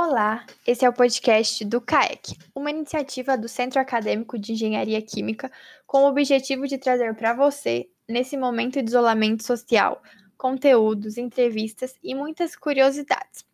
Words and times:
Olá, 0.00 0.46
esse 0.64 0.84
é 0.84 0.88
o 0.88 0.92
podcast 0.92 1.64
do 1.64 1.80
CAEC, 1.80 2.38
uma 2.54 2.70
iniciativa 2.70 3.36
do 3.36 3.48
Centro 3.48 3.80
Acadêmico 3.80 4.38
de 4.38 4.52
Engenharia 4.52 5.02
Química 5.02 5.50
com 5.88 6.04
o 6.04 6.08
objetivo 6.08 6.68
de 6.68 6.78
trazer 6.78 7.16
para 7.16 7.34
você, 7.34 7.90
nesse 8.06 8.36
momento 8.36 8.80
de 8.80 8.88
isolamento 8.88 9.42
social, 9.42 10.00
conteúdos, 10.36 11.18
entrevistas 11.18 11.96
e 12.00 12.14
muitas 12.14 12.54
curiosidades. 12.54 13.44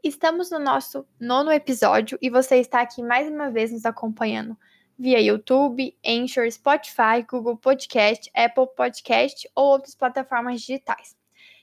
Estamos 0.00 0.48
no 0.48 0.60
nosso 0.60 1.04
nono 1.18 1.50
episódio 1.50 2.16
e 2.22 2.30
você 2.30 2.58
está 2.58 2.82
aqui 2.82 3.02
mais 3.02 3.28
uma 3.28 3.50
vez 3.50 3.72
nos 3.72 3.84
acompanhando 3.84 4.56
via 4.96 5.20
YouTube, 5.20 5.92
Anchor, 6.06 6.48
Spotify, 6.52 7.26
Google 7.28 7.56
Podcast, 7.56 8.30
Apple 8.32 8.68
Podcast 8.76 9.50
ou 9.56 9.72
outras 9.72 9.96
plataformas 9.96 10.60
digitais. 10.60 11.16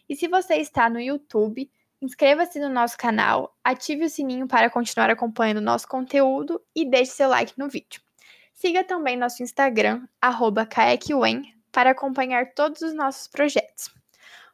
E 0.09 0.17
se 0.17 0.27
você 0.27 0.55
está 0.55 0.89
no 0.89 0.99
YouTube, 0.99 1.71
Inscreva-se 1.99 2.59
no 2.59 2.69
nosso 2.69 2.95
canal, 2.95 3.55
ative 3.63 4.05
o 4.05 4.09
sininho 4.09 4.47
para 4.47 4.69
continuar 4.69 5.09
acompanhando 5.09 5.59
nosso 5.59 5.87
conteúdo 5.87 6.61
e 6.75 6.85
deixe 6.85 7.11
seu 7.11 7.27
like 7.27 7.53
no 7.57 7.67
vídeo. 7.67 7.99
Siga 8.53 8.83
também 8.83 9.17
nosso 9.17 9.41
Instagram, 9.41 10.07
@kaekwen, 10.69 11.55
para 11.71 11.91
acompanhar 11.91 12.53
todos 12.53 12.81
os 12.83 12.93
nossos 12.93 13.27
projetos. 13.27 13.89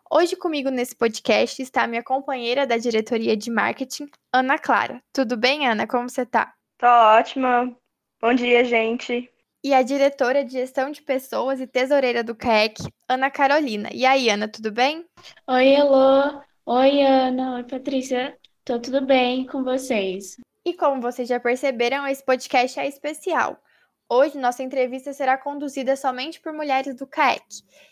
Hoje 0.10 0.38
comigo 0.38 0.70
nesse 0.70 0.96
podcast 0.96 1.62
está 1.62 1.86
minha 1.86 2.04
companheira 2.04 2.66
da 2.66 2.78
diretoria 2.78 3.36
de 3.36 3.52
marketing, 3.52 4.10
Ana 4.32 4.58
Clara. 4.58 5.04
Tudo 5.12 5.36
bem, 5.36 5.68
Ana? 5.68 5.86
Como 5.86 6.10
você 6.10 6.22
está? 6.22 6.54
Tô 6.78 6.88
ótima. 6.88 7.76
Bom 8.22 8.34
dia, 8.34 8.64
gente. 8.64 9.30
E 9.62 9.74
a 9.74 9.82
diretora 9.82 10.46
de 10.46 10.54
gestão 10.54 10.92
de 10.92 11.02
pessoas 11.02 11.60
e 11.60 11.68
tesoureira 11.68 12.24
do 12.24 12.36
CAEC, 12.36 12.84
Ana 13.08 13.30
Carolina. 13.30 13.90
E 13.92 14.06
aí, 14.06 14.30
Ana, 14.30 14.48
tudo 14.48 14.72
bem? 14.72 15.06
Oi, 15.48 15.68
Elô. 15.76 16.42
Oi, 16.66 17.02
Ana. 17.02 17.56
Oi, 17.56 17.64
Patrícia. 17.66 18.38
Tô 18.64 18.80
tudo 18.80 19.06
bem 19.06 19.46
com 19.46 19.66
vocês? 19.66 20.38
E 20.66 20.74
como 20.74 21.02
vocês 21.02 21.28
já 21.28 21.38
perceberam, 21.38 22.08
esse 22.08 22.24
podcast 22.24 22.80
é 22.80 22.88
especial. 22.88 23.62
Hoje, 24.10 24.38
nossa 24.38 24.64
entrevista 24.64 25.12
será 25.12 25.38
conduzida 25.38 25.98
somente 25.98 26.40
por 26.40 26.54
mulheres 26.54 26.96
do 26.96 27.06
CAEC 27.06 27.44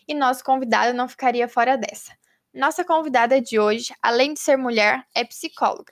e 0.07 0.13
nosso 0.13 0.41
convidado 0.45 0.95
não 0.95 1.09
ficaria 1.09 1.49
fora 1.49 1.77
dessa. 1.77 2.13
Nossa 2.53 2.85
convidada 2.85 3.41
de 3.41 3.59
hoje, 3.59 3.93
além 4.01 4.33
de 4.33 4.39
ser 4.39 4.55
mulher, 4.55 5.05
é 5.13 5.25
psicóloga. 5.25 5.91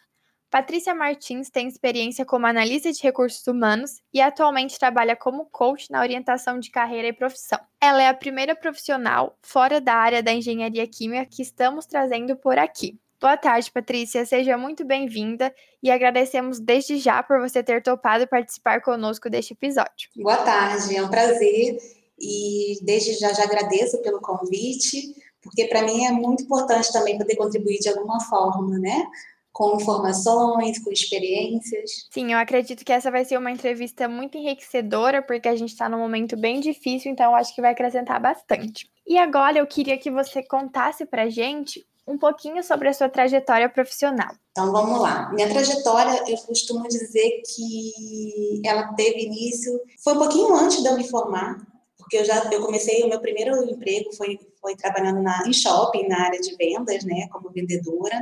Patrícia 0.50 0.96
Martins 0.96 1.52
tem 1.52 1.68
experiência 1.68 2.26
como 2.26 2.48
analista 2.48 2.92
de 2.92 3.04
recursos 3.04 3.46
humanos 3.46 4.02
e 4.12 4.20
atualmente 4.20 4.80
trabalha 4.80 5.16
como 5.16 5.46
coach 5.46 5.92
na 5.92 6.02
orientação 6.02 6.60
de 6.60 6.72
carreira 6.72 7.08
e 7.08 7.14
profissão. 7.14 7.60
Ela 7.80 8.02
é 8.02 8.08
a 8.08 8.14
primeira 8.16 8.56
profissional 8.56 9.38
fora 9.44 9.80
da 9.80 9.94
área 9.94 10.24
da 10.24 10.34
engenharia 10.34 10.88
química 10.88 11.28
que 11.28 11.44
estamos 11.44 11.86
trazendo 11.86 12.36
por 12.36 12.58
aqui. 12.58 13.00
Boa 13.22 13.38
tarde, 13.38 13.72
Patrícia. 13.72 14.26
Seja 14.26 14.58
muito 14.58 14.84
bem-vinda 14.84 15.54
e 15.84 15.92
agradecemos 15.92 16.60
desde 16.60 16.98
já 16.98 17.22
por 17.22 17.40
você 17.40 17.62
ter 17.62 17.84
topado 17.84 18.28
participar 18.28 18.82
conosco 18.82 19.30
deste 19.30 19.54
episódio. 19.54 20.10
Boa 20.16 20.38
tarde, 20.38 20.96
é 20.96 21.04
um 21.04 21.10
prazer 21.10 21.78
e 22.18 22.80
desde 22.82 23.14
já 23.20 23.34
já 23.34 23.44
agradeço 23.44 24.02
pelo 24.02 24.20
convite, 24.20 25.14
porque 25.44 25.66
para 25.66 25.84
mim 25.84 26.06
é 26.06 26.12
muito 26.12 26.44
importante 26.44 26.92
também 26.92 27.20
poder 27.20 27.36
contribuir 27.36 27.78
de 27.78 27.90
alguma 27.90 28.20
forma, 28.22 28.80
né? 28.80 29.06
Com 29.52 29.76
informações, 29.76 30.80
com 30.84 30.92
experiências. 30.92 32.08
Sim, 32.12 32.34
eu 32.34 32.38
acredito 32.38 32.86
que 32.86 32.94
essa 32.94 33.12
vai 33.12 33.26
ser 33.26 33.38
uma 33.38 33.52
entrevista 33.52 34.08
muito 34.08 34.38
enriquecedora, 34.38 35.22
porque 35.22 35.48
a 35.48 35.56
gente 35.56 35.72
está 35.72 35.90
num 35.90 36.00
momento 36.00 36.38
bem 36.38 36.60
difícil, 36.60 37.12
então 37.12 37.36
acho 37.36 37.54
que 37.54 37.62
vai 37.62 37.72
acrescentar 37.72 38.22
bastante. 38.22 38.90
E 39.06 39.18
agora 39.18 39.58
eu 39.58 39.68
queria 39.68 39.98
que 39.98 40.12
você 40.12 40.44
contasse 40.44 41.06
pra 41.06 41.30
gente 41.30 41.86
um 42.08 42.18
pouquinho 42.18 42.64
sobre 42.64 42.90
a 42.90 42.94
sua 42.94 43.08
trajetória 43.08 43.70
profissional. 43.70 44.34
Então 44.52 44.72
vamos 44.72 45.00
lá. 45.00 45.32
Minha 45.32 45.48
trajetória, 45.48 46.24
eu 46.28 46.38
costumo 46.38 46.88
dizer 46.88 47.42
que 47.56 48.62
ela 48.66 48.94
teve 48.94 49.26
início, 49.26 49.80
foi 50.04 50.14
um 50.14 50.20
pouquinho 50.20 50.56
antes 50.56 50.82
de 50.82 50.88
eu 50.88 50.98
me 50.98 51.08
formar, 51.08 51.58
porque 51.98 52.18
eu 52.18 52.26
já 52.26 52.50
eu 52.52 52.66
comecei 52.66 53.04
o 53.04 53.10
meu 53.10 53.20
primeiro 53.20 53.64
emprego 53.64 54.12
foi 54.16 54.40
foi 54.60 54.76
trabalhando 54.76 55.22
na 55.22 55.44
em 55.48 55.54
shopping 55.54 56.08
na 56.08 56.22
área 56.22 56.40
de 56.40 56.56
vendas, 56.56 57.04
né, 57.06 57.28
como 57.32 57.52
vendedora. 57.52 58.20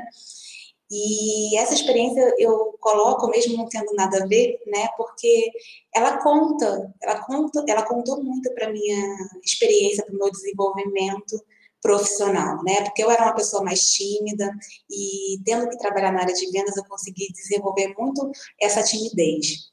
E 0.89 1.57
essa 1.57 1.73
experiência 1.73 2.33
eu 2.37 2.77
coloco 2.79 3.27
mesmo 3.27 3.57
não 3.57 3.67
tendo 3.67 3.93
nada 3.93 4.23
a 4.23 4.27
ver, 4.27 4.59
né? 4.65 4.87
Porque 4.95 5.51
ela 5.93 6.17
conta, 6.17 6.93
ela 7.01 7.19
conta, 7.25 7.63
ela 7.67 7.83
contou 7.83 8.23
muito 8.23 8.53
para 8.53 8.71
minha 8.71 9.17
experiência, 9.43 10.05
para 10.05 10.15
o 10.15 10.17
meu 10.17 10.31
desenvolvimento 10.31 11.43
profissional, 11.81 12.63
né? 12.63 12.83
Porque 12.83 13.03
eu 13.03 13.11
era 13.11 13.23
uma 13.23 13.35
pessoa 13.35 13.63
mais 13.63 13.81
tímida 13.91 14.49
e 14.89 15.41
tendo 15.45 15.69
que 15.69 15.77
trabalhar 15.77 16.11
na 16.11 16.21
área 16.21 16.33
de 16.33 16.49
vendas 16.51 16.77
eu 16.77 16.85
consegui 16.85 17.31
desenvolver 17.33 17.93
muito 17.97 18.31
essa 18.61 18.83
timidez. 18.83 19.71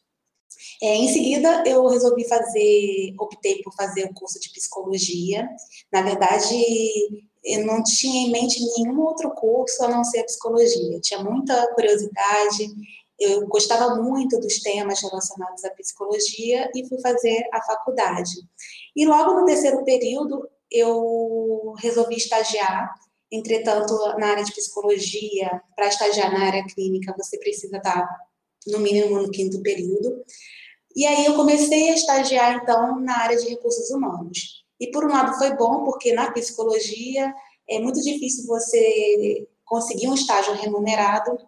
É, 0.82 0.96
em 0.96 1.08
seguida, 1.08 1.62
eu 1.66 1.86
resolvi 1.86 2.26
fazer, 2.28 3.14
optei 3.19 3.62
por 3.62 3.75
fazer 3.75 4.04
o 4.04 4.14
curso 4.14 4.41
de 4.41 4.50
psicologia. 4.50 5.48
Na 5.92 6.02
verdade, 6.02 6.54
eu 7.44 7.66
não 7.66 7.82
tinha 7.82 8.27
em 8.27 8.32
mente 8.32 8.59
nenhum 8.77 9.00
outro 9.00 9.31
curso 9.32 9.84
a 9.84 9.88
não 9.88 10.03
ser 10.03 10.21
a 10.21 10.25
psicologia. 10.25 10.94
Eu 10.94 11.00
tinha 11.00 11.22
muita 11.22 11.72
curiosidade, 11.75 12.72
eu 13.21 13.47
gostava 13.47 13.97
muito 13.97 14.41
dos 14.41 14.60
temas 14.60 15.00
relacionados 15.03 15.65
à 15.65 15.71
psicologia 15.71 16.71
e 16.75 16.88
fui 16.88 17.00
fazer 17.00 17.47
a 17.53 17.60
faculdade. 17.62 18.32
E 18.97 19.06
logo 19.06 19.34
no 19.34 19.44
terceiro 19.44 19.84
período, 19.84 20.49
eu 20.71 21.75
resolvi 21.78 22.16
estagiar. 22.16 22.94
Entretanto, 23.31 23.94
na 24.19 24.28
área 24.28 24.44
de 24.44 24.53
psicologia, 24.53 25.61
para 25.76 25.88
estagiar 25.88 26.32
na 26.32 26.47
área 26.47 26.65
clínica, 26.66 27.15
você 27.16 27.38
precisa 27.38 27.76
estar 27.76 28.09
no 28.66 28.78
mínimo 28.78 29.21
no 29.21 29.31
quinto 29.31 29.61
período. 29.62 30.25
E 30.97 31.05
aí 31.06 31.26
eu 31.26 31.34
comecei 31.34 31.91
a 31.91 31.94
estagiar, 31.94 32.62
então, 32.62 33.00
na 33.00 33.19
área 33.19 33.37
de 33.37 33.49
recursos 33.49 33.91
humanos. 33.91 34.63
E 34.80 34.90
por 34.90 35.04
um 35.04 35.08
lado 35.08 35.36
foi 35.38 35.54
bom, 35.54 35.84
porque 35.84 36.12
na 36.12 36.30
psicologia 36.32 37.32
é 37.68 37.78
muito 37.78 38.00
difícil 38.02 38.46
você 38.46 39.46
conseguir 39.64 40.08
um 40.08 40.14
estágio 40.14 40.54
remunerado 40.54 41.38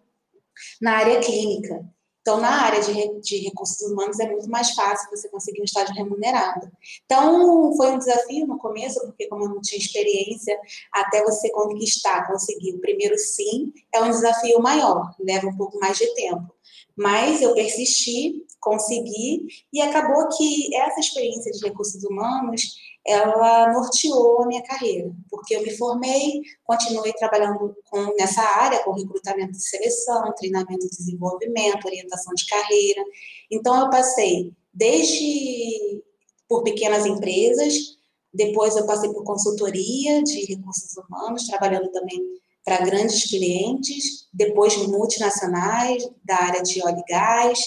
na 0.80 0.96
área 0.98 1.20
clínica. 1.20 1.84
Então, 2.26 2.40
na 2.40 2.62
área 2.62 2.80
de, 2.80 3.20
de 3.20 3.36
recursos 3.38 3.80
humanos 3.88 4.18
é 4.18 4.28
muito 4.28 4.50
mais 4.50 4.72
fácil 4.72 5.08
você 5.10 5.28
conseguir 5.28 5.60
um 5.60 5.64
estágio 5.64 5.94
remunerado. 5.94 6.68
Então, 7.04 7.72
foi 7.76 7.92
um 7.92 7.98
desafio 7.98 8.48
no 8.48 8.58
começo, 8.58 8.98
porque 9.02 9.28
como 9.28 9.44
eu 9.44 9.50
não 9.50 9.60
tinha 9.60 9.78
experiência, 9.78 10.58
até 10.92 11.22
você 11.22 11.52
conquistar, 11.52 12.26
conseguir 12.26 12.74
o 12.74 12.80
primeiro 12.80 13.16
sim, 13.16 13.72
é 13.94 14.02
um 14.02 14.10
desafio 14.10 14.60
maior, 14.60 15.14
leva 15.20 15.46
um 15.46 15.56
pouco 15.56 15.78
mais 15.78 15.98
de 15.98 16.12
tempo. 16.14 16.55
Mas 16.96 17.42
eu 17.42 17.54
persisti, 17.54 18.44
consegui, 18.60 19.46
e 19.72 19.80
acabou 19.80 20.28
que 20.36 20.74
essa 20.74 21.00
experiência 21.00 21.52
de 21.52 21.66
recursos 21.66 22.02
humanos 22.04 22.62
ela 23.06 23.72
norteou 23.72 24.42
a 24.42 24.46
minha 24.46 24.62
carreira, 24.64 25.12
porque 25.30 25.54
eu 25.54 25.62
me 25.62 25.70
formei, 25.76 26.40
continuei 26.64 27.12
trabalhando 27.12 27.76
com, 27.88 28.14
nessa 28.16 28.42
área, 28.42 28.82
com 28.82 28.92
recrutamento 28.92 29.52
e 29.52 29.60
seleção, 29.60 30.34
treinamento 30.34 30.86
e 30.86 30.90
desenvolvimento, 30.90 31.86
orientação 31.86 32.34
de 32.34 32.46
carreira. 32.46 33.04
Então, 33.48 33.80
eu 33.80 33.90
passei 33.90 34.52
desde 34.74 36.02
por 36.48 36.64
pequenas 36.64 37.06
empresas, 37.06 37.96
depois 38.34 38.76
eu 38.76 38.86
passei 38.86 39.12
por 39.12 39.22
consultoria 39.22 40.22
de 40.22 40.44
recursos 40.44 40.96
humanos, 40.96 41.46
trabalhando 41.46 41.88
também 41.92 42.20
para 42.66 42.84
grandes 42.84 43.30
clientes, 43.30 44.26
depois 44.34 44.76
multinacionais 44.88 46.02
da 46.24 46.36
área 46.36 46.62
de 46.64 46.82
óleo 46.82 46.98
e 46.98 47.12
gás, 47.12 47.60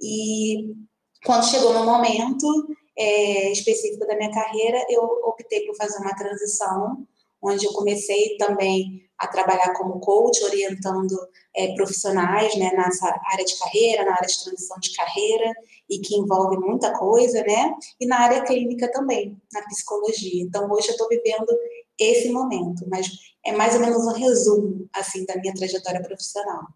e 0.00 0.74
quando 1.26 1.50
chegou 1.50 1.74
no 1.74 1.84
momento, 1.84 2.46
é, 2.96 3.50
específico 3.50 4.06
da 4.06 4.16
minha 4.16 4.30
carreira, 4.30 4.86
eu 4.88 5.02
optei 5.24 5.66
por 5.66 5.74
fazer 5.74 5.98
uma 5.98 6.14
transição, 6.14 7.04
onde 7.42 7.66
eu 7.66 7.72
comecei 7.72 8.36
também 8.36 9.08
a 9.18 9.26
trabalhar 9.26 9.72
como 9.74 9.98
coach, 9.98 10.44
orientando 10.44 11.16
é, 11.56 11.74
profissionais 11.74 12.54
né, 12.56 12.70
nessa 12.76 13.08
área 13.32 13.44
de 13.44 13.58
carreira, 13.58 14.04
na 14.04 14.12
área 14.12 14.28
de 14.28 14.44
transição 14.44 14.78
de 14.78 14.94
carreira, 14.94 15.52
e 15.90 15.98
que 15.98 16.14
envolve 16.14 16.56
muita 16.58 16.96
coisa, 16.96 17.42
né? 17.42 17.74
E 18.00 18.06
na 18.06 18.20
área 18.20 18.42
clínica 18.42 18.88
também, 18.92 19.36
na 19.52 19.62
psicologia. 19.62 20.42
Então, 20.44 20.70
hoje 20.70 20.88
eu 20.88 20.92
estou 20.92 21.08
vivendo 21.08 21.46
esse 21.98 22.30
momento, 22.30 22.88
mas 22.88 23.08
é 23.44 23.52
mais 23.52 23.74
ou 23.74 23.80
menos 23.80 24.06
um 24.06 24.12
resumo, 24.12 24.88
assim, 24.94 25.24
da 25.26 25.36
minha 25.36 25.54
trajetória 25.54 26.02
profissional. 26.02 26.66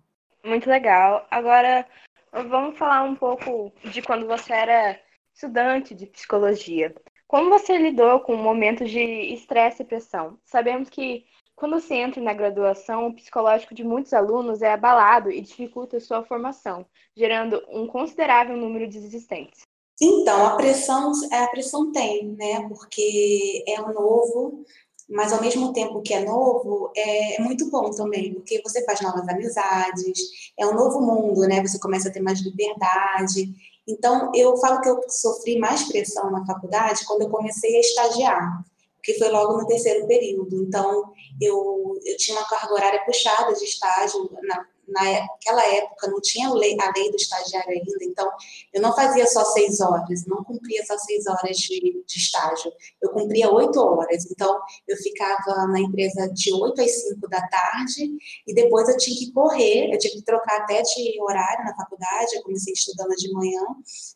Muito 0.45 0.69
legal. 0.69 1.27
Agora, 1.31 1.87
vamos 2.33 2.77
falar 2.77 3.03
um 3.03 3.15
pouco 3.15 3.73
de 3.91 4.03
quando 4.03 4.27
você 4.27 4.53
era 4.53 4.99
estudante 5.35 5.95
de 5.95 6.07
psicologia. 6.07 6.95
Como 7.27 7.49
você 7.49 7.79
lidou 7.79 8.21
com 8.21 8.37
momentos 8.37 8.91
de 8.91 9.01
estresse 9.33 9.83
e 9.83 9.87
pressão? 9.87 10.39
Sabemos 10.45 10.91
que 10.91 11.25
quando 11.55 11.81
se 11.81 11.95
entra 11.95 12.21
na 12.21 12.35
graduação, 12.35 13.07
o 13.07 13.15
psicológico 13.15 13.75
de 13.75 13.85
muitos 13.85 14.13
alunos 14.13 14.63
é 14.63 14.73
abalado 14.73 15.31
e 15.31 15.41
dificulta 15.41 16.01
sua 16.01 16.25
formação, 16.25 16.85
gerando 17.17 17.63
um 17.69 17.87
considerável 17.87 18.57
número 18.57 18.89
de 18.89 19.01
desistentes. 19.01 19.61
Então, 20.01 20.45
a 20.45 20.57
pressão, 20.57 21.13
a 21.31 21.47
pressão 21.49 21.93
tem, 21.93 22.33
né? 22.33 22.69
Porque 22.69 23.65
é 23.69 23.81
o 23.81 23.93
novo, 23.93 24.65
mas 25.13 25.33
ao 25.33 25.41
mesmo 25.41 25.73
tempo 25.73 26.01
que 26.01 26.15
é 26.15 26.25
novo, 26.25 26.91
é, 26.97 27.37
é, 27.37 27.41
muito 27.41 27.71
bom 27.71 27.91
também, 27.91 28.33
porque 28.33 28.63
você 28.65 28.85
faz 28.85 29.01
novas 29.03 29.29
amizades, 29.29 30.19
é 30.59 30.67
um 30.67 30.75
novo 30.75 31.01
mundo, 31.01 31.43
né? 31.43 31.61
Você 31.61 31.79
começa 31.79 32.09
a 32.09 32.13
ter 32.13 32.21
mais 32.21 32.41
liberdade. 32.41 33.53
Então, 33.87 34.33
eu 34.35 34.57
falo 34.57 34.81
que 34.81 34.89
eu 34.89 35.01
sofri 35.09 35.59
mais 35.59 35.85
pressão 35.85 36.31
na 36.31 36.47
faculdade 36.47 37.05
quando 37.07 37.23
eu 37.23 37.31
comecei 37.31 37.77
a 37.77 37.81
estagiar, 37.81 38.65
porque 38.97 39.19
foi 39.19 39.29
logo 39.29 39.59
no 39.59 39.67
terceiro 39.67 40.07
período. 40.07 40.63
Então, 40.63 41.13
eu, 41.41 41.99
eu 42.05 42.17
tinha 42.17 42.39
uma 42.39 42.49
carga 42.49 42.73
horária 42.73 43.05
puxada 43.05 43.53
de 43.53 43.65
estágio 43.65 44.31
na, 44.43 44.67
naquela 44.89 45.65
época 45.75 46.09
não 46.09 46.21
tinha 46.21 46.49
a 46.49 46.55
lei 46.55 46.77
do 46.77 47.17
estagiário 47.17 47.71
ainda, 47.71 48.05
então 48.05 48.31
eu 48.73 48.81
não 48.81 48.95
fazia 48.95 49.27
só 49.27 49.45
seis 49.45 49.81
horas, 49.81 50.27
não 50.27 50.43
cumpria 50.45 50.85
só 50.85 50.97
seis 50.99 51.27
horas 51.27 51.57
de, 51.57 52.05
de 52.07 52.19
estágio, 52.19 52.73
eu 53.01 53.11
cumpria 53.11 53.51
oito 53.51 53.81
horas, 53.81 54.31
então 54.31 54.61
eu 54.87 54.97
ficava 54.97 55.67
na 55.69 55.81
empresa 55.81 56.29
de 56.29 56.53
oito 56.53 56.81
às 56.81 57.03
cinco 57.03 57.29
da 57.29 57.41
tarde 57.49 58.11
e 58.47 58.55
depois 58.55 58.89
eu 58.89 58.97
tinha 58.97 59.17
que 59.17 59.33
correr, 59.33 59.93
eu 59.93 59.99
tinha 59.99 60.13
que 60.13 60.23
trocar 60.23 60.63
até 60.63 60.83
de 60.83 61.21
horário 61.23 61.65
na 61.65 61.77
faculdade, 61.77 62.37
eu 62.37 62.43
comecei 62.43 62.73
estudando 62.73 63.15
de 63.17 63.33
manhã, 63.33 63.63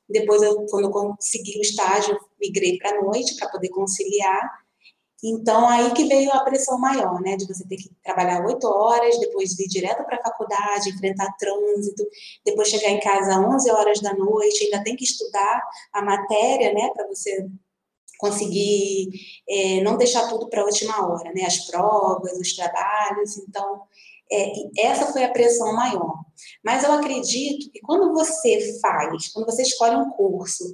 depois 0.08 0.42
eu, 0.42 0.66
quando 0.66 0.84
eu 0.84 0.90
consegui 0.90 1.58
o 1.58 1.62
estágio, 1.62 2.18
migrei 2.40 2.78
para 2.78 2.98
a 2.98 3.02
noite 3.02 3.36
para 3.36 3.48
poder 3.48 3.68
conciliar, 3.70 4.65
então, 5.24 5.66
aí 5.68 5.92
que 5.92 6.04
veio 6.04 6.30
a 6.32 6.40
pressão 6.40 6.78
maior, 6.78 7.20
né? 7.20 7.36
De 7.36 7.46
você 7.46 7.66
ter 7.66 7.76
que 7.76 7.90
trabalhar 8.04 8.44
oito 8.44 8.66
horas, 8.66 9.18
depois 9.18 9.58
ir 9.58 9.68
direto 9.68 10.04
para 10.04 10.16
a 10.16 10.22
faculdade, 10.22 10.90
enfrentar 10.90 11.34
trânsito, 11.38 12.06
depois 12.44 12.68
chegar 12.68 12.90
em 12.90 13.00
casa 13.00 13.38
às 13.38 13.54
11 13.54 13.70
horas 13.70 14.00
da 14.00 14.14
noite, 14.14 14.64
ainda 14.64 14.84
tem 14.84 14.94
que 14.94 15.04
estudar 15.04 15.62
a 15.92 16.02
matéria, 16.02 16.72
né? 16.72 16.90
Para 16.94 17.06
você 17.08 17.48
conseguir 18.18 19.10
é, 19.48 19.80
não 19.82 19.96
deixar 19.96 20.28
tudo 20.28 20.48
para 20.48 20.62
a 20.62 20.64
última 20.64 21.06
hora, 21.06 21.32
né? 21.34 21.44
As 21.46 21.66
provas, 21.66 22.38
os 22.38 22.54
trabalhos. 22.54 23.38
Então, 23.38 23.82
é, 24.30 24.52
essa 24.78 25.12
foi 25.12 25.24
a 25.24 25.32
pressão 25.32 25.72
maior. 25.74 26.26
Mas 26.64 26.84
eu 26.84 26.92
acredito 26.92 27.70
que 27.70 27.80
quando 27.80 28.12
você 28.12 28.78
faz, 28.80 29.28
quando 29.32 29.46
você 29.46 29.62
escolhe 29.62 29.96
um 29.96 30.10
curso, 30.10 30.64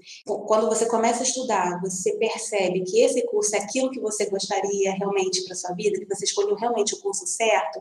quando 0.46 0.68
você 0.68 0.86
começa 0.86 1.20
a 1.20 1.26
estudar, 1.26 1.80
você 1.80 2.16
percebe 2.16 2.82
que 2.82 3.00
esse 3.00 3.24
curso 3.26 3.54
é 3.54 3.60
aquilo 3.60 3.90
que 3.90 4.00
você 4.00 4.26
gostaria 4.28 4.92
realmente 4.92 5.44
para 5.44 5.54
sua 5.54 5.74
vida, 5.74 6.00
que 6.00 6.14
você 6.14 6.24
escolheu 6.24 6.56
realmente 6.56 6.94
o 6.94 7.00
curso 7.00 7.26
certo, 7.26 7.80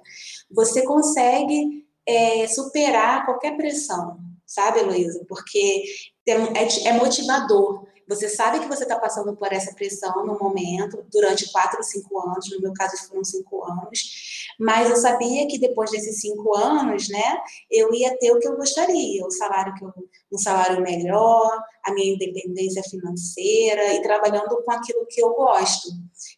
você 0.52 0.84
consegue 0.84 1.86
é, 2.06 2.48
superar 2.48 3.26
qualquer 3.26 3.56
pressão, 3.58 4.18
sabe, 4.46 4.80
Heloísa? 4.80 5.26
Porque 5.28 5.84
é, 6.28 6.88
é, 6.88 6.94
motivador. 6.94 7.86
Você 8.08 8.28
sabe 8.28 8.60
que 8.60 8.68
você 8.68 8.84
está 8.84 9.00
passando 9.00 9.36
por 9.36 9.54
essa 9.54 9.74
pressão 9.74 10.26
no 10.26 10.38
momento, 10.38 11.04
durante 11.12 11.50
quatro, 11.52 11.82
cinco 11.82 12.20
anos, 12.20 12.50
no 12.52 12.60
meu 12.60 12.74
caso 12.74 12.98
foram 13.08 13.24
cinco 13.24 13.64
anos, 13.64 14.46
mas 14.60 14.90
eu 14.90 14.98
sabia 14.98 15.48
que 15.48 15.58
depois 15.58 15.92
desses 15.92 16.20
cinco 16.20 16.54
anos, 16.58 17.08
né, 17.08 17.38
eu 17.70 17.94
ia 17.94 18.18
ter 18.18 18.32
o 18.32 18.40
que 18.40 18.48
eu 18.48 18.58
gostaria, 18.58 19.26
o 19.26 19.32
salário 19.32 19.74
que 19.76 19.86
eu, 19.86 19.94
um 20.32 20.38
salário 20.38 20.82
melhor, 20.82 21.64
a 21.84 21.94
minha 21.94 22.14
independência 22.14 22.84
financeira 22.84 23.94
e 23.94 24.02
trabalhando 24.02 24.62
com 24.64 24.72
aquilo 24.72 25.06
que 25.10 25.22
eu 25.22 25.34
gosto, 25.34 25.90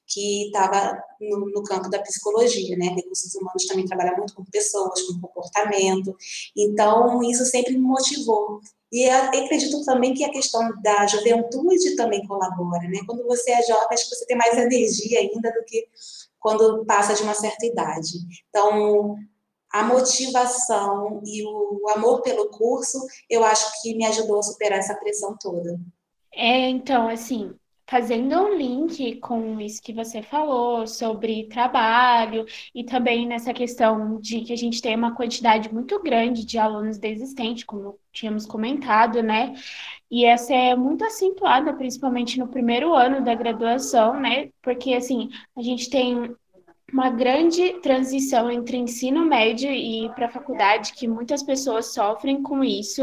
que 0.06 0.48
estava 0.48 0.96
no, 1.20 1.50
no, 1.50 1.64
campo 1.64 1.90
da 1.90 2.00
psicologia, 2.02 2.78
né, 2.78 2.88
recursos 2.90 3.34
humanos 3.34 3.66
também 3.66 3.86
trabalha 3.86 4.16
muito 4.16 4.36
com 4.36 4.46
pessoas, 4.46 5.02
com 5.02 5.20
comportamento, 5.20 6.16
então 6.56 7.24
isso 7.24 7.46
sempre 7.46 7.74
me 7.74 7.80
motivou. 7.80 8.62
E 8.94 9.10
acredito 9.10 9.84
também 9.84 10.14
que 10.14 10.24
a 10.24 10.32
questão 10.32 10.62
da 10.84 11.08
juventude 11.08 11.96
também 11.96 12.28
colabora, 12.28 12.88
né? 12.88 13.00
Quando 13.08 13.24
você 13.26 13.50
é 13.50 13.64
jovem, 13.64 13.88
acho 13.90 14.08
que 14.08 14.16
você 14.16 14.26
tem 14.28 14.38
mais 14.38 14.56
energia 14.56 15.20
ainda 15.20 15.52
do 15.52 15.66
que 15.66 15.88
quando 16.40 16.86
passa 16.86 17.16
de 17.16 17.24
uma 17.24 17.34
certa 17.34 17.66
idade. 17.66 18.20
Então, 18.50 19.16
a 19.72 19.82
motivação 19.82 21.24
e 21.26 21.44
o 21.44 21.90
amor 21.96 22.22
pelo 22.22 22.52
curso, 22.52 23.00
eu 23.28 23.44
acho 23.44 23.82
que 23.82 23.96
me 23.96 24.06
ajudou 24.06 24.38
a 24.38 24.44
superar 24.44 24.78
essa 24.78 24.94
pressão 24.94 25.36
toda. 25.42 25.76
É, 26.32 26.70
então, 26.70 27.10
assim, 27.10 27.52
fazendo 27.88 28.36
um 28.40 28.56
link 28.56 29.18
com 29.20 29.60
isso 29.60 29.82
que 29.82 29.94
você 29.94 30.22
falou 30.22 30.88
sobre 30.88 31.48
trabalho 31.48 32.46
e 32.74 32.84
também 32.84 33.28
nessa 33.28 33.54
questão 33.54 34.20
de 34.20 34.42
que 34.42 34.54
a 34.54 34.56
gente 34.56 34.82
tem 34.82 34.96
uma 34.96 35.16
quantidade 35.16 35.72
muito 35.74 36.02
grande 36.02 36.46
de 36.46 36.58
alunos 36.58 36.98
desistentes, 36.98 37.64
como 37.64 38.00
tínhamos 38.12 38.46
comentado, 38.46 39.22
né? 39.22 39.54
E 40.10 40.26
essa 40.26 40.54
é 40.54 40.76
muito 40.76 41.04
acentuada, 41.04 41.74
principalmente 41.74 42.40
no 42.40 42.48
primeiro 42.48 42.94
ano 42.94 43.24
da 43.24 43.36
graduação, 43.36 44.20
né? 44.20 44.50
Porque, 44.62 44.94
assim, 44.94 45.30
a 45.58 45.62
gente 45.62 45.90
tem 45.90 46.36
uma 46.92 47.10
grande 47.10 47.82
transição 47.82 48.52
entre 48.52 48.78
ensino 48.78 49.26
médio 49.26 49.72
e 49.72 50.10
para 50.14 50.28
a 50.28 50.30
faculdade, 50.30 50.94
que 50.94 51.08
muitas 51.08 51.42
pessoas 51.42 51.94
sofrem 51.94 52.44
com 52.44 52.64
isso. 52.64 53.02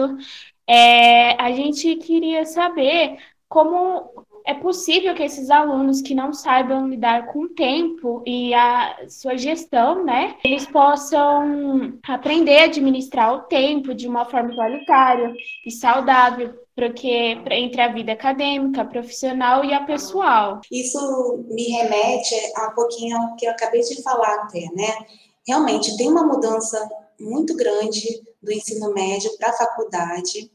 É, 0.66 1.32
a 1.42 1.50
gente 1.52 1.96
queria 1.96 2.46
saber 2.46 3.18
como 3.48 4.24
é 4.50 4.54
possível 4.54 5.14
que 5.14 5.22
esses 5.22 5.48
alunos 5.48 6.02
que 6.02 6.12
não 6.12 6.32
saibam 6.32 6.88
lidar 6.88 7.28
com 7.32 7.42
o 7.44 7.48
tempo 7.48 8.22
e 8.26 8.52
a 8.52 9.06
sua 9.08 9.36
gestão, 9.36 10.04
né, 10.04 10.34
eles 10.44 10.66
possam 10.66 11.98
aprender 12.02 12.58
a 12.58 12.64
administrar 12.64 13.32
o 13.32 13.42
tempo 13.42 13.94
de 13.94 14.08
uma 14.08 14.24
forma 14.24 14.52
igualitária 14.52 15.32
e 15.64 15.70
saudável, 15.70 16.52
porque 16.74 17.38
entre 17.52 17.80
a 17.80 17.92
vida 17.92 18.12
acadêmica, 18.12 18.84
profissional 18.84 19.64
e 19.64 19.72
a 19.72 19.84
pessoal. 19.84 20.60
Isso 20.70 21.44
me 21.48 21.68
remete 21.68 22.34
a 22.56 22.70
um 22.70 22.74
pouquinho 22.74 23.16
ao 23.16 23.36
que 23.36 23.46
eu 23.46 23.52
acabei 23.52 23.82
de 23.82 24.02
falar 24.02 24.34
até, 24.34 24.66
né? 24.74 25.06
Realmente 25.46 25.96
tem 25.96 26.08
uma 26.08 26.24
mudança 26.24 26.88
muito 27.20 27.54
grande 27.54 28.20
do 28.42 28.50
ensino 28.50 28.92
médio 28.92 29.30
para 29.38 29.50
a 29.50 29.56
faculdade 29.56 30.50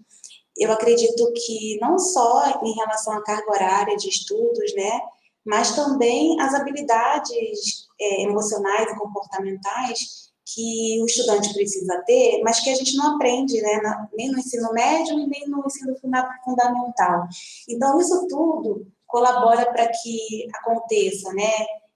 eu 0.58 0.72
acredito 0.72 1.32
que 1.34 1.78
não 1.82 1.98
só 2.00 2.60
em 2.64 2.74
relação 2.74 3.14
à 3.14 3.24
carga 3.24 3.52
horária 3.52 3.98
de 3.98 4.10
estudos, 4.10 4.74
né, 4.76 5.02
mas 5.46 5.76
também 5.76 6.40
as 6.40 6.54
habilidades 6.54 7.88
é, 8.00 8.24
emocionais 8.24 8.90
e 8.90 8.98
comportamentais 8.98 10.26
que 10.48 11.02
o 11.02 11.06
estudante 11.06 11.54
precisa 11.54 12.04
ter, 12.06 12.42
mas 12.44 12.60
que 12.60 12.70
a 12.70 12.76
gente 12.76 12.96
não 12.96 13.16
aprende, 13.16 13.60
né, 13.62 14.08
nem 14.14 14.32
no 14.32 14.40
ensino 14.40 14.72
médio 14.74 15.20
e 15.20 15.28
nem 15.28 15.48
no 15.48 15.64
ensino 15.66 15.96
fundamental. 16.44 17.28
Então, 17.68 18.00
isso 18.00 18.28
tudo 18.28 18.88
colabora 19.08 19.66
para 19.72 19.88
que 19.88 20.48
aconteça, 20.56 21.34
né, 21.34 21.52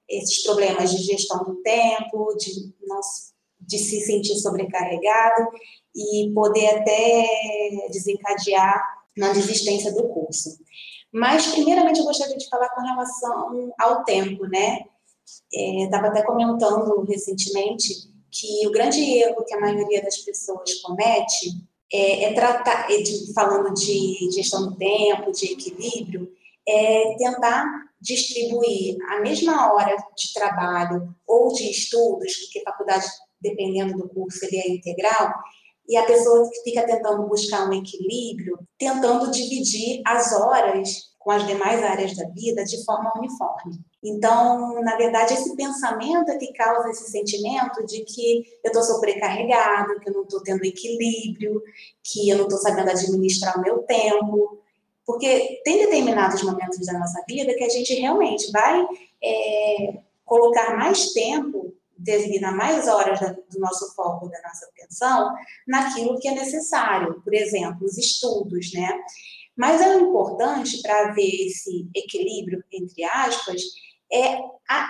esses 0.07 0.43
problemas 0.43 0.91
de 0.91 1.03
gestão 1.03 1.43
do 1.43 1.55
tempo, 1.61 2.35
de 2.37 2.73
de 3.59 3.77
se 3.77 4.01
sentir 4.01 4.35
sobrecarregado 4.35 5.49
e 5.95 6.31
poder 6.33 6.67
até 6.67 7.27
desencadear 7.91 8.83
na 9.17 9.33
desistência 9.33 9.91
do 9.93 10.07
curso. 10.09 10.57
Mas, 11.11 11.47
primeiramente, 11.47 11.99
eu 11.99 12.05
gostaria 12.05 12.37
de 12.37 12.47
falar 12.47 12.69
com 12.69 12.81
relação 12.81 13.73
ao 13.79 14.03
tempo, 14.03 14.45
né? 14.45 14.85
Estava 15.51 16.07
é, 16.07 16.09
até 16.09 16.23
comentando 16.23 17.03
recentemente 17.03 18.09
que 18.31 18.67
o 18.67 18.71
grande 18.71 19.01
erro 19.01 19.43
que 19.43 19.55
a 19.55 19.59
maioria 19.59 20.03
das 20.03 20.17
pessoas 20.17 20.75
comete 20.81 21.49
é, 21.91 22.25
é 22.25 22.33
tratar, 22.33 22.91
é 22.91 22.97
de, 23.01 23.33
falando 23.33 23.73
de 23.73 24.29
gestão 24.31 24.69
do 24.69 24.77
tempo, 24.77 25.31
de 25.31 25.53
equilíbrio, 25.53 26.31
é 26.67 27.15
tentar 27.17 27.65
distribuir 27.99 28.97
a 29.09 29.19
mesma 29.21 29.73
hora 29.73 29.95
de 30.15 30.33
trabalho 30.33 31.13
ou 31.27 31.51
de 31.51 31.69
estudos, 31.69 32.35
porque 32.37 32.63
faculdade, 32.63 33.05
dependendo 33.41 33.97
do 33.97 34.09
curso, 34.09 34.45
ele 34.45 34.57
é 34.57 34.69
integral, 34.69 35.33
e 35.89 35.97
a 35.97 36.05
pessoa 36.05 36.47
fica 36.63 36.85
tentando 36.85 37.27
buscar 37.27 37.67
um 37.67 37.73
equilíbrio, 37.73 38.59
tentando 38.77 39.31
dividir 39.31 40.03
as 40.05 40.31
horas 40.31 41.09
com 41.17 41.31
as 41.31 41.45
demais 41.47 41.83
áreas 41.83 42.15
da 42.15 42.29
vida 42.29 42.63
de 42.63 42.85
forma 42.85 43.11
uniforme. 43.17 43.79
Então, 44.01 44.81
na 44.81 44.95
verdade, 44.95 45.33
esse 45.33 45.55
pensamento 45.55 46.29
é 46.29 46.37
que 46.37 46.53
causa 46.53 46.89
esse 46.91 47.11
sentimento 47.11 47.83
de 47.85 48.05
que 48.05 48.43
eu 48.63 48.67
estou 48.67 48.83
sobrecarregado, 48.83 49.99
que 49.99 50.09
eu 50.09 50.13
não 50.13 50.23
estou 50.23 50.41
tendo 50.41 50.63
equilíbrio, 50.63 51.61
que 52.03 52.29
eu 52.29 52.37
não 52.37 52.45
estou 52.45 52.59
sabendo 52.59 52.91
administrar 52.91 53.57
o 53.57 53.61
meu 53.61 53.79
tempo. 53.79 54.59
Porque 55.05 55.59
tem 55.65 55.79
determinados 55.79 56.43
momentos 56.43 56.85
da 56.85 56.97
nossa 56.97 57.21
vida 57.27 57.53
que 57.55 57.63
a 57.63 57.69
gente 57.69 57.95
realmente 57.95 58.49
vai 58.51 58.87
é, 59.21 59.99
colocar 60.23 60.77
mais 60.77 61.11
tempo 61.13 61.68
designar 61.99 62.55
mais 62.55 62.87
horas 62.87 63.19
do 63.19 63.59
nosso 63.59 63.93
foco, 63.95 64.29
da 64.29 64.41
nossa 64.41 64.65
atenção, 64.67 65.33
naquilo 65.67 66.19
que 66.19 66.27
é 66.27 66.31
necessário, 66.31 67.21
por 67.21 67.33
exemplo, 67.33 67.85
os 67.85 67.97
estudos, 67.97 68.73
né? 68.73 68.89
Mas 69.55 69.81
é 69.81 69.93
importante 69.95 70.81
para 70.81 71.11
ver 71.11 71.47
esse 71.47 71.89
equilíbrio, 71.93 72.63
entre 72.71 73.03
aspas, 73.03 73.61
é, 74.11 74.39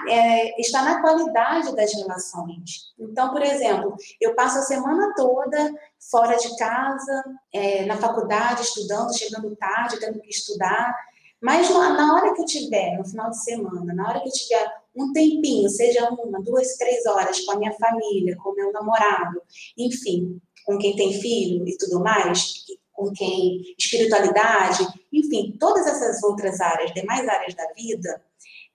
é, 0.08 0.62
está 0.62 0.82
na 0.82 1.01
qualidade 1.01 1.75
das 1.75 1.94
relações. 1.94 2.94
Então, 2.98 3.32
por 3.32 3.42
exemplo, 3.42 3.96
eu 4.22 4.34
passo 4.34 4.60
a 4.60 4.62
semana 4.62 5.13
toda 5.16 5.74
fora 6.10 6.38
de 6.38 6.56
casa, 6.58 7.24
é, 7.51 7.86
na 7.86 7.98
faculdade, 7.98 8.62
estudando, 8.62 9.18
chegando 9.18 9.56
tarde, 9.56 10.00
tendo 10.00 10.22
que 10.22 10.30
estudar, 10.30 10.96
Mas 11.42 11.70
na 11.70 12.16
hora 12.16 12.34
que 12.34 12.42
eu 12.42 12.46
tiver, 12.46 12.98
no 12.98 13.06
final 13.06 13.30
de 13.30 13.42
semana, 13.44 13.94
na 13.94 14.10
hora 14.10 14.20
que 14.22 14.28
eu 14.28 14.34
tiver 14.34 14.79
um 14.96 15.12
tempinho, 15.13 15.69
seja 15.69 16.10
uma, 16.10 16.41
duas, 16.41 16.75
três 16.77 17.05
horas 17.05 17.39
com 17.41 17.53
a 17.53 17.58
minha 17.58 17.74
família, 17.74 18.36
com 18.38 18.53
meu 18.53 18.72
namorado, 18.72 19.41
enfim, 19.77 20.39
com 20.65 20.77
quem 20.77 20.96
tem 20.96 21.13
filho 21.19 21.67
e 21.67 21.77
tudo 21.77 22.00
mais, 22.01 22.65
com 22.91 23.12
quem 23.12 23.62
espiritualidade, 23.77 24.86
enfim, 25.12 25.55
todas 25.60 25.88
essas 25.88 26.22
outras 26.24 26.60
áreas, 26.60 26.93
demais 26.93 27.27
áreas 27.27 27.55
da 27.55 27.65
vida, 27.74 28.22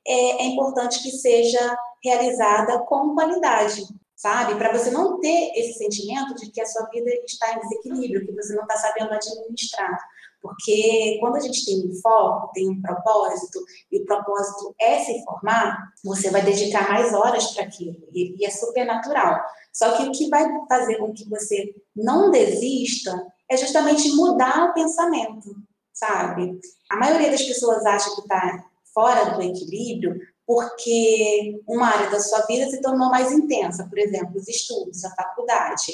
é, 0.07 0.43
é 0.43 0.47
importante 0.47 1.03
que 1.03 1.11
seja 1.11 1.77
realizada 2.03 2.79
com 2.81 3.15
qualidade, 3.15 3.83
sabe? 4.15 4.57
Para 4.57 4.73
você 4.77 4.91
não 4.91 5.21
ter 5.21 5.53
esse 5.57 5.79
sentimento 5.79 6.35
de 6.35 6.51
que 6.51 6.61
a 6.61 6.67
sua 6.67 6.87
vida 6.87 7.11
está 7.25 7.55
em 7.55 7.61
desequilíbrio, 7.61 8.27
que 8.27 8.33
você 8.33 8.55
não 8.55 8.63
está 8.63 8.77
sabendo 8.77 9.13
administrar. 9.13 9.99
Porque 10.45 11.17
quando 11.21 11.37
a 11.37 11.41
gente 11.41 11.65
tem 11.65 11.89
um 11.89 11.95
foco, 12.03 12.53
tem 12.53 12.69
um 12.69 12.83
propósito, 12.83 13.65
e 13.91 13.99
o 13.99 14.05
propósito 14.05 14.75
é 14.79 15.03
se 15.03 15.25
formar, 15.25 15.75
você 16.05 16.29
vai 16.29 16.43
dedicar 16.43 16.87
mais 16.87 17.15
horas 17.15 17.47
para 17.53 17.65
aquilo, 17.65 17.97
e, 18.13 18.45
é 18.45 18.51
super 18.51 18.85
natural. 18.85 19.41
Só 19.73 19.97
que 19.97 20.03
o 20.03 20.13
que 20.13 20.29
vai 20.29 20.47
fazer 20.69 20.99
com 20.99 21.15
que 21.15 21.27
você 21.31 21.75
não 21.97 22.31
desista 22.31 23.27
é 23.51 23.57
justamente 23.57 24.15
mudar 24.15 24.69
o 24.69 24.75
pensamento, 24.75 25.57
sabe? 25.95 26.61
A 26.91 26.97
maioria 26.97 27.31
das 27.31 27.43
pessoas 27.43 27.87
acha 27.87 28.15
que 28.15 28.21
está 28.21 28.67
fora 28.93 29.31
do 29.31 29.41
equilíbrio 29.41 30.21
porque 30.47 31.59
uma 31.67 31.87
área 31.87 32.11
da 32.11 32.21
sua 32.21 32.43
vida 32.43 32.71
se 32.71 32.83
tornou 32.83 33.09
mais 33.09 33.33
intensa, 33.33 33.87
por 33.89 33.99
exemplo, 33.99 34.37
os 34.37 34.47
estudos, 34.47 35.03
a 35.07 35.15
faculdade, 35.15 35.93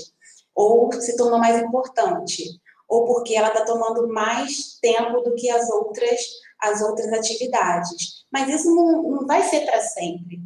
ou 0.57 0.93
se 0.93 1.17
tornou 1.17 1.39
mais 1.39 1.63
importante, 1.63 2.61
ou 2.91 3.07
porque 3.07 3.35
ela 3.35 3.49
está 3.49 3.65
tomando 3.65 4.09
mais 4.09 4.79
tempo 4.83 5.21
do 5.23 5.35
que 5.37 5.49
as 5.49 5.71
outras 5.71 6.21
as 6.61 6.83
outras 6.83 7.11
atividades. 7.13 8.27
Mas 8.31 8.49
isso 8.51 8.75
não, 8.75 9.03
não 9.03 9.27
vai 9.27 9.43
ser 9.45 9.65
para 9.65 9.81
sempre. 9.81 10.43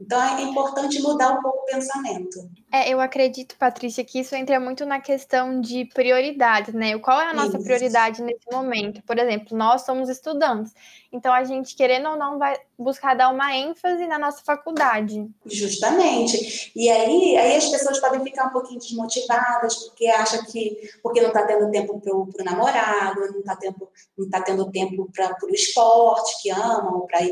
Então 0.00 0.18
é 0.22 0.42
importante 0.42 1.02
mudar 1.02 1.32
um 1.32 1.42
pouco 1.42 1.58
o 1.58 1.64
pensamento. 1.66 2.38
É, 2.70 2.92
eu 2.92 3.00
acredito, 3.00 3.56
Patrícia, 3.56 4.04
que 4.04 4.20
isso 4.20 4.34
entra 4.34 4.60
muito 4.60 4.84
na 4.84 5.00
questão 5.00 5.58
de 5.58 5.86
prioridades, 5.86 6.74
né? 6.74 6.98
Qual 6.98 7.18
é 7.18 7.30
a 7.30 7.32
nossa 7.32 7.56
isso. 7.56 7.64
prioridade 7.64 8.22
nesse 8.22 8.44
momento? 8.52 9.02
Por 9.04 9.18
exemplo, 9.18 9.56
nós 9.56 9.86
somos 9.86 10.10
estudantes, 10.10 10.74
então 11.10 11.32
a 11.32 11.42
gente, 11.44 11.74
querendo 11.74 12.10
ou 12.10 12.16
não, 12.16 12.38
vai 12.38 12.58
buscar 12.78 13.14
dar 13.14 13.30
uma 13.30 13.56
ênfase 13.56 14.06
na 14.06 14.18
nossa 14.18 14.42
faculdade. 14.44 15.26
Justamente. 15.46 16.70
E 16.76 16.90
aí, 16.90 17.36
aí 17.38 17.56
as 17.56 17.68
pessoas 17.68 17.98
podem 18.00 18.22
ficar 18.22 18.48
um 18.48 18.52
pouquinho 18.52 18.78
desmotivadas, 18.78 19.74
porque 19.84 20.06
acham 20.08 20.44
que 20.44 20.90
porque 21.02 21.22
não 21.22 21.28
está 21.28 21.46
tendo 21.46 21.70
tempo 21.70 21.98
para 21.98 22.14
o 22.14 22.44
namorado, 22.44 23.32
não 23.32 23.40
está 23.40 23.56
tendo, 23.56 23.88
não 24.16 24.28
tá 24.28 24.42
tendo 24.42 24.70
tempo 24.70 25.10
para 25.10 25.34
o 25.42 25.54
esporte 25.54 26.42
que 26.42 26.50
amam, 26.50 27.06
para 27.06 27.24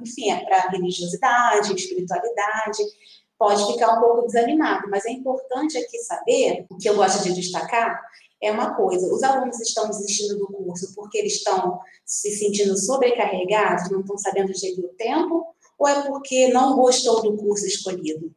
enfim, 0.00 0.30
é 0.30 0.44
para 0.46 0.70
religiosidade, 0.70 1.74
espiritualidade 1.74 2.82
pode 3.38 3.64
ficar 3.72 3.96
um 3.96 4.00
pouco 4.00 4.26
desanimado, 4.26 4.88
mas 4.90 5.06
é 5.06 5.10
importante 5.10 5.78
aqui 5.78 5.98
saber, 5.98 6.66
o 6.68 6.76
que 6.76 6.88
eu 6.88 6.96
gosto 6.96 7.22
de 7.22 7.34
destacar, 7.34 8.00
é 8.40 8.50
uma 8.50 8.74
coisa, 8.74 9.12
os 9.12 9.22
alunos 9.22 9.60
estão 9.60 9.88
desistindo 9.88 10.38
do 10.38 10.46
curso 10.46 10.92
porque 10.94 11.18
eles 11.18 11.34
estão 11.34 11.80
se 12.04 12.30
sentindo 12.30 12.76
sobrecarregados, 12.76 13.90
não 13.90 14.00
estão 14.00 14.16
sabendo 14.18 14.54
gerir 14.54 14.84
o 14.84 14.94
tempo, 14.94 15.46
ou 15.78 15.88
é 15.88 16.06
porque 16.06 16.48
não 16.48 16.76
gostou 16.76 17.22
do 17.22 17.36
curso 17.36 17.66
escolhido? 17.66 18.32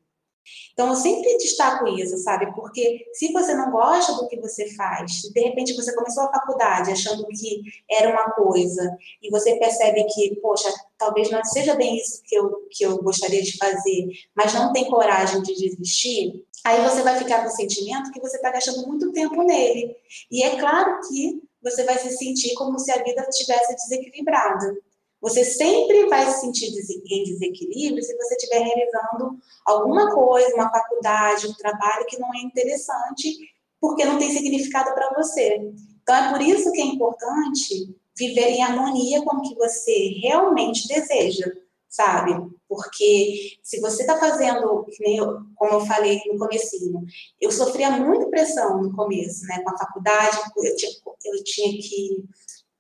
Então, 0.74 0.88
eu 0.90 0.96
sempre 0.96 1.38
destaco 1.38 1.88
isso, 1.88 2.18
sabe? 2.18 2.54
Porque 2.54 3.06
se 3.14 3.32
você 3.32 3.54
não 3.54 3.72
gosta 3.72 4.14
do 4.14 4.28
que 4.28 4.40
você 4.40 4.74
faz, 4.76 5.12
de 5.34 5.42
repente 5.42 5.76
você 5.76 5.94
começou 5.96 6.24
a 6.24 6.32
faculdade 6.32 6.92
achando 6.92 7.26
que 7.28 7.62
era 7.90 8.10
uma 8.10 8.32
coisa, 8.32 8.98
e 9.22 9.30
você 9.30 9.56
percebe 9.58 10.04
que, 10.06 10.36
poxa, 10.42 10.70
talvez 10.98 11.30
não 11.30 11.44
seja 11.44 11.76
bem 11.76 11.98
isso 11.98 12.22
que 12.26 12.36
eu, 12.36 12.68
que 12.70 12.84
eu 12.84 13.02
gostaria 13.02 13.42
de 13.42 13.58
fazer, 13.58 14.08
mas 14.36 14.54
não 14.54 14.72
tem 14.72 14.90
coragem 14.90 15.42
de 15.42 15.54
desistir, 15.54 16.46
aí 16.64 16.82
você 16.82 17.02
vai 17.02 17.18
ficar 17.18 17.42
com 17.42 17.50
o 17.50 17.56
sentimento 17.56 18.12
que 18.12 18.22
você 18.22 18.38
está 18.38 18.52
gastando 18.52 18.88
muito 18.88 19.12
tempo 19.12 19.44
nele. 19.44 19.96
E 20.30 20.44
é 20.44 20.60
claro 20.60 21.00
que 21.08 21.42
você 21.62 21.84
vai 21.84 21.98
se 21.98 22.12
sentir 22.18 22.54
como 22.56 22.80
se 22.80 22.92
a 22.92 23.04
vida 23.04 23.26
estivesse 23.30 23.76
desequilibrada. 23.76 24.76
Você 25.22 25.46
sempre 25.46 26.08
vai 26.08 26.26
se 26.32 26.42
sentir 26.42 26.68
em 26.68 27.24
desequilíbrio 27.24 28.04
se 28.04 28.18
você 28.18 28.36
estiver 28.36 28.60
realizando 28.60 29.38
alguma 29.66 30.12
coisa, 30.14 30.56
uma 30.56 30.72
faculdade, 30.72 31.48
um 31.48 31.54
trabalho 31.54 32.06
que 32.08 32.20
não 32.20 32.34
é 32.34 32.40
interessante, 32.40 33.38
porque 33.80 34.04
não 34.04 34.18
tem 34.18 34.32
significado 34.32 34.94
para 34.96 35.14
você. 35.14 35.72
Então, 36.02 36.16
é 36.16 36.32
por 36.32 36.42
isso 36.42 36.72
que 36.72 36.82
é 36.82 36.86
importante 36.86 37.96
viver 38.18 38.48
em 38.50 38.64
harmonia 38.64 39.24
com 39.24 39.38
o 39.38 39.42
que 39.42 39.56
você 39.56 40.20
realmente 40.22 40.88
deseja, 40.88 41.52
sabe? 41.88 42.34
Porque 42.68 43.58
se 43.62 43.80
você 43.80 44.02
está 44.02 44.18
fazendo, 44.18 44.88
como 45.56 45.74
eu 45.74 45.86
falei 45.86 46.20
no 46.28 46.38
comecinho, 46.38 47.04
eu 47.40 47.52
sofria 47.52 47.92
muito 47.92 48.30
pressão 48.30 48.82
no 48.82 48.96
começo, 48.96 49.46
né? 49.46 49.62
Com 49.64 49.70
a 49.70 49.78
faculdade, 49.78 50.38
eu 50.58 50.76
tinha, 50.76 50.92
eu 51.26 51.44
tinha 51.44 51.72
que 51.82 52.26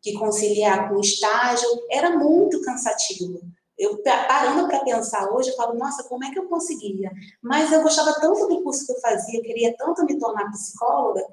que 0.01 0.13
conciliar 0.13 0.89
com 0.89 0.95
o 0.95 1.01
estágio 1.01 1.67
era 1.89 2.17
muito 2.17 2.61
cansativo. 2.61 3.39
Eu 3.77 3.97
parando 4.03 4.67
para 4.67 4.83
pensar 4.83 5.31
hoje, 5.31 5.49
eu 5.49 5.55
falo, 5.55 5.77
nossa, 5.77 6.03
como 6.03 6.23
é 6.23 6.31
que 6.31 6.37
eu 6.37 6.47
conseguia? 6.47 7.11
Mas 7.41 7.71
eu 7.71 7.81
gostava 7.81 8.13
tanto 8.19 8.47
do 8.47 8.61
curso 8.61 8.85
que 8.85 8.91
eu 8.91 8.99
fazia, 8.99 9.39
eu 9.39 9.43
queria 9.43 9.75
tanto 9.75 10.05
me 10.05 10.19
tornar 10.19 10.51
psicóloga, 10.51 11.25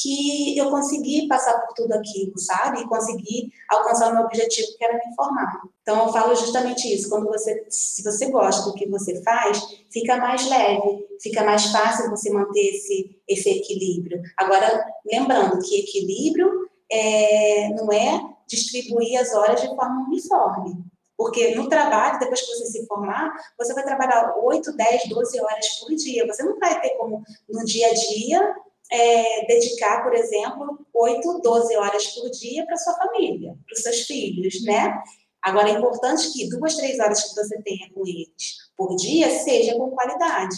que 0.00 0.56
eu 0.56 0.70
consegui 0.70 1.26
passar 1.26 1.58
por 1.62 1.74
tudo 1.74 1.92
aquilo, 1.94 2.38
sabe? 2.38 2.80
E 2.80 2.86
consegui 2.86 3.50
alcançar 3.70 4.10
o 4.10 4.14
meu 4.14 4.24
objetivo, 4.24 4.68
que 4.76 4.84
era 4.84 4.94
me 4.94 5.14
formar. 5.16 5.60
Então, 5.82 6.06
eu 6.06 6.12
falo 6.12 6.34
justamente 6.34 6.92
isso. 6.92 7.08
Quando 7.08 7.26
você, 7.26 7.66
se 7.70 8.02
você 8.04 8.30
gosta 8.30 8.70
do 8.70 8.74
que 8.74 8.88
você 8.88 9.22
faz, 9.22 9.58
fica 9.90 10.16
mais 10.18 10.46
leve, 10.48 11.06
fica 11.20 11.42
mais 11.44 11.66
fácil 11.66 12.10
você 12.10 12.30
manter 12.30 12.74
esse, 12.74 13.20
esse 13.26 13.48
equilíbrio. 13.48 14.20
Agora, 14.36 14.86
lembrando 15.10 15.58
que 15.60 15.80
equilíbrio 15.80 16.52
é, 16.90 17.68
não 17.70 17.92
é 17.92 18.20
distribuir 18.46 19.20
as 19.20 19.34
horas 19.34 19.60
de 19.60 19.68
forma 19.68 20.06
uniforme. 20.06 20.84
Porque 21.16 21.54
no 21.54 21.68
trabalho, 21.68 22.18
depois 22.18 22.42
que 22.42 22.46
você 22.46 22.66
se 22.66 22.86
formar, 22.86 23.32
você 23.58 23.72
vai 23.72 23.84
trabalhar 23.84 24.34
8, 24.36 24.76
10, 24.76 25.08
12 25.08 25.40
horas 25.40 25.68
por 25.80 25.94
dia. 25.94 26.26
Você 26.26 26.42
não 26.42 26.58
vai 26.58 26.78
ter 26.80 26.90
como, 26.90 27.22
no 27.48 27.64
dia 27.64 27.88
a 27.88 27.94
dia, 27.94 28.54
é, 28.92 29.46
dedicar, 29.46 30.02
por 30.02 30.14
exemplo, 30.14 30.86
8, 30.92 31.40
12 31.40 31.76
horas 31.76 32.06
por 32.08 32.30
dia 32.30 32.66
para 32.66 32.76
sua 32.76 32.94
família, 32.94 33.56
para 33.66 33.74
os 33.74 33.82
seus 33.82 34.00
filhos, 34.02 34.62
né? 34.64 35.02
Agora, 35.42 35.70
é 35.70 35.72
importante 35.72 36.32
que 36.32 36.48
duas, 36.50 36.76
três 36.76 36.98
horas 36.98 37.22
que 37.22 37.34
você 37.34 37.62
tenha 37.62 37.90
com 37.94 38.06
eles 38.06 38.66
por 38.76 38.94
dia 38.96 39.30
seja 39.30 39.74
com 39.76 39.90
qualidade 39.90 40.56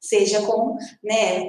seja 0.00 0.42
com, 0.42 0.76
né, 1.02 1.46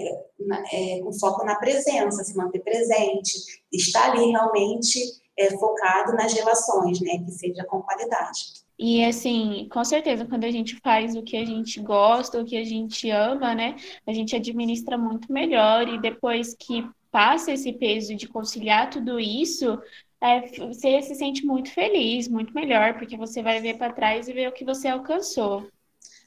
é, 0.72 1.00
com 1.02 1.14
foco 1.14 1.46
na 1.46 1.56
presença, 1.56 2.24
se 2.24 2.36
manter 2.36 2.60
presente, 2.60 3.34
estar 3.72 4.12
ali 4.12 4.32
realmente 4.32 5.00
é, 5.38 5.52
focado 5.58 6.14
nas 6.14 6.34
relações, 6.34 7.00
né, 7.02 7.20
que 7.24 7.32
seja 7.32 7.64
com 7.66 7.82
qualidade. 7.82 8.60
E 8.78 9.04
assim, 9.04 9.68
com 9.72 9.84
certeza, 9.84 10.26
quando 10.26 10.46
a 10.46 10.52
gente 10.52 10.78
faz 10.78 11.16
o 11.16 11.22
que 11.22 11.36
a 11.36 11.46
gente 11.46 11.82
gosta, 11.82 12.40
o 12.40 12.46
que 12.46 12.56
a 12.56 12.64
gente 12.64 13.10
ama, 13.10 13.54
né, 13.54 13.76
a 14.08 14.14
gente 14.14 14.36
administra 14.36 14.98
muito 14.98 15.32
melhor 15.32 15.88
e 15.88 16.00
depois 16.00 16.56
que 16.56 16.88
passa 17.12 17.52
esse 17.52 17.74
peso 17.74 18.16
de 18.16 18.28
conciliar 18.28 18.90
tudo 18.90 19.20
isso, 19.20 19.78
é, 20.22 20.42
você 20.42 21.02
se 21.02 21.16
sente 21.16 21.46
muito 21.46 21.72
feliz, 21.72 22.28
muito 22.28 22.54
melhor, 22.54 22.98
porque 22.98 23.18
você 23.18 23.42
vai 23.42 23.60
ver 23.62 23.78
para 23.78 23.94
trás 23.94 24.28
e 24.28 24.34
ver 24.34 24.50
o 24.50 24.54
que 24.54 24.66
você 24.66 24.88
alcançou. 24.88 25.68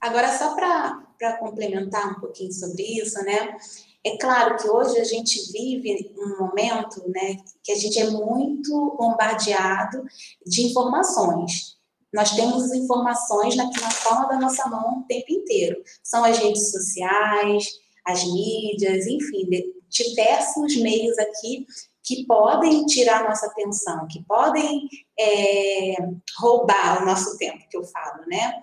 Agora, 0.03 0.37
só 0.37 0.57
para 0.57 1.39
complementar 1.39 2.11
um 2.11 2.21
pouquinho 2.21 2.53
sobre 2.53 2.83
isso, 2.83 3.23
né? 3.23 3.57
É 4.05 4.19
claro 4.19 4.57
que 4.57 4.69
hoje 4.69 4.99
a 4.99 5.05
gente 5.05 5.53
vive 5.53 6.13
um 6.19 6.41
momento 6.41 7.09
né, 7.09 7.37
que 7.63 7.71
a 7.71 7.77
gente 7.77 8.01
é 8.01 8.11
muito 8.11 8.97
bombardeado 8.99 10.03
de 10.45 10.67
informações. 10.67 11.77
Nós 12.13 12.33
temos 12.33 12.73
informações 12.73 13.55
na, 13.55 13.65
na 13.65 13.95
palma 14.03 14.29
da 14.29 14.41
nossa 14.41 14.69
mão 14.69 14.99
o 14.99 15.07
tempo 15.07 15.33
inteiro. 15.33 15.81
São 16.03 16.25
as 16.25 16.37
redes 16.37 16.73
sociais, 16.73 17.65
as 18.05 18.25
mídias, 18.25 19.07
enfim, 19.07 19.49
diversos 19.89 20.77
meios 20.79 21.17
aqui 21.17 21.65
que 22.03 22.27
podem 22.27 22.85
tirar 22.87 23.29
nossa 23.29 23.47
atenção, 23.47 24.09
que 24.09 24.21
podem 24.25 24.89
é, 25.17 25.95
roubar 26.39 27.03
o 27.03 27.07
nosso 27.07 27.39
tempo, 27.39 27.69
que 27.71 27.77
eu 27.77 27.85
falo, 27.85 28.27
né? 28.27 28.63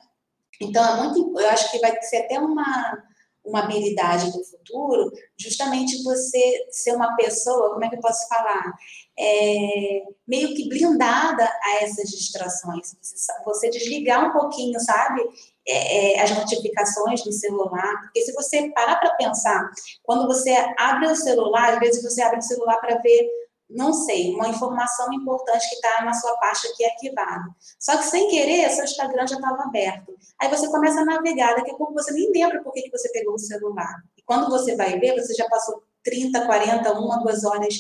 Então, 0.62 0.84
é 0.86 1.04
muito, 1.04 1.40
eu 1.40 1.50
acho 1.50 1.72
que 1.72 1.80
vai 1.80 2.02
ser 2.02 2.18
até 2.18 2.40
uma, 2.40 3.04
uma 3.46 3.64
habilidade 3.64 4.32
do 4.32 4.44
futuro, 4.44 5.12
justamente 5.38 6.04
você 6.04 6.68
ser 6.72 6.94
uma 6.96 7.16
pessoa, 7.16 7.72
como 7.72 7.84
é 7.84 7.90
que 7.90 7.96
eu 7.96 8.02
posso 8.02 8.28
falar? 8.28 8.74
É, 9.18 10.04
meio 10.28 10.54
que 10.56 10.70
blindada 10.70 11.44
a 11.44 11.84
essas 11.84 12.10
distrações. 12.10 12.96
Você, 13.02 13.34
você 13.44 13.70
desligar 13.70 14.30
um 14.30 14.32
pouquinho, 14.32 14.80
sabe? 14.80 15.22
É, 15.68 16.16
é, 16.16 16.22
as 16.22 16.32
notificações 16.32 17.24
do 17.24 17.32
celular. 17.32 18.02
Porque 18.02 18.22
se 18.22 18.34
você 18.34 18.72
parar 18.72 18.96
para 18.98 19.16
pensar, 19.16 19.70
quando 20.04 20.26
você 20.26 20.52
abre 20.78 21.08
o 21.08 21.16
celular, 21.16 21.74
às 21.74 21.80
vezes 21.80 22.04
você 22.04 22.22
abre 22.22 22.40
o 22.40 22.44
celular 22.44 22.78
para 22.78 22.98
ver 23.00 23.30
não 23.70 23.94
sei, 23.94 24.34
uma 24.34 24.50
informação 24.50 25.14
importante 25.14 25.70
que 25.70 25.76
está 25.76 26.04
na 26.04 26.14
sua 26.14 26.36
pasta 26.38 26.68
aqui 26.70 26.84
arquivada. 26.86 27.44
Só 27.80 27.98
que 27.98 28.04
sem 28.06 28.28
querer, 28.30 28.70
seu 28.72 28.84
Instagram 28.84 29.28
já 29.28 29.36
estava 29.36 29.64
aberto. 29.64 30.16
Aí 30.40 30.50
você 30.50 30.68
começa 30.70 31.02
a 31.02 31.06
navegar, 31.06 31.56
daqui 31.56 31.72
a 31.72 31.76
pouco 31.76 31.94
você 31.94 32.12
nem 32.12 32.32
lembra 32.32 32.64
por 32.64 32.74
que, 32.74 32.82
que 32.82 32.92
você 32.92 33.10
pegou 33.12 33.36
o 33.36 33.40
celular. 33.40 34.04
E 34.18 34.24
quando 34.24 34.50
você 34.50 34.76
vai 34.76 35.00
ver, 35.00 35.14
você 35.14 35.34
já 35.36 35.48
passou 35.48 35.84
30, 36.04 36.46
40, 36.46 37.00
uma, 37.00 37.20
duas 37.20 37.44
horas 37.44 37.76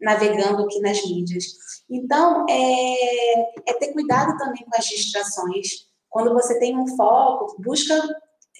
navegando 0.00 0.64
aqui 0.64 0.80
nas 0.80 1.02
mídias. 1.04 1.44
Então, 1.88 2.46
é, 2.48 3.70
é 3.70 3.74
ter 3.74 3.92
cuidado 3.92 4.36
também 4.38 4.64
com 4.64 4.76
as 4.76 4.86
distrações. 4.86 5.86
Quando 6.08 6.32
você 6.32 6.58
tem 6.58 6.78
um 6.78 6.96
foco, 6.96 7.60
busca 7.60 7.94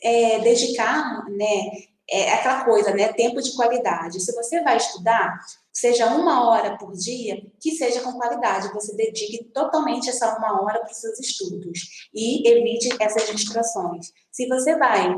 é, 0.03 0.41
dedicar, 0.41 1.25
né, 1.31 1.71
é 2.09 2.33
aquela 2.35 2.65
coisa, 2.65 2.93
né? 2.95 3.13
Tempo 3.13 3.41
de 3.43 3.55
qualidade. 3.55 4.21
Se 4.21 4.33
você 4.35 4.63
vai 4.63 4.77
estudar, 4.77 5.41
seja 5.77 6.07
uma 6.07 6.49
hora 6.49 6.79
por 6.79 6.93
dia, 6.93 7.37
que 7.61 7.73
seja 7.73 8.01
com 8.01 8.15
qualidade. 8.15 8.73
Você 8.73 8.97
dedique 8.97 9.45
totalmente 9.53 10.09
essa 10.09 10.39
uma 10.39 10.63
hora 10.63 10.81
para 10.81 10.91
os 10.91 10.97
seus 10.97 11.21
estudos 11.21 12.09
e 12.15 12.49
evite 12.49 12.97
essas 12.99 13.27
distrações. 13.31 14.11
Se 14.33 14.49
você 14.49 14.75
vai 14.79 15.15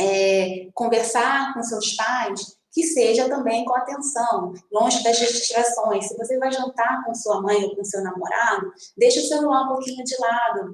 é, 0.00 0.70
conversar 0.72 1.52
com 1.52 1.62
seus 1.62 1.94
pais, 1.94 2.56
que 2.72 2.84
seja 2.84 3.28
também 3.28 3.66
com 3.66 3.76
atenção, 3.76 4.54
longe 4.72 5.04
das 5.04 5.18
distrações. 5.18 6.08
Se 6.08 6.16
você 6.16 6.38
vai 6.38 6.50
jantar 6.50 7.04
com 7.04 7.14
sua 7.14 7.42
mãe 7.42 7.62
ou 7.62 7.76
com 7.76 7.84
seu 7.84 8.02
namorado, 8.02 8.72
deixe 8.96 9.20
o 9.20 9.28
celular 9.28 9.64
um 9.64 9.74
pouquinho 9.74 10.02
de 10.04 10.16
lado, 10.18 10.72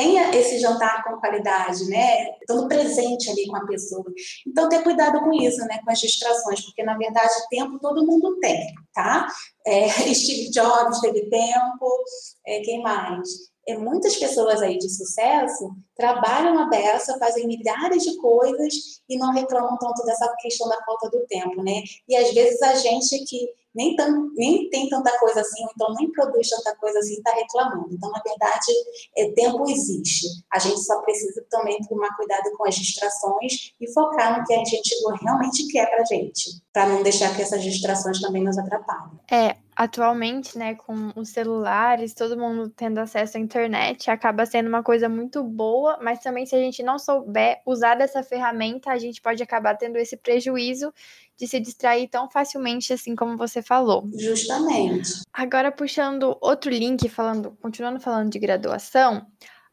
tenha 0.00 0.34
esse 0.34 0.58
jantar 0.58 1.04
com 1.04 1.20
qualidade, 1.20 1.84
né? 1.84 2.30
Estando 2.40 2.66
presente 2.66 3.30
ali 3.30 3.46
com 3.46 3.56
a 3.56 3.66
pessoa. 3.66 4.04
Então, 4.46 4.68
ter 4.68 4.82
cuidado 4.82 5.20
com 5.20 5.32
isso, 5.34 5.58
né? 5.66 5.78
Com 5.84 5.90
as 5.90 6.00
distrações, 6.00 6.64
porque 6.64 6.82
na 6.82 6.96
verdade 6.96 7.32
tempo 7.50 7.78
todo 7.78 8.06
mundo 8.06 8.38
tem, 8.40 8.72
tá? 8.94 9.26
É, 9.66 9.88
Steve 10.14 10.50
Jobs 10.50 11.00
teve 11.00 11.28
tempo, 11.28 12.04
é, 12.46 12.60
quem 12.60 12.82
mais? 12.82 13.50
é, 13.68 13.76
muitas 13.76 14.16
pessoas 14.16 14.62
aí 14.62 14.78
de 14.78 14.88
sucesso 14.88 15.70
trabalham 15.96 16.58
a 16.58 16.68
beça, 16.68 17.18
fazem 17.18 17.46
milhares 17.46 18.02
de 18.02 18.16
coisas 18.16 18.74
e 19.08 19.16
não 19.18 19.32
reclamam 19.32 19.76
tanto 19.78 20.02
dessa 20.04 20.34
questão 20.40 20.68
da 20.68 20.82
falta 20.84 21.08
do 21.10 21.24
tempo, 21.26 21.62
né? 21.62 21.82
E 22.08 22.16
às 22.16 22.32
vezes 22.32 22.60
a 22.62 22.74
gente 22.74 23.24
que 23.24 23.48
nem, 23.74 23.96
nem 24.34 24.68
tem 24.70 24.88
tanta 24.88 25.16
coisa 25.18 25.40
assim, 25.40 25.62
ou 25.62 25.70
então 25.74 25.94
nem 25.94 26.10
produz 26.10 26.48
tanta 26.48 26.76
coisa 26.76 26.98
assim, 26.98 27.14
está 27.14 27.32
reclamando. 27.32 27.88
Então, 27.92 28.10
na 28.10 28.20
verdade, 28.20 28.72
é, 29.16 29.30
tempo 29.32 29.68
existe. 29.68 30.26
A 30.52 30.58
gente 30.58 30.80
só 30.80 31.00
precisa 31.02 31.44
também 31.50 31.78
tomar 31.88 32.14
cuidado 32.16 32.50
com 32.56 32.66
as 32.66 32.74
distrações 32.74 33.72
e 33.80 33.92
focar 33.92 34.38
no 34.38 34.44
que 34.44 34.54
a 34.54 34.64
gente 34.64 34.94
realmente 35.22 35.66
quer 35.68 35.88
para 35.88 36.02
a 36.02 36.04
gente, 36.04 36.62
para 36.72 36.86
não 36.86 37.02
deixar 37.02 37.34
que 37.34 37.42
essas 37.42 37.62
distrações 37.62 38.20
também 38.20 38.42
nos 38.42 38.58
atrapalhem. 38.58 39.18
É, 39.30 39.56
atualmente, 39.76 40.58
né, 40.58 40.74
com 40.74 41.12
os 41.16 41.30
celulares, 41.30 42.12
todo 42.12 42.38
mundo 42.38 42.68
tendo 42.68 42.98
acesso 42.98 43.38
à 43.38 43.40
internet, 43.40 44.10
acaba 44.10 44.44
sendo 44.44 44.68
uma 44.68 44.82
coisa 44.82 45.08
muito 45.08 45.42
boa, 45.42 45.98
mas 46.02 46.20
também 46.20 46.44
se 46.44 46.54
a 46.54 46.58
gente 46.58 46.82
não 46.82 46.98
souber 46.98 47.62
usar 47.64 47.94
dessa 47.94 48.22
ferramenta, 48.22 48.90
a 48.90 48.98
gente 48.98 49.22
pode 49.22 49.42
acabar 49.42 49.76
tendo 49.76 49.96
esse 49.96 50.16
prejuízo 50.16 50.92
de 51.40 51.48
se 51.48 51.58
distrair 51.58 52.06
tão 52.06 52.28
facilmente 52.28 52.92
assim 52.92 53.16
como 53.16 53.38
você 53.38 53.62
falou. 53.62 54.06
Justamente. 54.14 55.22
Agora 55.32 55.72
puxando 55.72 56.36
outro 56.38 56.70
link, 56.70 57.08
falando, 57.08 57.56
continuando 57.62 57.98
falando 57.98 58.30
de 58.30 58.38
graduação, 58.38 59.26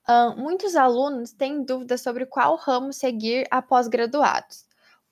uh, 0.08 0.40
muitos 0.40 0.78
alunos 0.78 1.34
têm 1.34 1.62
dúvidas 1.66 2.02
sobre 2.02 2.26
qual 2.26 2.56
ramo 2.56 2.94
seguir 2.94 3.46
após 3.52 3.90
graduados. 3.90 4.66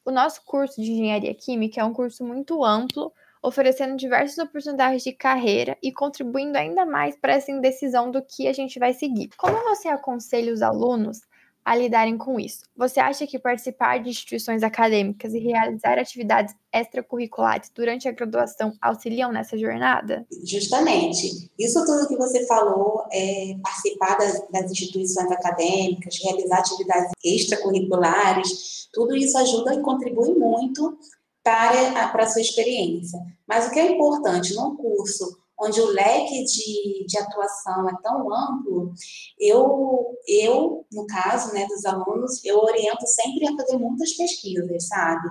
O 0.05 0.12
nosso 0.12 0.41
curso 0.45 0.81
de 0.81 0.89
engenharia 0.89 1.35
química 1.35 1.81
é 1.81 1.83
um 1.83 1.93
curso 1.93 2.24
muito 2.24 2.63
amplo, 2.63 3.12
oferecendo 3.43 3.97
diversas 3.97 4.38
oportunidades 4.38 5.03
de 5.03 5.12
carreira 5.12 5.77
e 5.83 5.91
contribuindo 5.91 6.57
ainda 6.57 6.85
mais 6.85 7.17
para 7.17 7.33
essa 7.33 7.51
indecisão 7.51 8.09
do 8.09 8.24
que 8.24 8.47
a 8.47 8.53
gente 8.53 8.79
vai 8.79 8.93
seguir. 8.93 9.29
Como 9.38 9.62
você 9.63 9.89
aconselha 9.89 10.53
os 10.53 10.62
alunos 10.62 11.19
a 11.65 11.75
lidarem 11.75 12.15
com 12.15 12.39
isso. 12.39 12.63
Você 12.77 13.00
acha 13.00 13.25
que 13.25 13.39
participar 13.39 13.98
de 13.98 14.10
instituições 14.12 14.62
acadêmicas 14.62 15.34
e 15.34 15.39
realizar 15.39 15.98
atividades 15.98 16.53
extracurriculares 16.72 17.72
durante 17.74 18.07
a 18.07 18.12
graduação 18.12 18.74
auxiliam 18.79 19.31
nessa 19.31 19.57
jornada? 19.57 20.27
Justamente. 20.43 21.50
Isso 21.57 21.84
tudo 21.84 22.07
que 22.07 22.15
você 22.17 22.45
falou, 22.45 23.03
é, 23.11 23.55
participar 23.63 24.16
das, 24.16 24.48
das 24.51 24.72
instituições 24.72 25.31
acadêmicas, 25.31 26.20
realizar 26.24 26.59
atividades 26.59 27.11
extracurriculares, 27.24 28.87
tudo 28.94 29.16
isso 29.16 29.35
ajuda 29.35 29.74
e 29.74 29.81
contribui 29.81 30.35
muito 30.35 30.96
para 31.44 32.03
a, 32.03 32.07
para 32.09 32.24
a 32.24 32.27
sua 32.27 32.42
experiência. 32.42 33.20
Mas 33.48 33.68
o 33.68 33.72
que 33.72 33.79
é 33.79 33.92
importante 33.92 34.53
no 34.53 34.77
curso 34.77 35.45
onde 35.59 35.79
o 35.79 35.87
leque 35.87 36.44
de, 36.44 37.05
de 37.07 37.18
atuação 37.18 37.89
é 37.89 37.94
tão 38.03 38.33
amplo, 38.33 38.94
eu, 39.39 40.18
eu, 40.27 40.85
no 40.91 41.05
caso 41.07 41.53
né, 41.53 41.65
dos 41.65 41.85
alunos, 41.85 42.44
eu 42.44 42.59
oriento 42.59 43.05
sempre 43.07 43.48
a 43.48 43.55
fazer 43.55 43.77
muitas 43.77 44.13
pesquisas, 44.13 44.87
sabe? 44.87 45.29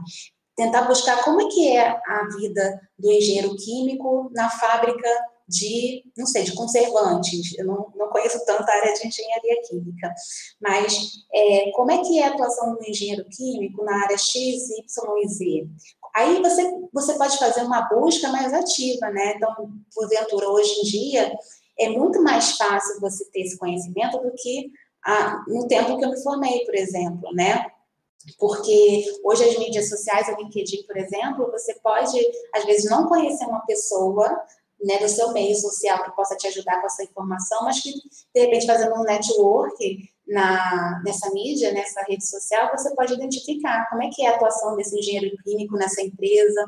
Tentar 0.57 0.83
buscar 0.83 1.23
como 1.25 1.43
é 1.43 1.49
que 1.49 1.77
é 1.77 1.89
a 1.89 2.29
vida 2.37 2.81
do 2.99 3.11
engenheiro 3.11 3.55
químico 3.57 4.31
na 4.33 4.49
fábrica 4.49 5.09
de, 5.49 6.05
não 6.17 6.27
sei, 6.27 6.45
de 6.45 6.55
conservantes. 6.55 7.57
Eu 7.59 7.67
não, 7.67 7.93
não 7.97 8.09
conheço 8.09 8.45
tanto 8.45 8.69
a 8.69 8.75
área 8.75 8.95
de 8.95 9.07
engenharia 9.07 9.63
química, 9.69 10.15
mas 10.61 11.11
é, 11.33 11.71
como 11.73 11.91
é 11.91 11.99
que 12.03 12.19
é 12.19 12.27
a 12.27 12.31
atuação 12.31 12.75
do 12.75 12.89
engenheiro 12.89 13.25
químico 13.31 13.85
na 13.85 14.03
área 14.05 14.17
X, 14.17 14.71
Y 14.71 15.19
e 15.23 15.29
Z? 15.29 15.69
Aí 16.15 16.41
você, 16.41 16.73
você 16.93 17.15
pode 17.15 17.39
fazer 17.39 17.63
uma 17.63 17.83
busca 17.89 18.29
mais 18.29 18.53
ativa, 18.53 19.11
né? 19.11 19.35
Então, 19.37 19.53
porventura, 19.95 20.49
hoje 20.49 20.73
em 20.81 20.83
dia, 20.83 21.37
é 21.79 21.89
muito 21.89 22.23
mais 22.23 22.57
fácil 22.57 23.01
você 23.01 23.25
ter 23.31 23.41
esse 23.41 23.59
conhecimento 23.59 24.19
do 24.19 24.33
que 24.33 24.71
ah, 25.05 25.45
no 25.49 25.67
tempo 25.67 25.99
que 25.99 26.05
eu 26.05 26.11
me 26.11 26.23
formei, 26.23 26.65
por 26.65 26.75
exemplo, 26.75 27.33
né? 27.35 27.67
Porque 28.39 29.05
hoje 29.23 29.45
as 29.45 29.59
mídias 29.59 29.89
sociais, 29.89 30.29
o 30.29 30.41
LinkedIn, 30.41 30.85
por 30.87 30.97
exemplo, 30.97 31.51
você 31.51 31.75
pode, 31.83 32.19
às 32.55 32.65
vezes, 32.65 32.89
não 32.89 33.07
conhecer 33.07 33.45
uma 33.45 33.61
pessoa 33.67 34.29
né, 34.81 34.99
do 34.99 35.09
seu 35.09 35.33
meio 35.33 35.55
social 35.57 36.05
que 36.05 36.17
possa 36.17 36.37
te 36.37 36.47
ajudar 36.47 36.81
com 36.81 36.87
essa 36.87 37.03
informação, 37.03 37.65
mas 37.65 37.81
que, 37.81 37.93
de 37.93 38.41
repente, 38.41 38.67
fazendo 38.67 38.95
um 38.95 39.03
network, 39.03 40.09
na, 40.27 41.03
nessa 41.05 41.31
mídia, 41.31 41.73
nessa 41.73 42.03
rede 42.03 42.27
social, 42.27 42.71
você 42.71 42.95
pode 42.95 43.15
identificar 43.15 43.89
como 43.91 44.03
é 44.03 44.09
que 44.11 44.25
é 44.25 44.29
a 44.29 44.35
atuação 44.35 44.77
desse 44.77 44.99
engenheiro 44.99 45.37
clínico 45.43 45.77
nessa 45.77 46.03
empresa, 46.03 46.65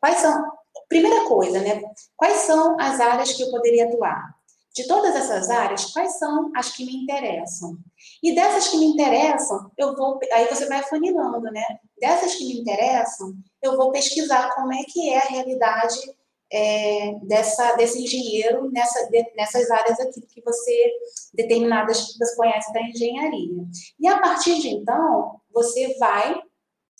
quais 0.00 0.18
são, 0.18 0.52
primeira 0.88 1.26
coisa, 1.26 1.60
né, 1.60 1.82
quais 2.16 2.38
são 2.40 2.76
as 2.80 3.00
áreas 3.00 3.32
que 3.32 3.42
eu 3.42 3.50
poderia 3.50 3.86
atuar? 3.86 4.38
De 4.72 4.86
todas 4.86 5.16
essas 5.16 5.50
áreas, 5.50 5.86
quais 5.86 6.16
são 6.18 6.52
as 6.54 6.70
que 6.70 6.86
me 6.86 6.94
interessam? 6.94 7.76
E 8.22 8.32
dessas 8.34 8.68
que 8.68 8.78
me 8.78 8.86
interessam, 8.86 9.68
eu 9.76 9.96
vou, 9.96 10.20
aí 10.32 10.46
você 10.46 10.66
vai 10.66 10.78
afunilando, 10.78 11.50
né? 11.50 11.64
Dessas 12.00 12.36
que 12.36 12.44
me 12.44 12.60
interessam, 12.60 13.34
eu 13.60 13.76
vou 13.76 13.90
pesquisar 13.90 14.54
como 14.54 14.72
é 14.72 14.84
que 14.86 15.10
é 15.10 15.18
a 15.18 15.28
realidade 15.28 15.98
é, 16.52 17.14
dessa, 17.22 17.74
desse 17.76 18.02
engenheiro 18.02 18.70
nessa, 18.72 19.08
de, 19.08 19.32
nessas 19.36 19.70
áreas 19.70 20.00
aqui 20.00 20.20
que 20.22 20.42
você, 20.42 20.92
determinadas 21.34 22.12
que 22.12 22.18
você 22.18 22.36
conhece 22.36 22.72
da 22.72 22.82
engenharia. 22.82 23.64
E 23.98 24.08
a 24.08 24.18
partir 24.18 24.60
de 24.60 24.68
então, 24.68 25.40
você 25.52 25.96
vai 25.98 26.40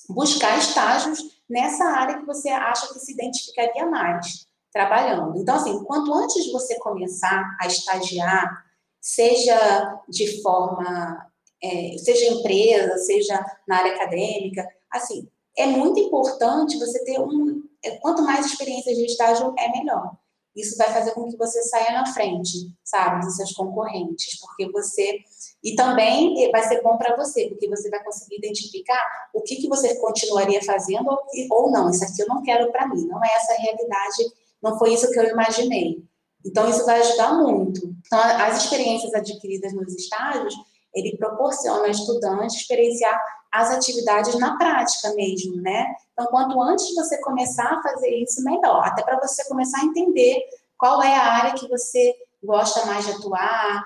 buscar 0.08 0.58
estágios 0.58 1.18
nessa 1.48 1.84
área 1.84 2.18
que 2.18 2.26
você 2.26 2.48
acha 2.48 2.92
que 2.92 3.00
se 3.00 3.12
identificaria 3.12 3.86
mais 3.86 4.46
trabalhando. 4.72 5.36
Então, 5.38 5.56
assim, 5.56 5.82
quanto 5.84 6.14
antes 6.14 6.50
você 6.52 6.78
começar 6.78 7.44
a 7.60 7.66
estagiar, 7.66 8.64
seja 9.00 10.00
de 10.08 10.40
forma, 10.42 11.26
é, 11.62 11.96
seja 11.98 12.32
empresa, 12.34 12.96
seja 12.98 13.44
na 13.66 13.78
área 13.78 13.94
acadêmica, 13.94 14.66
assim, 14.90 15.28
é 15.60 15.66
muito 15.66 16.00
importante 16.00 16.78
você 16.78 17.04
ter 17.04 17.20
um, 17.20 17.62
é, 17.84 17.92
quanto 17.98 18.22
mais 18.22 18.46
experiência 18.46 18.94
de 18.94 19.04
estágio, 19.04 19.54
é 19.58 19.70
melhor. 19.70 20.12
Isso 20.54 20.76
vai 20.76 20.92
fazer 20.92 21.12
com 21.12 21.28
que 21.28 21.36
você 21.36 21.62
saia 21.62 21.92
na 21.92 22.12
frente, 22.12 22.72
sabe, 22.82 23.24
dos 23.24 23.36
seus 23.36 23.52
concorrentes, 23.52 24.38
porque 24.40 24.70
você. 24.72 25.20
E 25.62 25.76
também 25.76 26.50
vai 26.50 26.62
ser 26.66 26.82
bom 26.82 26.96
para 26.96 27.16
você, 27.16 27.48
porque 27.48 27.68
você 27.68 27.88
vai 27.88 28.02
conseguir 28.02 28.36
identificar 28.36 29.00
o 29.32 29.42
que, 29.42 29.56
que 29.56 29.68
você 29.68 29.94
continuaria 29.96 30.62
fazendo 30.64 31.16
ou 31.50 31.70
não. 31.70 31.88
Isso 31.88 32.04
aqui 32.04 32.22
eu 32.22 32.26
não 32.26 32.42
quero 32.42 32.70
para 32.72 32.88
mim, 32.88 33.06
não 33.06 33.24
é 33.24 33.28
essa 33.36 33.52
a 33.52 33.56
realidade, 33.56 34.24
não 34.60 34.76
foi 34.78 34.92
isso 34.94 35.10
que 35.10 35.18
eu 35.18 35.24
imaginei. 35.24 36.02
Então, 36.44 36.68
isso 36.68 36.84
vai 36.84 37.00
ajudar 37.00 37.34
muito. 37.34 37.94
Então, 38.06 38.18
as 38.18 38.64
experiências 38.64 39.14
adquiridas 39.14 39.72
nos 39.72 39.94
estágios, 39.94 40.54
ele 40.94 41.16
proporciona 41.16 41.84
ao 41.84 41.90
estudante 41.90 42.56
experienciar 42.56 43.18
as 43.52 43.70
atividades 43.70 44.38
na 44.38 44.56
prática 44.56 45.12
mesmo, 45.14 45.60
né? 45.60 45.86
Então, 46.12 46.26
quanto 46.26 46.60
antes 46.60 46.94
você 46.94 47.20
começar 47.20 47.72
a 47.72 47.82
fazer 47.82 48.10
isso, 48.10 48.42
melhor. 48.44 48.84
Até 48.84 49.02
para 49.02 49.18
você 49.18 49.46
começar 49.48 49.80
a 49.80 49.84
entender 49.84 50.40
qual 50.78 51.02
é 51.02 51.14
a 51.14 51.32
área 51.32 51.54
que 51.54 51.68
você 51.68 52.14
gosta 52.42 52.86
mais 52.86 53.04
de 53.06 53.12
atuar, 53.12 53.84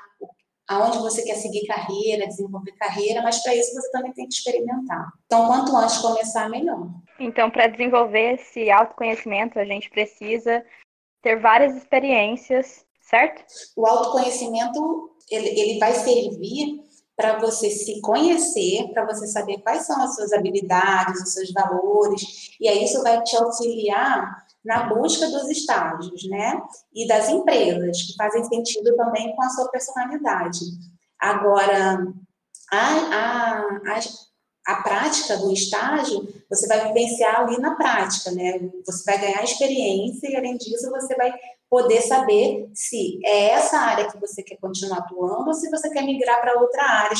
aonde 0.68 0.98
você 0.98 1.22
quer 1.22 1.36
seguir 1.36 1.66
carreira, 1.66 2.26
desenvolver 2.26 2.72
carreira, 2.72 3.22
mas 3.22 3.42
para 3.42 3.54
isso 3.54 3.74
você 3.74 3.90
também 3.90 4.12
tem 4.12 4.26
que 4.26 4.34
experimentar. 4.34 5.08
Então, 5.26 5.46
quanto 5.46 5.76
antes 5.76 5.98
começar, 5.98 6.48
melhor. 6.48 6.88
Então, 7.18 7.50
para 7.50 7.66
desenvolver 7.66 8.34
esse 8.34 8.70
autoconhecimento, 8.70 9.58
a 9.58 9.64
gente 9.64 9.90
precisa 9.90 10.64
ter 11.22 11.40
várias 11.40 11.74
experiências, 11.74 12.84
certo? 13.00 13.44
O 13.76 13.86
autoconhecimento 13.86 15.10
ele, 15.30 15.48
ele 15.48 15.78
vai 15.78 15.92
servir 15.92 16.82
para 17.16 17.38
você 17.38 17.70
se 17.70 18.00
conhecer, 18.00 18.90
para 18.92 19.06
você 19.06 19.26
saber 19.26 19.58
quais 19.58 19.86
são 19.86 20.00
as 20.02 20.16
suas 20.16 20.32
habilidades, 20.32 21.22
os 21.22 21.32
seus 21.32 21.52
valores, 21.52 22.50
e 22.60 22.68
aí 22.68 22.84
isso 22.84 23.02
vai 23.02 23.22
te 23.22 23.36
auxiliar 23.36 24.44
na 24.64 24.84
busca 24.88 25.28
dos 25.28 25.48
estágios, 25.48 26.28
né? 26.28 26.60
E 26.92 27.06
das 27.06 27.28
empresas, 27.28 28.02
que 28.02 28.16
fazem 28.16 28.42
sentido 28.44 28.96
também 28.96 29.34
com 29.36 29.42
a 29.42 29.50
sua 29.50 29.68
personalidade. 29.68 30.60
Agora, 31.20 32.06
a, 32.72 32.78
a, 32.78 33.58
a, 33.60 34.00
a 34.66 34.82
prática 34.82 35.36
do 35.36 35.52
estágio, 35.52 36.26
você 36.48 36.66
vai 36.66 36.88
vivenciar 36.88 37.40
ali 37.40 37.58
na 37.58 37.74
prática, 37.74 38.30
né? 38.30 38.58
Você 38.86 39.04
vai 39.04 39.20
ganhar 39.20 39.44
experiência 39.44 40.28
e, 40.28 40.36
além 40.36 40.56
disso, 40.56 40.90
você 40.90 41.14
vai 41.14 41.32
poder 41.74 42.02
saber 42.02 42.70
se 42.72 43.18
é 43.24 43.46
essa 43.46 43.76
área 43.76 44.08
que 44.08 44.16
você 44.20 44.44
quer 44.44 44.56
continuar 44.58 44.98
atuando 44.98 45.48
ou 45.48 45.54
se 45.54 45.68
você 45.68 45.90
quer 45.90 46.04
migrar 46.04 46.40
para 46.40 46.60
outra 46.60 46.84
área, 46.84 47.12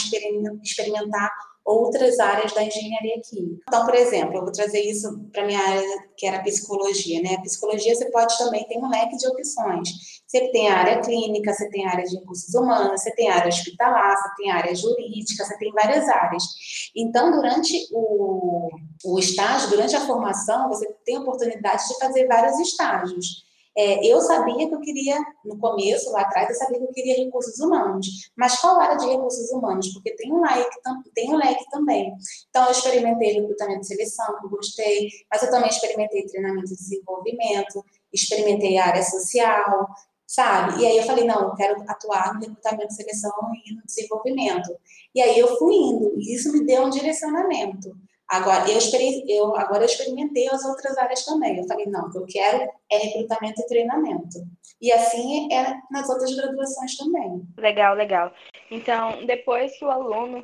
experimentar 0.62 1.28
outras 1.64 2.20
áreas 2.20 2.52
da 2.52 2.62
engenharia 2.62 3.20
química. 3.28 3.64
Então, 3.66 3.84
por 3.84 3.96
exemplo, 3.96 4.36
eu 4.36 4.42
vou 4.42 4.52
trazer 4.52 4.78
isso 4.80 5.08
para 5.32 5.44
minha 5.44 5.58
área, 5.58 5.82
que 6.16 6.24
era 6.24 6.40
psicologia, 6.44 7.20
né? 7.20 7.34
A 7.34 7.40
psicologia 7.40 7.96
você 7.96 8.08
pode 8.12 8.38
também 8.38 8.64
ter 8.68 8.78
um 8.78 8.88
leque 8.88 9.16
de 9.16 9.26
opções. 9.26 9.88
Você 10.24 10.52
tem 10.52 10.68
a 10.68 10.78
área 10.78 11.00
clínica, 11.00 11.52
você 11.52 11.68
tem 11.70 11.84
a 11.86 11.90
área 11.90 12.04
de 12.04 12.16
recursos 12.16 12.54
humanos, 12.54 13.02
você 13.02 13.12
tem 13.16 13.28
a 13.28 13.34
área 13.34 13.48
hospitalar, 13.48 14.16
você 14.16 14.28
tem 14.36 14.52
a 14.52 14.56
área 14.56 14.74
jurídica, 14.76 15.44
você 15.44 15.58
tem 15.58 15.72
várias 15.72 16.08
áreas. 16.08 16.44
Então, 16.94 17.32
durante 17.32 17.88
o, 17.92 18.68
o 19.04 19.18
estágio, 19.18 19.70
durante 19.70 19.96
a 19.96 20.06
formação, 20.06 20.68
você 20.68 20.86
tem 21.04 21.16
a 21.16 21.20
oportunidade 21.20 21.88
de 21.88 21.98
fazer 21.98 22.28
vários 22.28 22.60
estágios. 22.60 23.43
É, 23.76 24.06
eu 24.06 24.20
sabia 24.20 24.68
que 24.68 24.74
eu 24.74 24.80
queria, 24.80 25.18
no 25.44 25.58
começo, 25.58 26.10
lá 26.12 26.22
atrás, 26.22 26.48
eu 26.48 26.54
sabia 26.54 26.78
que 26.78 26.84
eu 26.84 26.92
queria 26.92 27.24
recursos 27.24 27.58
humanos. 27.58 28.06
Mas 28.37 28.60
qual 28.60 28.80
área 28.80 28.96
de 28.96 29.06
recursos 29.06 29.50
humanos? 29.50 29.92
Porque 29.92 30.14
tem 30.14 30.32
um 30.32 30.40
leque, 30.40 30.78
tem 31.14 31.32
um 31.32 31.37
leque 31.37 31.64
também. 31.70 32.12
Então, 32.48 32.64
eu 32.66 32.70
experimentei 32.70 33.32
recrutamento 33.32 33.80
de 33.80 33.87
seleção, 33.88 34.38
que 34.38 34.46
eu 34.46 34.50
gostei, 34.50 35.08
mas 35.30 35.42
eu 35.42 35.50
também 35.50 35.68
experimentei 35.68 36.24
treinamento 36.26 36.68
de 36.68 36.76
desenvolvimento, 36.76 37.84
experimentei 38.12 38.78
área 38.78 39.02
social, 39.02 39.88
sabe? 40.26 40.82
E 40.82 40.87
aí 40.87 40.96
eu 40.96 41.02
falei, 41.04 41.24
não, 41.24 41.48
eu 41.48 41.54
quero 41.54 41.82
atuar 41.88 42.34
no 42.34 42.40
recrutamento 42.40 42.94
seleção 42.94 43.32
e 43.66 43.74
no 43.74 43.82
desenvolvimento. 43.84 44.70
E 45.14 45.20
aí 45.20 45.38
eu 45.38 45.56
fui 45.58 45.74
indo, 45.74 46.14
e 46.18 46.34
isso 46.34 46.52
me 46.52 46.64
deu 46.64 46.84
um 46.84 46.90
direcionamento. 46.90 47.96
Agora 48.28 48.64
eu, 48.70 48.78
eu, 49.28 49.56
agora 49.56 49.82
eu 49.82 49.87
experimentei 49.87 50.48
as 50.48 50.64
outras 50.64 50.96
áreas 50.96 51.24
também. 51.24 51.58
Eu 51.58 51.66
falei, 51.66 51.87
não, 51.87 52.06
o 52.06 52.10
que 52.10 52.18
eu 52.18 52.26
quero 52.26 52.70
é 52.90 52.96
recrutamento 52.96 53.60
e 53.60 53.66
treinamento. 53.66 54.38
E 54.80 54.92
assim 54.92 55.52
é 55.52 55.78
nas 55.90 56.08
outras 56.08 56.34
graduações 56.34 56.96
também. 56.96 57.42
Legal, 57.58 57.94
legal. 57.94 58.32
Então, 58.70 59.24
depois 59.26 59.78
que 59.78 59.84
o 59.84 59.90
aluno 59.90 60.42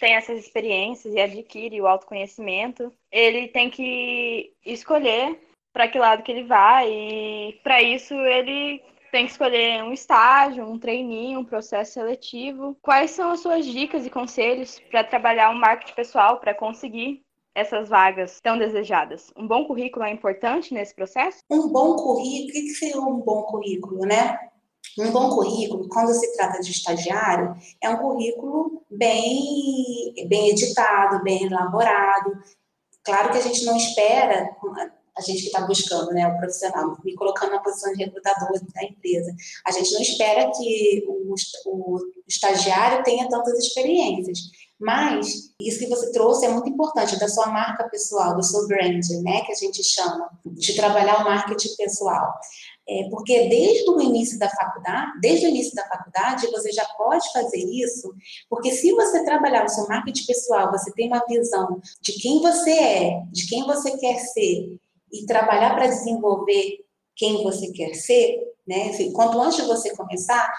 tem 0.00 0.14
essas 0.14 0.38
experiências 0.38 1.14
e 1.14 1.20
adquire 1.20 1.80
o 1.80 1.86
autoconhecimento, 1.86 2.92
ele 3.10 3.48
tem 3.48 3.70
que 3.70 4.52
escolher 4.66 5.40
para 5.72 5.88
que 5.88 5.98
lado 5.98 6.22
que 6.22 6.32
ele 6.32 6.44
vai 6.44 6.90
e 6.90 7.60
para 7.62 7.82
isso 7.82 8.14
ele 8.14 8.82
tem 9.14 9.26
que 9.26 9.30
escolher 9.30 9.80
um 9.84 9.92
estágio, 9.92 10.68
um 10.68 10.76
treininho, 10.76 11.38
um 11.38 11.44
processo 11.44 11.92
seletivo. 11.92 12.76
Quais 12.82 13.12
são 13.12 13.30
as 13.30 13.38
suas 13.38 13.64
dicas 13.64 14.04
e 14.04 14.10
conselhos 14.10 14.80
para 14.90 15.04
trabalhar 15.04 15.50
o 15.50 15.54
marketing 15.54 15.94
pessoal 15.94 16.40
para 16.40 16.52
conseguir 16.52 17.22
essas 17.54 17.88
vagas 17.88 18.40
tão 18.40 18.58
desejadas? 18.58 19.32
Um 19.36 19.46
bom 19.46 19.66
currículo 19.66 20.04
é 20.04 20.10
importante 20.10 20.74
nesse 20.74 20.92
processo? 20.92 21.38
Um 21.48 21.68
bom 21.68 21.94
currículo, 21.94 22.48
o 22.48 22.52
que 22.52 22.70
seria 22.70 23.00
um 23.00 23.20
bom 23.20 23.42
currículo, 23.42 24.00
né? 24.00 24.36
Um 24.98 25.12
bom 25.12 25.28
currículo, 25.28 25.88
quando 25.90 26.12
se 26.12 26.36
trata 26.36 26.58
de 26.58 26.72
estagiário, 26.72 27.54
é 27.80 27.90
um 27.90 27.98
currículo 27.98 28.82
bem, 28.90 30.12
bem 30.26 30.50
editado, 30.50 31.22
bem 31.22 31.44
elaborado. 31.44 32.32
Claro 33.04 33.30
que 33.30 33.38
a 33.38 33.42
gente 33.42 33.64
não 33.64 33.76
espera 33.76 34.56
a 35.16 35.20
gente 35.22 35.42
que 35.42 35.46
está 35.46 35.60
buscando, 35.60 36.10
né, 36.10 36.26
o 36.26 36.36
profissional, 36.38 36.96
me 37.04 37.14
colocando 37.14 37.52
na 37.52 37.60
posição 37.60 37.92
de 37.92 38.04
recrutador 38.04 38.50
da 38.52 38.84
empresa. 38.84 39.34
A 39.66 39.70
gente 39.70 39.92
não 39.92 40.00
espera 40.00 40.50
que 40.50 41.04
o, 41.06 41.34
o 41.66 41.98
estagiário 42.26 43.04
tenha 43.04 43.28
tantas 43.28 43.58
experiências, 43.58 44.38
mas 44.78 45.54
isso 45.60 45.78
que 45.78 45.88
você 45.88 46.10
trouxe 46.12 46.46
é 46.46 46.48
muito 46.48 46.68
importante, 46.68 47.18
da 47.18 47.28
sua 47.28 47.46
marca 47.46 47.88
pessoal, 47.88 48.36
do 48.36 48.42
seu 48.42 48.66
brand, 48.66 49.04
né, 49.22 49.42
que 49.42 49.52
a 49.52 49.54
gente 49.54 49.82
chama, 49.84 50.28
de 50.44 50.74
trabalhar 50.74 51.20
o 51.20 51.24
marketing 51.24 51.76
pessoal. 51.76 52.34
É, 52.86 53.08
porque 53.08 53.48
desde 53.48 53.90
o 53.90 54.00
início 54.00 54.38
da 54.38 54.48
faculdade, 54.50 55.12
desde 55.22 55.46
o 55.46 55.48
início 55.48 55.74
da 55.74 55.88
faculdade, 55.88 56.50
você 56.50 56.70
já 56.70 56.84
pode 56.98 57.32
fazer 57.32 57.64
isso, 57.64 58.14
porque 58.50 58.72
se 58.72 58.92
você 58.92 59.24
trabalhar 59.24 59.64
o 59.64 59.68
seu 59.70 59.88
marketing 59.88 60.26
pessoal, 60.26 60.70
você 60.70 60.92
tem 60.92 61.06
uma 61.06 61.24
visão 61.26 61.80
de 62.02 62.12
quem 62.12 62.42
você 62.42 62.72
é, 62.72 63.22
de 63.32 63.48
quem 63.48 63.64
você 63.64 63.96
quer 63.96 64.18
ser, 64.18 64.78
e 65.14 65.26
trabalhar 65.26 65.74
para 65.74 65.86
desenvolver 65.86 66.84
quem 67.16 67.42
você 67.42 67.70
quer 67.72 67.94
ser, 67.94 68.38
né? 68.66 68.90
Quanto 69.12 69.40
antes 69.40 69.66
você 69.66 69.94
começar, 69.94 70.52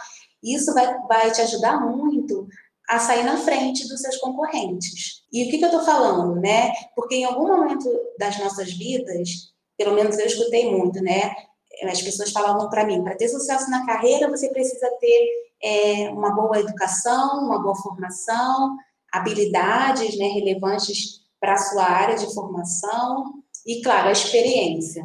isso 0.43 0.73
vai, 0.73 0.97
vai 1.07 1.31
te 1.31 1.41
ajudar 1.41 1.79
muito 1.81 2.47
a 2.89 2.99
sair 2.99 3.23
na 3.23 3.37
frente 3.37 3.87
dos 3.87 4.01
seus 4.01 4.17
concorrentes. 4.17 5.23
E 5.33 5.43
o 5.43 5.49
que, 5.49 5.57
que 5.57 5.65
eu 5.65 5.69
estou 5.69 5.83
falando, 5.83 6.39
né? 6.39 6.71
Porque 6.95 7.15
em 7.15 7.25
algum 7.25 7.47
momento 7.47 7.89
das 8.19 8.39
nossas 8.39 8.71
vidas, 8.71 9.53
pelo 9.77 9.93
menos 9.93 10.17
eu 10.17 10.25
escutei 10.25 10.71
muito, 10.71 11.01
né? 11.01 11.35
As 11.83 12.01
pessoas 12.01 12.31
falavam 12.31 12.69
para 12.69 12.85
mim, 12.85 13.03
para 13.03 13.15
ter 13.17 13.27
sucesso 13.27 13.69
na 13.69 13.85
carreira, 13.85 14.29
você 14.29 14.49
precisa 14.49 14.89
ter 14.99 15.29
é, 15.61 16.09
uma 16.09 16.33
boa 16.33 16.59
educação, 16.59 17.45
uma 17.45 17.61
boa 17.61 17.75
formação, 17.75 18.77
habilidades 19.11 20.17
né, 20.17 20.27
relevantes 20.27 21.21
para 21.39 21.53
a 21.53 21.57
sua 21.57 21.83
área 21.83 22.15
de 22.15 22.33
formação, 22.33 23.43
e, 23.65 23.81
claro, 23.81 24.09
a 24.09 24.11
experiência. 24.11 25.03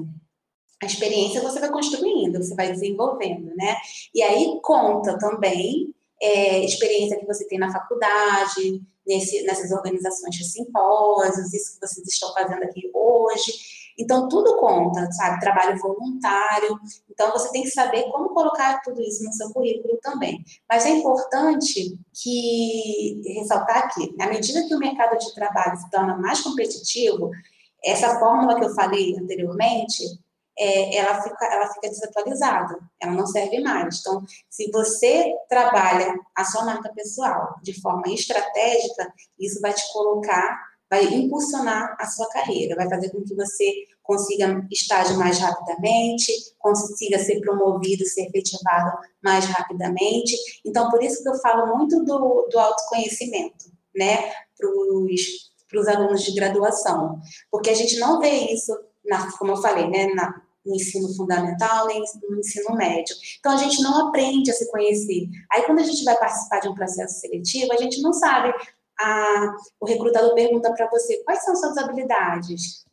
A 0.82 0.86
experiência 0.86 1.42
você 1.42 1.60
vai 1.60 1.70
construindo, 1.70 2.42
você 2.42 2.54
vai 2.54 2.72
desenvolvendo, 2.72 3.54
né? 3.54 3.76
E 4.14 4.22
aí 4.22 4.58
conta 4.62 5.18
também 5.18 5.94
é, 6.20 6.64
experiência 6.64 7.18
que 7.18 7.26
você 7.26 7.46
tem 7.46 7.58
na 7.58 7.72
faculdade, 7.72 8.82
nesse, 9.06 9.42
nessas 9.42 9.70
organizações 9.70 10.36
de 10.36 10.44
simpósios, 10.44 11.52
isso 11.52 11.74
que 11.74 11.86
vocês 11.86 12.06
estão 12.06 12.32
fazendo 12.34 12.62
aqui 12.62 12.90
hoje. 12.94 13.80
Então, 13.98 14.28
tudo 14.28 14.56
conta, 14.56 15.10
sabe? 15.12 15.40
Trabalho 15.40 15.78
voluntário. 15.78 16.78
Então, 17.10 17.30
você 17.32 17.50
tem 17.52 17.62
que 17.62 17.70
saber 17.70 18.04
como 18.10 18.30
colocar 18.30 18.80
tudo 18.82 19.00
isso 19.02 19.22
no 19.24 19.32
seu 19.32 19.52
currículo 19.52 19.98
também. 20.00 20.42
Mas 20.68 20.86
é 20.86 20.90
importante 20.90 21.98
que 22.14 23.22
ressaltar 23.34 23.78
aqui, 23.78 24.14
à 24.18 24.28
medida 24.28 24.66
que 24.66 24.74
o 24.74 24.78
mercado 24.78 25.18
de 25.18 25.34
trabalho 25.34 25.76
se 25.76 25.90
torna 25.90 26.16
mais 26.16 26.40
competitivo, 26.40 27.30
essa 27.84 28.18
fórmula 28.18 28.58
que 28.58 28.64
eu 28.64 28.74
falei 28.74 29.16
anteriormente, 29.18 30.04
é, 30.58 30.96
ela, 30.96 31.22
fica, 31.22 31.46
ela 31.46 31.72
fica 31.72 31.88
desatualizada, 31.88 32.78
ela 33.00 33.12
não 33.12 33.26
serve 33.26 33.60
mais. 33.60 34.00
Então, 34.00 34.22
se 34.50 34.70
você 34.70 35.32
trabalha 35.48 36.14
a 36.36 36.44
sua 36.44 36.64
marca 36.64 36.92
pessoal 36.94 37.54
de 37.62 37.80
forma 37.80 38.12
estratégica, 38.12 39.12
isso 39.38 39.60
vai 39.60 39.72
te 39.72 39.82
colocar, 39.92 40.58
vai 40.90 41.04
impulsionar 41.04 41.96
a 41.98 42.06
sua 42.06 42.28
carreira, 42.28 42.76
vai 42.76 42.88
fazer 42.90 43.10
com 43.10 43.22
que 43.22 43.34
você 43.34 43.72
consiga 44.02 44.66
estágio 44.70 45.16
mais 45.16 45.38
rapidamente, 45.38 46.32
consiga 46.58 47.18
ser 47.18 47.40
promovido, 47.40 48.04
ser 48.04 48.26
efetivado 48.26 48.98
mais 49.22 49.46
rapidamente. 49.46 50.36
Então, 50.66 50.90
por 50.90 51.02
isso 51.02 51.22
que 51.22 51.28
eu 51.28 51.40
falo 51.40 51.74
muito 51.76 52.04
do, 52.04 52.48
do 52.50 52.58
autoconhecimento, 52.58 53.66
né, 53.94 54.30
para 54.58 54.68
os 54.68 55.49
para 55.70 55.80
os 55.80 55.88
alunos 55.88 56.22
de 56.22 56.34
graduação, 56.34 57.20
porque 57.50 57.70
a 57.70 57.74
gente 57.74 57.98
não 57.98 58.18
vê 58.18 58.52
isso, 58.52 58.76
na, 59.04 59.30
como 59.38 59.52
eu 59.52 59.56
falei, 59.56 59.88
né, 59.88 60.06
na, 60.14 60.42
no 60.66 60.74
ensino 60.74 61.14
fundamental 61.14 61.86
nem 61.86 62.02
no 62.28 62.38
ensino 62.38 62.74
médio. 62.74 63.14
Então, 63.38 63.52
a 63.52 63.56
gente 63.56 63.82
não 63.82 64.08
aprende 64.08 64.50
a 64.50 64.54
se 64.54 64.70
conhecer. 64.70 65.28
Aí, 65.52 65.62
quando 65.62 65.80
a 65.80 65.84
gente 65.84 66.04
vai 66.04 66.16
participar 66.18 66.60
de 66.60 66.68
um 66.68 66.74
processo 66.74 67.20
seletivo, 67.20 67.72
a 67.72 67.76
gente 67.76 68.02
não 68.02 68.12
sabe. 68.12 68.52
A, 68.98 69.54
o 69.80 69.86
recrutador 69.86 70.34
pergunta 70.34 70.72
para 70.74 70.90
você 70.90 71.22
quais 71.24 71.42
são 71.42 71.56
suas 71.56 71.78
habilidades, 71.78 72.84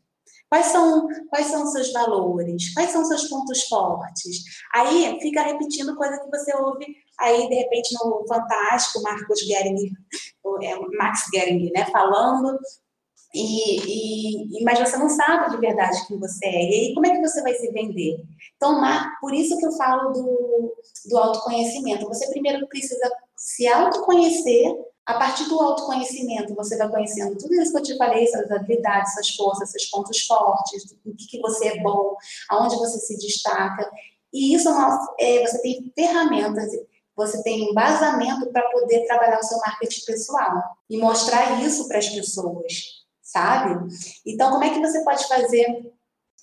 Quais 0.50 0.68
são, 0.68 1.08
quais 1.30 1.48
são 1.48 1.64
os 1.64 1.74
seus 1.74 1.92
valores? 1.92 2.74
Quais 2.74 2.92
são 2.92 3.02
os 3.02 3.10
seus 3.10 3.28
pontos 3.28 3.64
fortes? 3.64 4.44
Aí 4.74 5.20
fica 5.22 5.42
repetindo 5.42 5.96
coisa 5.96 6.20
que 6.20 6.30
você 6.30 6.56
ouve 6.56 6.86
aí, 7.20 7.48
de 7.50 7.56
repente, 7.56 7.94
no 7.96 8.26
Fantástico, 8.28 9.02
Marcos 9.02 9.40
Gering, 9.40 9.92
é, 10.62 10.80
Max 10.98 11.26
Gering, 11.34 11.72
né, 11.72 11.86
falando, 11.92 12.58
e, 13.34 14.60
e, 14.60 14.64
mas 14.64 14.80
você 14.80 14.98
não 14.98 15.10
sabe 15.10 15.52
de 15.52 15.58
verdade 15.58 16.08
quem 16.08 16.18
você 16.18 16.46
é. 16.46 16.64
E 16.64 16.74
aí, 16.74 16.94
como 16.94 17.06
é 17.06 17.12
que 17.12 17.22
você 17.22 17.42
vai 17.42 17.54
se 17.54 17.72
vender? 17.72 18.24
Então, 18.56 18.82
por 19.22 19.34
isso 19.34 19.58
que 19.58 19.66
eu 19.66 19.72
falo 19.74 20.12
do, 20.12 20.74
do 21.10 21.18
autoconhecimento. 21.18 22.08
Você 22.08 22.30
primeiro 22.30 22.66
precisa 22.68 23.12
se 23.36 23.68
autoconhecer 23.68 24.76
a 25.06 25.14
partir 25.14 25.46
do 25.48 25.60
autoconhecimento, 25.62 26.54
você 26.54 26.76
vai 26.78 26.90
conhecendo 26.90 27.38
tudo 27.38 27.54
isso 27.56 27.72
que 27.72 27.78
eu 27.78 27.84
te 27.84 27.98
falei, 27.98 28.28
suas 28.28 28.52
habilidades, 28.52 29.14
suas 29.14 29.30
forças, 29.30 29.72
seus 29.72 29.86
pontos 29.86 30.20
fortes, 30.26 30.98
o 31.06 31.16
que, 31.16 31.28
que 31.28 31.40
você 31.40 31.70
é 31.70 31.82
bom, 31.82 32.18
aonde 32.50 32.76
você 32.76 33.00
se 33.00 33.18
destaca. 33.18 33.90
E 34.34 34.54
isso 34.54 34.70
é, 35.18 35.48
você 35.48 35.62
tem 35.62 35.94
ferramentas, 35.96 36.72
você 37.18 37.42
tem 37.42 37.72
embasamento 37.72 38.46
para 38.52 38.70
poder 38.70 39.08
trabalhar 39.08 39.40
o 39.40 39.44
seu 39.44 39.58
marketing 39.58 40.06
pessoal 40.06 40.64
e 40.88 40.98
mostrar 40.98 41.64
isso 41.64 41.88
para 41.88 41.98
as 41.98 42.08
pessoas, 42.08 42.74
sabe? 43.24 43.92
Então, 44.24 44.52
como 44.52 44.64
é 44.64 44.70
que 44.70 44.80
você 44.80 45.04
pode 45.04 45.28
fazer 45.28 45.92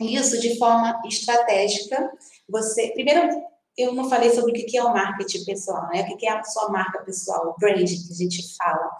isso 0.00 0.40
de 0.40 0.58
forma 0.58 1.00
estratégica? 1.06 2.12
Você, 2.48 2.90
primeiro, 2.90 3.40
eu 3.78 3.94
não 3.94 4.10
falei 4.10 4.32
sobre 4.32 4.50
o 4.50 4.66
que 4.66 4.76
é 4.76 4.82
o 4.82 4.92
marketing 4.92 5.44
pessoal, 5.44 5.88
né? 5.92 6.08
O 6.10 6.16
que 6.16 6.26
é 6.26 6.32
a 6.32 6.42
sua 6.42 6.68
marca 6.68 7.04
pessoal, 7.04 7.50
o 7.50 7.60
brand 7.60 7.87
que 7.87 8.12
a 8.12 8.16
gente 8.16 8.56
fala. 8.56 8.90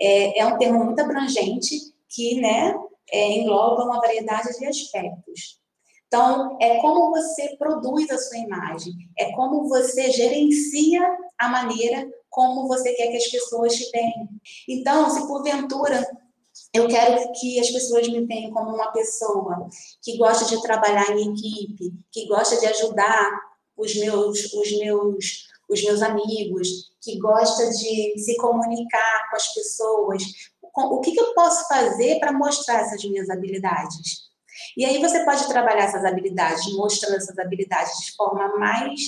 É, 0.00 0.40
é 0.40 0.46
um 0.46 0.56
termo 0.56 0.82
muito 0.82 1.00
abrangente 1.00 1.78
que, 2.08 2.40
né, 2.40 2.74
é, 3.12 3.38
engloba 3.38 3.84
uma 3.84 4.00
variedade 4.00 4.58
de 4.58 4.66
aspectos. 4.66 5.60
Então, 6.12 6.58
é 6.60 6.80
como 6.80 7.10
você 7.10 7.54
produz 7.56 8.10
a 8.10 8.18
sua 8.18 8.38
imagem, 8.38 8.94
é 9.16 9.30
como 9.30 9.68
você 9.68 10.10
gerencia 10.10 11.00
a 11.38 11.48
maneira 11.48 12.10
como 12.28 12.66
você 12.66 12.92
quer 12.94 13.12
que 13.12 13.16
as 13.16 13.28
pessoas 13.28 13.76
te 13.76 13.88
veem. 13.92 14.28
Então, 14.68 15.08
se 15.08 15.24
porventura 15.28 16.04
eu 16.74 16.88
quero 16.88 17.32
que 17.34 17.60
as 17.60 17.70
pessoas 17.70 18.08
me 18.08 18.26
tenham 18.26 18.50
como 18.50 18.74
uma 18.74 18.90
pessoa 18.90 19.68
que 20.02 20.18
gosta 20.18 20.44
de 20.44 20.60
trabalhar 20.62 21.16
em 21.16 21.32
equipe, 21.32 21.92
que 22.10 22.26
gosta 22.26 22.58
de 22.58 22.66
ajudar 22.66 23.30
os 23.76 23.94
meus, 23.94 24.52
os 24.52 24.78
meus, 24.78 25.48
os 25.68 25.84
meus 25.84 26.02
amigos, 26.02 26.90
que 27.00 27.18
gosta 27.20 27.70
de 27.70 28.18
se 28.18 28.36
comunicar 28.36 29.30
com 29.30 29.36
as 29.36 29.54
pessoas. 29.54 30.22
O 30.74 31.00
que, 31.00 31.12
que 31.12 31.20
eu 31.20 31.34
posso 31.34 31.68
fazer 31.68 32.18
para 32.18 32.32
mostrar 32.32 32.80
essas 32.80 33.04
minhas 33.04 33.30
habilidades? 33.30 34.29
E 34.76 34.84
aí 34.84 35.00
você 35.00 35.24
pode 35.24 35.46
trabalhar 35.48 35.84
essas 35.84 36.04
habilidades, 36.04 36.72
mostrando 36.74 37.16
essas 37.16 37.38
habilidades 37.38 37.92
de 38.04 38.12
forma 38.16 38.56
mais, 38.58 39.00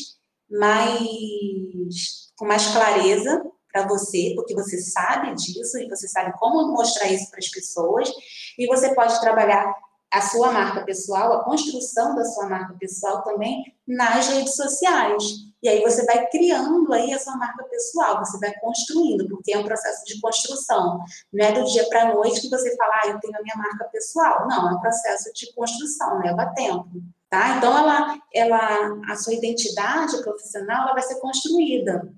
mais 0.51 2.33
com 2.37 2.47
mais 2.47 2.67
clareza 2.69 3.45
para 3.73 3.87
você, 3.87 4.33
porque 4.37 4.55
você 4.55 4.79
sabe 4.79 5.35
disso 5.35 5.79
e 5.79 5.89
você 5.89 6.07
sabe 6.07 6.33
como 6.39 6.73
mostrar 6.73 7.09
isso 7.09 7.31
para 7.31 7.39
as 7.39 7.49
pessoas. 7.49 8.11
E 8.59 8.67
você 8.67 8.95
pode 8.95 9.19
trabalhar 9.21 9.73
a 10.13 10.21
sua 10.21 10.53
marca 10.53 10.85
pessoal, 10.85 11.33
a 11.33 11.45
construção 11.45 12.15
da 12.15 12.25
sua 12.25 12.47
marca 12.47 12.75
pessoal 12.79 13.23
também 13.23 13.65
nas 13.87 14.29
redes 14.29 14.55
sociais. 14.55 15.52
E 15.63 15.69
aí 15.69 15.81
você 15.83 16.05
vai 16.05 16.27
criando 16.29 16.93
aí 16.93 17.13
a 17.13 17.19
sua 17.19 17.37
marca 17.37 17.63
pessoal, 17.65 18.19
você 18.19 18.39
vai 18.39 18.53
construindo, 18.61 19.29
porque 19.29 19.53
é 19.53 19.59
um 19.59 19.65
processo 19.65 20.05
de 20.05 20.21
construção. 20.21 21.05
Não 21.33 21.47
é 21.47 21.53
do 21.53 21.65
dia 21.65 21.89
para 21.89 22.03
a 22.03 22.15
noite 22.15 22.41
que 22.41 22.51
você 22.51 22.77
fala, 22.77 22.93
ah, 23.05 23.09
eu 23.09 23.21
tenho 23.21 23.37
a 23.39 23.43
minha 23.43 23.57
marca 23.57 23.85
pessoal. 23.85 24.49
Não, 24.49 24.71
é 24.71 24.73
um 24.75 24.81
processo 24.81 25.33
de 25.33 25.53
construção, 25.55 26.19
leva 26.19 26.53
tempo. 26.55 26.91
Tá? 27.31 27.57
Então, 27.57 27.77
ela, 27.77 28.19
ela, 28.35 29.01
a 29.09 29.17
sua 29.17 29.35
identidade 29.35 30.21
profissional 30.23 30.83
ela 30.83 30.93
vai 30.93 31.03
ser 31.03 31.19
construída 31.21 32.13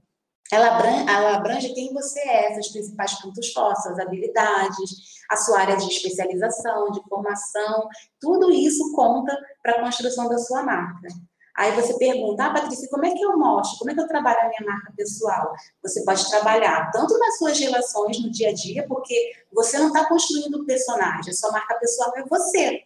ela 0.53 0.77
abrange, 0.77 1.09
ela 1.09 1.37
abrange 1.37 1.75
quem 1.75 1.93
você 1.93 2.21
é, 2.21 2.55
seus 2.55 2.69
principais 2.69 3.21
pontos 3.21 3.53
fortes, 3.53 3.83
suas 3.83 3.99
habilidades, 3.99 5.25
a 5.31 5.37
sua 5.37 5.61
área 5.61 5.77
de 5.77 5.87
especialização, 5.87 6.91
de 6.91 7.03
formação, 7.09 7.89
tudo 8.21 8.51
isso 8.51 8.93
conta 8.93 9.37
para 9.63 9.77
a 9.77 9.81
construção 9.81 10.29
da 10.29 10.39
sua 10.39 10.63
marca. 10.63 11.09
Aí 11.57 11.71
você 11.73 11.97
pergunta, 11.99 12.45
ah, 12.45 12.53
Patrícia, 12.53 12.89
como 12.91 13.07
é 13.07 13.15
que 13.15 13.23
eu 13.23 13.39
mostro? 13.39 13.79
Como 13.79 13.91
é 13.91 13.95
que 13.95 14.01
eu 14.01 14.09
trabalho 14.09 14.41
a 14.41 14.49
minha 14.49 14.73
marca 14.73 14.93
pessoal? 14.97 15.53
Você 15.83 16.05
pode 16.05 16.29
trabalhar 16.29 16.91
tanto 16.91 17.17
nas 17.19 17.39
suas 17.39 17.59
relações 17.59 18.21
no 18.21 18.31
dia 18.31 18.51
a 18.51 18.53
dia, 18.53 18.85
porque 18.89 19.33
você 19.53 19.79
não 19.79 19.89
está 19.89 20.09
construindo 20.09 20.57
o 20.57 20.67
personagem, 20.67 21.31
a 21.31 21.37
sua 21.37 21.53
marca 21.53 21.75
pessoal 21.77 22.13
é 22.17 22.25
você, 22.25 22.83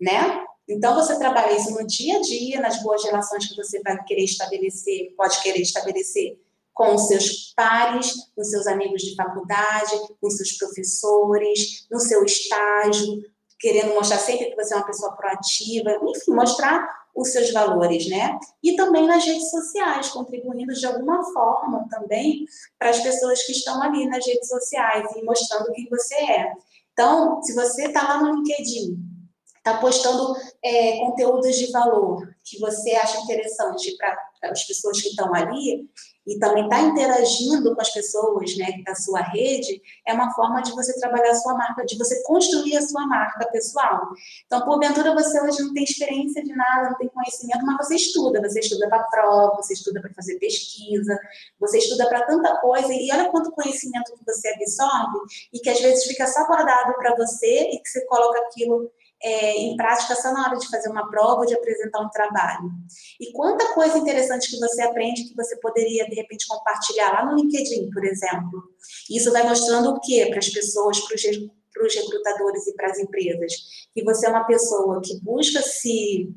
né? 0.00 0.44
Então, 0.68 0.94
você 0.94 1.18
trabalha 1.18 1.56
isso 1.56 1.72
no 1.72 1.86
dia 1.86 2.18
a 2.18 2.20
dia, 2.20 2.60
nas 2.60 2.82
boas 2.82 3.04
relações 3.04 3.46
que 3.46 3.56
você 3.56 3.82
vai 3.82 4.02
querer 4.04 4.24
estabelecer, 4.24 5.12
pode 5.16 5.42
querer 5.42 5.60
estabelecer 5.60 6.38
com 6.72 6.94
os 6.94 7.08
seus 7.08 7.52
pares, 7.54 8.14
com 8.34 8.42
seus 8.42 8.66
amigos 8.66 9.02
de 9.02 9.14
faculdade, 9.14 9.92
com 10.20 10.30
seus 10.30 10.52
professores, 10.52 11.86
no 11.90 12.00
seu 12.00 12.24
estágio, 12.24 13.22
querendo 13.58 13.94
mostrar 13.94 14.18
sempre 14.18 14.46
que 14.46 14.56
você 14.56 14.74
é 14.74 14.76
uma 14.76 14.86
pessoa 14.86 15.12
proativa, 15.12 15.90
enfim, 16.02 16.32
mostrar 16.32 17.03
os 17.14 17.30
seus 17.30 17.52
valores, 17.52 18.08
né? 18.08 18.38
E 18.62 18.74
também 18.74 19.06
nas 19.06 19.24
redes 19.24 19.50
sociais, 19.50 20.08
contribuindo 20.08 20.74
de 20.74 20.86
alguma 20.86 21.22
forma 21.32 21.86
também 21.88 22.44
para 22.78 22.90
as 22.90 23.00
pessoas 23.00 23.42
que 23.44 23.52
estão 23.52 23.80
ali 23.82 24.06
nas 24.06 24.26
redes 24.26 24.48
sociais 24.48 25.08
e 25.16 25.22
mostrando 25.22 25.72
quem 25.72 25.88
você 25.88 26.14
é. 26.14 26.52
Então, 26.92 27.42
se 27.42 27.54
você 27.54 27.86
está 27.86 28.02
lá 28.02 28.22
no 28.22 28.36
LinkedIn, 28.36 28.98
está 29.56 29.78
postando 29.78 30.36
é, 30.62 30.98
conteúdos 30.98 31.56
de 31.56 31.70
valor 31.72 32.34
que 32.44 32.58
você 32.60 32.92
acha 32.92 33.18
interessante 33.20 33.96
para 33.96 34.50
as 34.50 34.64
pessoas 34.64 35.00
que 35.00 35.08
estão 35.08 35.34
ali, 35.34 35.88
e 36.26 36.38
também 36.38 36.64
está 36.64 36.80
interagindo 36.80 37.74
com 37.74 37.80
as 37.80 37.90
pessoas 37.90 38.56
né, 38.56 38.82
da 38.84 38.94
sua 38.94 39.20
rede, 39.20 39.80
é 40.06 40.14
uma 40.14 40.32
forma 40.34 40.62
de 40.62 40.72
você 40.72 40.98
trabalhar 40.98 41.30
a 41.30 41.34
sua 41.34 41.54
marca, 41.54 41.84
de 41.84 41.98
você 41.98 42.22
construir 42.22 42.76
a 42.76 42.82
sua 42.82 43.06
marca 43.06 43.46
pessoal. 43.50 44.08
Então, 44.46 44.64
porventura, 44.64 45.14
você 45.14 45.40
hoje 45.40 45.62
não 45.62 45.74
tem 45.74 45.84
experiência 45.84 46.42
de 46.42 46.54
nada, 46.54 46.90
não 46.90 46.96
tem 46.96 47.08
conhecimento, 47.08 47.64
mas 47.66 47.86
você 47.86 47.96
estuda, 47.96 48.40
você 48.40 48.60
estuda 48.60 48.88
para 48.88 49.02
prova, 49.04 49.56
você 49.56 49.74
estuda 49.74 50.00
para 50.00 50.12
fazer 50.14 50.38
pesquisa, 50.38 51.18
você 51.60 51.78
estuda 51.78 52.08
para 52.08 52.26
tanta 52.26 52.56
coisa, 52.60 52.92
e 52.92 53.10
olha 53.12 53.30
quanto 53.30 53.52
conhecimento 53.52 54.14
que 54.16 54.24
você 54.24 54.48
absorve, 54.48 55.18
e 55.52 55.58
que 55.58 55.68
às 55.68 55.80
vezes 55.80 56.04
fica 56.04 56.26
só 56.26 56.46
guardado 56.46 56.94
para 56.94 57.14
você, 57.16 57.70
e 57.70 57.78
que 57.78 57.88
você 57.88 58.04
coloca 58.06 58.38
aquilo 58.40 58.90
é, 59.22 59.56
em 59.56 59.76
prática 59.76 60.14
só 60.14 60.32
na 60.32 60.46
hora 60.46 60.58
de 60.58 60.68
fazer 60.68 60.90
uma 60.90 61.08
prova 61.10 61.40
ou 61.40 61.46
de 61.46 61.54
apresentar 61.54 62.00
um 62.00 62.10
trabalho. 62.10 62.70
E 63.20 63.32
quanta 63.32 63.72
coisa 63.72 63.98
interessante 63.98 64.50
que 64.50 64.58
você 64.58 64.82
aprende 64.82 65.24
que 65.24 65.34
você 65.34 65.56
poderia, 65.56 66.06
de 66.08 66.14
repente, 66.14 66.46
compartilhar 66.46 67.12
lá 67.12 67.26
no 67.26 67.36
LinkedIn, 67.36 67.90
por 67.90 68.04
exemplo. 68.04 68.64
Isso 69.10 69.32
vai 69.32 69.42
mostrando 69.44 69.90
o 69.90 70.00
quê 70.00 70.26
para 70.28 70.38
as 70.38 70.48
pessoas, 70.48 71.00
para 71.00 71.16
os 71.86 71.94
recrutadores 71.94 72.66
e 72.66 72.74
para 72.74 72.90
as 72.90 72.98
empresas? 72.98 73.52
Que 73.94 74.04
você 74.04 74.26
é 74.26 74.30
uma 74.30 74.44
pessoa 74.44 75.00
que 75.02 75.18
busca 75.20 75.62
se 75.62 76.34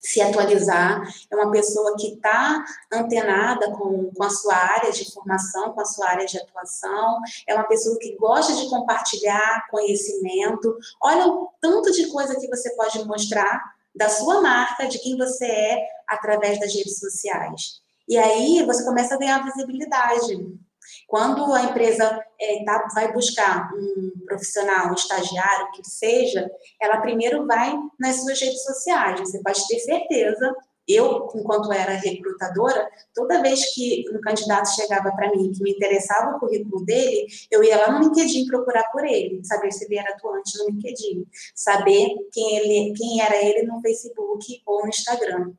se 0.00 0.20
atualizar, 0.22 1.02
é 1.30 1.36
uma 1.36 1.50
pessoa 1.50 1.94
que 1.96 2.14
está 2.14 2.64
antenada 2.90 3.70
com, 3.72 4.10
com 4.16 4.24
a 4.24 4.30
sua 4.30 4.54
área 4.54 4.90
de 4.90 5.12
formação, 5.12 5.72
com 5.72 5.80
a 5.80 5.84
sua 5.84 6.08
área 6.08 6.26
de 6.26 6.38
atuação, 6.38 7.20
é 7.46 7.54
uma 7.54 7.64
pessoa 7.64 7.98
que 7.98 8.16
gosta 8.16 8.54
de 8.54 8.68
compartilhar 8.70 9.66
conhecimento. 9.70 10.74
Olha 11.02 11.26
o 11.26 11.50
tanto 11.60 11.92
de 11.92 12.06
coisa 12.06 12.38
que 12.40 12.48
você 12.48 12.74
pode 12.74 13.04
mostrar 13.04 13.60
da 13.94 14.08
sua 14.08 14.40
marca, 14.40 14.86
de 14.86 14.98
quem 14.98 15.18
você 15.18 15.44
é, 15.44 15.86
através 16.08 16.58
das 16.58 16.74
redes 16.74 16.98
sociais. 16.98 17.80
E 18.08 18.16
aí 18.16 18.64
você 18.64 18.84
começa 18.84 19.14
a 19.14 19.18
ganhar 19.18 19.44
visibilidade. 19.44 20.58
Quando 21.06 21.52
a 21.52 21.64
empresa 21.64 22.24
é, 22.40 22.64
tá, 22.64 22.88
vai 22.94 23.12
buscar 23.12 23.70
um 23.74 24.12
profissional, 24.24 24.90
um 24.90 24.94
estagiário, 24.94 25.70
que 25.72 25.82
seja, 25.88 26.50
ela 26.80 27.00
primeiro 27.00 27.46
vai 27.46 27.76
nas 27.98 28.22
suas 28.22 28.40
redes 28.40 28.62
sociais. 28.62 29.20
Você 29.20 29.40
pode 29.42 29.66
ter 29.66 29.78
certeza. 29.80 30.54
Eu, 30.88 31.28
enquanto 31.36 31.72
era 31.72 31.92
recrutadora, 31.92 32.90
toda 33.14 33.42
vez 33.42 33.74
que 33.74 34.04
um 34.12 34.20
candidato 34.20 34.74
chegava 34.74 35.12
para 35.12 35.30
mim 35.30 35.52
que 35.52 35.62
me 35.62 35.70
interessava 35.70 36.36
o 36.36 36.40
currículo 36.40 36.84
dele, 36.84 37.26
eu 37.50 37.62
ia 37.62 37.76
lá 37.76 37.92
no 37.92 38.06
LinkedIn 38.06 38.46
procurar 38.46 38.84
por 38.90 39.04
ele, 39.04 39.40
saber 39.44 39.70
se 39.70 39.84
ele 39.84 39.98
era 39.98 40.10
atuante 40.10 40.58
no 40.58 40.70
LinkedIn, 40.70 41.26
saber 41.54 42.08
quem, 42.32 42.56
ele, 42.56 42.94
quem 42.96 43.20
era 43.20 43.36
ele 43.36 43.62
no 43.62 43.80
Facebook 43.80 44.62
ou 44.66 44.82
no 44.82 44.88
Instagram. 44.88 45.52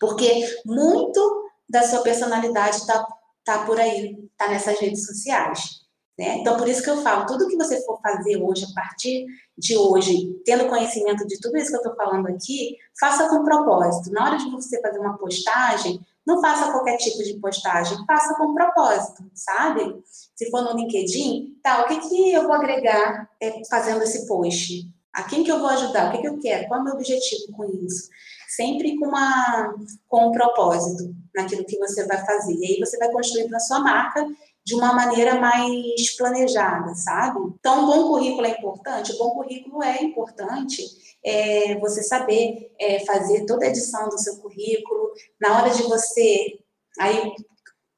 Porque 0.00 0.60
muito 0.64 1.46
da 1.68 1.82
sua 1.82 2.02
personalidade 2.02 2.76
está 2.76 3.06
tá 3.46 3.64
por 3.64 3.78
aí, 3.80 4.18
tá 4.36 4.48
nessas 4.48 4.78
redes 4.78 5.06
sociais. 5.06 5.86
Né? 6.18 6.38
Então, 6.38 6.56
por 6.56 6.66
isso 6.66 6.82
que 6.82 6.90
eu 6.90 7.02
falo, 7.02 7.26
tudo 7.26 7.46
que 7.46 7.56
você 7.56 7.80
for 7.84 8.00
fazer 8.02 8.42
hoje, 8.42 8.64
a 8.64 8.74
partir 8.74 9.26
de 9.56 9.76
hoje, 9.76 10.34
tendo 10.44 10.68
conhecimento 10.68 11.26
de 11.26 11.38
tudo 11.38 11.56
isso 11.56 11.70
que 11.70 11.76
eu 11.76 11.80
estou 11.80 11.94
falando 11.94 12.26
aqui, 12.26 12.76
faça 12.98 13.28
com 13.28 13.44
propósito. 13.44 14.10
Na 14.10 14.24
hora 14.24 14.36
de 14.36 14.50
você 14.50 14.80
fazer 14.80 14.98
uma 14.98 15.16
postagem, 15.16 16.00
não 16.26 16.40
faça 16.40 16.72
qualquer 16.72 16.96
tipo 16.96 17.22
de 17.22 17.34
postagem, 17.34 17.96
faça 18.04 18.34
com 18.34 18.52
propósito, 18.52 19.30
sabe? 19.32 20.02
Se 20.34 20.50
for 20.50 20.62
no 20.62 20.76
LinkedIn, 20.76 21.60
tá, 21.62 21.82
o 21.82 21.88
que, 21.88 22.08
que 22.08 22.32
eu 22.32 22.42
vou 22.44 22.52
agregar 22.52 23.30
é, 23.40 23.62
fazendo 23.70 24.02
esse 24.02 24.26
post? 24.26 24.90
A 25.12 25.22
quem 25.22 25.44
que 25.44 25.52
eu 25.52 25.60
vou 25.60 25.68
ajudar? 25.68 26.08
O 26.08 26.12
que, 26.12 26.22
que 26.22 26.28
eu 26.28 26.38
quero? 26.40 26.66
Qual 26.66 26.80
é 26.80 26.82
o 26.82 26.84
meu 26.84 26.94
objetivo 26.94 27.52
com 27.52 27.64
isso? 27.64 28.08
Sempre 28.48 28.96
com, 28.98 29.06
uma, 29.06 29.74
com 30.08 30.28
um 30.28 30.32
propósito 30.32 31.14
naquilo 31.34 31.64
que 31.64 31.78
você 31.78 32.06
vai 32.06 32.24
fazer. 32.24 32.54
E 32.54 32.66
aí 32.66 32.78
você 32.78 32.96
vai 32.98 33.10
construindo 33.10 33.54
a 33.54 33.60
sua 33.60 33.80
marca 33.80 34.26
de 34.66 34.74
uma 34.74 34.92
maneira 34.92 35.40
mais 35.40 36.16
planejada, 36.16 36.92
sabe? 36.96 37.38
Então, 37.58 37.84
um 37.84 37.86
bom 37.86 38.08
currículo 38.08 38.46
é 38.46 38.50
importante? 38.50 39.12
O 39.12 39.18
bom 39.18 39.30
currículo 39.30 39.80
é 39.80 40.02
importante 40.02 40.82
é, 41.24 41.78
você 41.78 42.02
saber 42.02 42.72
é, 42.80 43.04
fazer 43.04 43.46
toda 43.46 43.64
a 43.64 43.68
edição 43.68 44.08
do 44.08 44.18
seu 44.18 44.38
currículo, 44.38 45.12
na 45.40 45.56
hora 45.56 45.70
de 45.70 45.84
você. 45.84 46.58
Aí, 46.98 47.32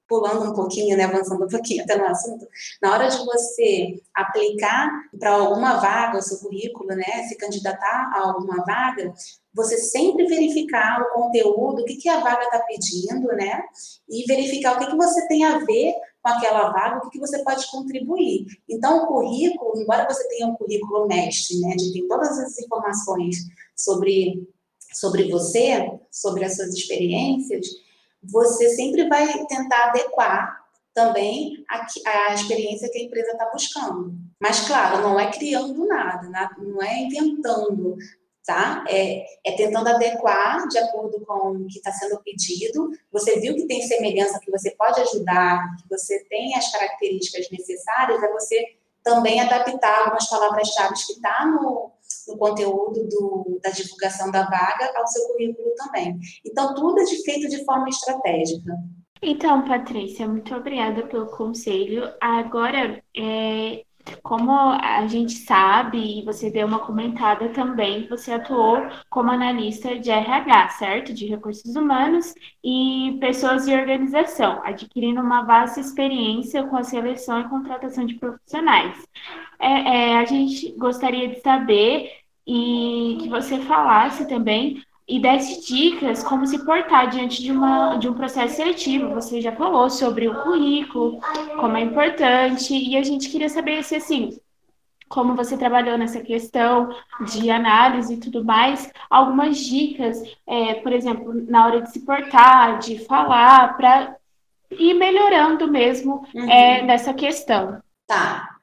pulando 0.09 0.51
um 0.51 0.55
pouquinho, 0.55 0.97
né, 0.97 1.05
avançando 1.05 1.45
um 1.45 1.49
pouquinho 1.49 1.85
até 1.85 1.97
no 1.97 2.07
assunto, 2.07 2.47
na 2.83 2.95
hora 2.95 3.09
de 3.09 3.19
você 3.25 4.03
aplicar 4.15 4.91
para 5.19 5.33
alguma 5.33 5.79
vaga 5.79 6.19
o 6.19 6.23
seu 6.23 6.39
currículo, 6.39 6.89
né, 6.89 7.25
se 7.29 7.37
candidatar 7.37 8.11
a 8.15 8.21
alguma 8.29 8.65
vaga, 8.65 9.13
você 9.59 9.77
sempre 9.77 10.25
verificar 10.27 11.03
o 11.03 11.13
conteúdo, 11.13 11.83
o 11.83 11.85
que, 11.85 11.97
que 11.97 12.09
a 12.09 12.21
vaga 12.21 12.45
está 12.45 12.61
pedindo, 12.61 13.27
né? 13.35 13.65
E 14.09 14.25
verificar 14.25 14.77
o 14.77 14.79
que, 14.79 14.87
que 14.87 14.97
você 14.97 15.27
tem 15.27 15.45
a 15.45 15.59
ver 15.59 15.95
com 16.23 16.31
aquela 16.31 16.71
vaga, 16.71 16.99
o 16.99 17.01
que, 17.03 17.11
que 17.11 17.19
você 17.19 17.43
pode 17.43 17.69
contribuir. 17.69 18.47
Então, 18.69 19.03
o 19.03 19.07
currículo, 19.09 19.77
embora 19.77 20.07
você 20.09 20.29
tenha 20.29 20.47
um 20.47 20.55
currículo 20.55 21.09
mestre, 21.09 21.59
né, 21.59 21.75
de 21.75 21.93
ter 21.93 22.07
todas 22.07 22.39
as 22.39 22.57
informações 22.61 23.37
sobre, 23.75 24.49
sobre 24.93 25.29
você, 25.29 25.91
sobre 26.09 26.45
as 26.45 26.55
suas 26.55 26.73
experiências, 26.75 27.67
você 28.23 28.69
sempre 28.71 29.09
vai 29.09 29.27
tentar 29.47 29.89
adequar 29.89 30.57
também 30.95 31.65
a, 31.69 31.87
a 32.31 32.35
experiência 32.35 32.89
que 32.91 32.99
a 32.99 33.03
empresa 33.03 33.33
está 33.33 33.51
buscando. 33.51 34.15
Mas, 34.41 34.67
claro, 34.67 35.03
não 35.03 35.19
é 35.19 35.31
criando 35.33 35.85
nada, 35.85 36.29
não 36.59 36.81
é 36.81 37.03
inventando, 37.03 37.97
tá? 38.49 38.83
É, 38.89 39.27
é 39.45 39.53
tentando 39.53 39.91
adequar 39.91 40.67
de 40.69 40.79
acordo 40.79 41.21
com 41.27 41.51
o 41.51 41.67
que 41.67 41.77
está 41.77 41.93
sendo 41.93 42.19
pedido. 42.23 42.91
Você 43.13 43.39
viu 43.41 43.55
que 43.55 43.67
tem 43.67 43.83
semelhança, 43.83 44.41
que 44.41 44.51
você 44.51 44.71
pode 44.71 44.99
ajudar, 45.03 45.77
que 45.77 45.89
você 45.91 46.25
tem 46.31 46.55
as 46.57 46.73
características 46.73 47.51
necessárias, 47.51 48.23
é 48.23 48.33
você 48.33 48.65
também 49.05 49.39
adaptar 49.39 49.99
algumas 49.99 50.31
palavras-chave 50.31 50.95
que 50.95 51.13
está 51.13 51.45
no, 51.45 51.93
no 52.27 52.39
conteúdo 52.39 53.07
do, 53.07 53.61
da 53.63 53.69
divulgação 53.69 54.31
da 54.31 54.45
vaga 54.45 54.93
ao 54.97 55.07
seu 55.07 55.27
currículo 55.29 55.75
também. 55.77 56.19
Então, 56.43 56.75
tudo 56.75 57.01
é 57.01 57.07
feito 57.07 57.51
de 57.51 57.63
forma 57.67 57.91
estratégica. 57.91 58.73
Então, 59.21 59.67
Patrícia, 59.67 60.27
muito 60.27 60.55
obrigada 60.55 61.07
pelo 61.07 61.27
conselho. 61.27 62.11
Agora, 62.19 63.03
é, 63.15 63.85
como 64.23 64.53
a 64.53 65.07
gente 65.07 65.33
sabe, 65.33 66.21
e 66.21 66.25
você 66.25 66.51
deu 66.51 66.67
uma 66.67 66.81
comentada 66.81 67.49
também, 67.51 68.07
você 68.09 68.33
atuou 68.33 68.79
como 69.09 69.31
analista 69.31 69.99
de 69.99 70.11
RH, 70.11 70.69
certo? 70.71 71.15
De 71.15 71.27
recursos 71.27 71.77
humanos 71.77 72.35
e 72.63 73.17
pessoas 73.21 73.67
de 73.67 73.75
organização, 73.75 74.61
adquirindo 74.65 75.21
uma 75.21 75.43
vasta 75.43 75.81
experiência 75.81 76.65
com 76.65 76.77
a 76.77 76.85
seleção 76.85 77.41
e 77.41 77.49
contratação 77.49 78.07
de 78.07 78.15
profissionais. 78.15 78.97
É, 79.59 80.13
é, 80.13 80.19
a 80.19 80.25
gente 80.25 80.73
gostaria 80.79 81.29
de 81.29 81.41
saber 81.41 82.11
e 82.47 83.19
que 83.21 83.29
você 83.29 83.59
falasse 83.61 84.27
também 84.27 84.83
e 85.09 85.19
desse 85.19 85.67
dicas 85.67 86.23
como 86.23 86.47
se 86.47 86.65
portar 86.65 87.09
diante 87.09 87.43
de, 87.43 87.51
uma, 87.51 87.97
de 87.97 88.09
um 88.09 88.15
processo 88.15 88.57
seletivo. 88.57 89.15
Você 89.15 89.41
já 89.41 89.53
falou 89.53 89.89
sobre 89.89 90.29
o 90.29 90.43
currículo, 90.43 91.19
como 91.59 91.77
é 91.79 91.81
importante, 91.81 92.75
e 92.75 92.95
a 92.97 93.03
gente 93.03 93.31
queria 93.31 93.49
saber 93.49 93.83
se, 93.83 93.97
assim, 93.97 94.39
como 95.09 95.35
você 95.35 95.57
trabalhou 95.57 95.97
nessa 95.97 96.21
questão 96.21 96.95
de 97.27 97.51
análise 97.51 98.15
e 98.15 98.19
tudo 98.19 98.45
mais, 98.45 98.93
algumas 99.09 99.57
dicas, 99.57 100.23
é, 100.47 100.75
por 100.75 100.93
exemplo, 100.93 101.33
na 101.49 101.65
hora 101.65 101.81
de 101.81 101.91
se 101.91 102.01
portar, 102.01 102.79
de 102.79 102.99
falar, 103.07 103.79
para 103.79 104.15
ir 104.71 104.93
melhorando 104.93 105.67
mesmo 105.67 106.27
uhum. 106.35 106.51
é, 106.51 106.83
nessa 106.83 107.15
questão. 107.15 107.83
Tá. 108.07 108.57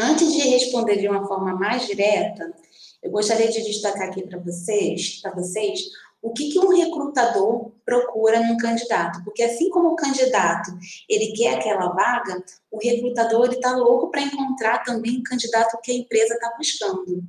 Antes 0.00 0.32
de 0.32 0.48
responder 0.48 0.98
de 0.98 1.08
uma 1.08 1.26
forma 1.26 1.56
mais 1.56 1.88
direta, 1.88 2.54
eu 3.02 3.10
gostaria 3.10 3.48
de 3.48 3.62
destacar 3.62 4.08
aqui 4.08 4.22
para 4.26 4.38
vocês, 4.38 5.20
para 5.20 5.32
vocês, 5.32 5.80
o 6.20 6.32
que, 6.32 6.50
que 6.50 6.58
um 6.58 6.74
recrutador 6.74 7.70
procura 7.84 8.40
num 8.40 8.56
candidato, 8.56 9.22
porque 9.24 9.42
assim 9.42 9.70
como 9.70 9.90
o 9.90 9.96
candidato 9.96 10.70
ele 11.08 11.32
quer 11.32 11.54
aquela 11.54 11.88
vaga, 11.90 12.42
o 12.70 12.78
recrutador 12.78 13.46
ele 13.46 13.54
está 13.54 13.76
louco 13.76 14.10
para 14.10 14.22
encontrar 14.22 14.82
também 14.82 15.18
o 15.18 15.22
candidato 15.22 15.78
que 15.82 15.92
a 15.92 15.94
empresa 15.94 16.34
está 16.34 16.52
buscando. 16.56 17.22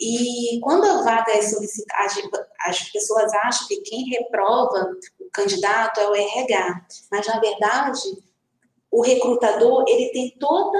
E 0.00 0.58
quando 0.60 0.84
a 0.84 1.02
vaga 1.02 1.32
é 1.32 1.42
solicitada, 1.42 2.48
as 2.60 2.90
pessoas 2.90 3.32
acham 3.34 3.68
que 3.68 3.82
quem 3.82 4.08
reprova 4.08 4.96
o 5.20 5.30
candidato 5.30 6.00
é 6.00 6.08
o 6.08 6.14
RH, 6.14 6.86
mas 7.12 7.26
na 7.26 7.38
verdade 7.38 8.00
o 8.90 9.02
recrutador 9.02 9.84
ele 9.86 10.10
tem 10.12 10.34
toda 10.38 10.78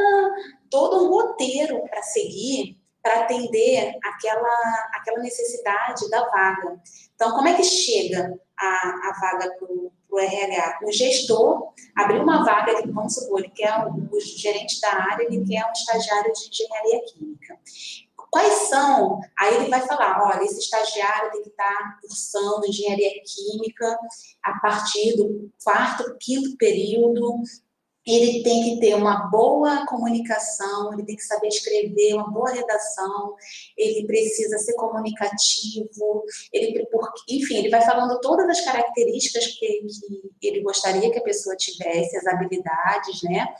todo 0.70 1.04
um 1.04 1.10
roteiro 1.10 1.80
para 1.88 2.02
seguir 2.02 2.76
para 3.04 3.20
atender 3.20 3.98
aquela, 4.02 4.88
aquela 4.94 5.18
necessidade 5.18 6.08
da 6.08 6.26
vaga. 6.30 6.80
Então, 7.14 7.32
como 7.32 7.46
é 7.46 7.54
que 7.54 7.62
chega 7.62 8.34
a, 8.58 8.64
a 8.66 9.18
vaga 9.20 9.54
para 9.58 9.68
o 9.68 10.18
RH? 10.18 10.78
O 10.82 10.90
gestor 10.90 11.74
abriu 11.94 12.22
uma 12.22 12.42
vaga, 12.42 12.72
vamos 12.86 13.14
supor, 13.14 13.40
ele 13.40 13.50
quer 13.50 13.72
o, 13.86 14.08
o 14.10 14.20
gerente 14.20 14.80
da 14.80 14.88
área, 14.88 15.24
ele 15.24 15.44
quer 15.44 15.66
um 15.66 15.72
estagiário 15.72 16.32
de 16.32 16.48
engenharia 16.48 17.04
química. 17.04 17.58
Quais 18.30 18.68
são? 18.68 19.20
Aí 19.38 19.54
ele 19.54 19.70
vai 19.70 19.86
falar, 19.86 20.26
olha, 20.26 20.42
esse 20.42 20.58
estagiário 20.58 21.30
tem 21.30 21.42
que 21.42 21.50
estar 21.50 21.98
cursando 22.00 22.66
engenharia 22.66 23.10
química 23.22 23.98
a 24.42 24.58
partir 24.60 25.14
do 25.16 25.52
quarto, 25.62 26.16
quinto 26.18 26.56
período, 26.56 27.42
ele 28.06 28.42
tem 28.42 28.62
que 28.62 28.80
ter 28.80 28.94
uma 28.94 29.28
boa 29.30 29.86
comunicação, 29.86 30.92
ele 30.92 31.04
tem 31.04 31.16
que 31.16 31.24
saber 31.24 31.48
escrever 31.48 32.14
uma 32.14 32.30
boa 32.30 32.50
redação, 32.50 33.34
ele 33.76 34.06
precisa 34.06 34.58
ser 34.58 34.74
comunicativo, 34.74 36.24
ele, 36.52 36.86
enfim, 37.28 37.56
ele 37.56 37.70
vai 37.70 37.80
falando 37.80 38.20
todas 38.20 38.48
as 38.48 38.60
características 38.60 39.46
que, 39.46 39.86
que 40.40 40.46
ele 40.46 40.62
gostaria 40.62 41.10
que 41.10 41.18
a 41.18 41.22
pessoa 41.22 41.56
tivesse, 41.56 42.16
as 42.16 42.26
habilidades, 42.26 43.22
né? 43.22 43.54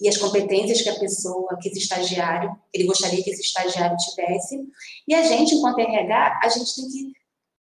E 0.00 0.08
as 0.08 0.16
competências 0.16 0.80
que 0.80 0.88
a 0.88 0.98
pessoa, 0.98 1.58
que 1.60 1.68
esse 1.68 1.80
estagiário, 1.80 2.50
ele 2.72 2.86
gostaria 2.86 3.22
que 3.22 3.30
esse 3.30 3.42
estagiário 3.42 3.96
tivesse. 3.98 4.58
E 5.06 5.14
a 5.14 5.22
gente, 5.24 5.54
enquanto 5.54 5.78
RH, 5.78 6.40
a 6.42 6.48
gente 6.48 6.74
tem 6.74 6.88
que 6.88 7.12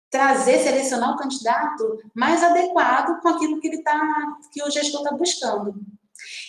trazer, 0.09 0.59
selecionar 0.59 1.13
o 1.13 1.17
candidato 1.17 1.97
mais 2.13 2.43
adequado 2.43 3.21
com 3.21 3.29
aquilo 3.29 3.59
que 3.59 3.67
ele 3.67 3.83
tá, 3.83 3.99
que 4.51 4.63
o 4.63 4.69
gestor 4.69 5.01
está 5.01 5.15
buscando. 5.15 5.75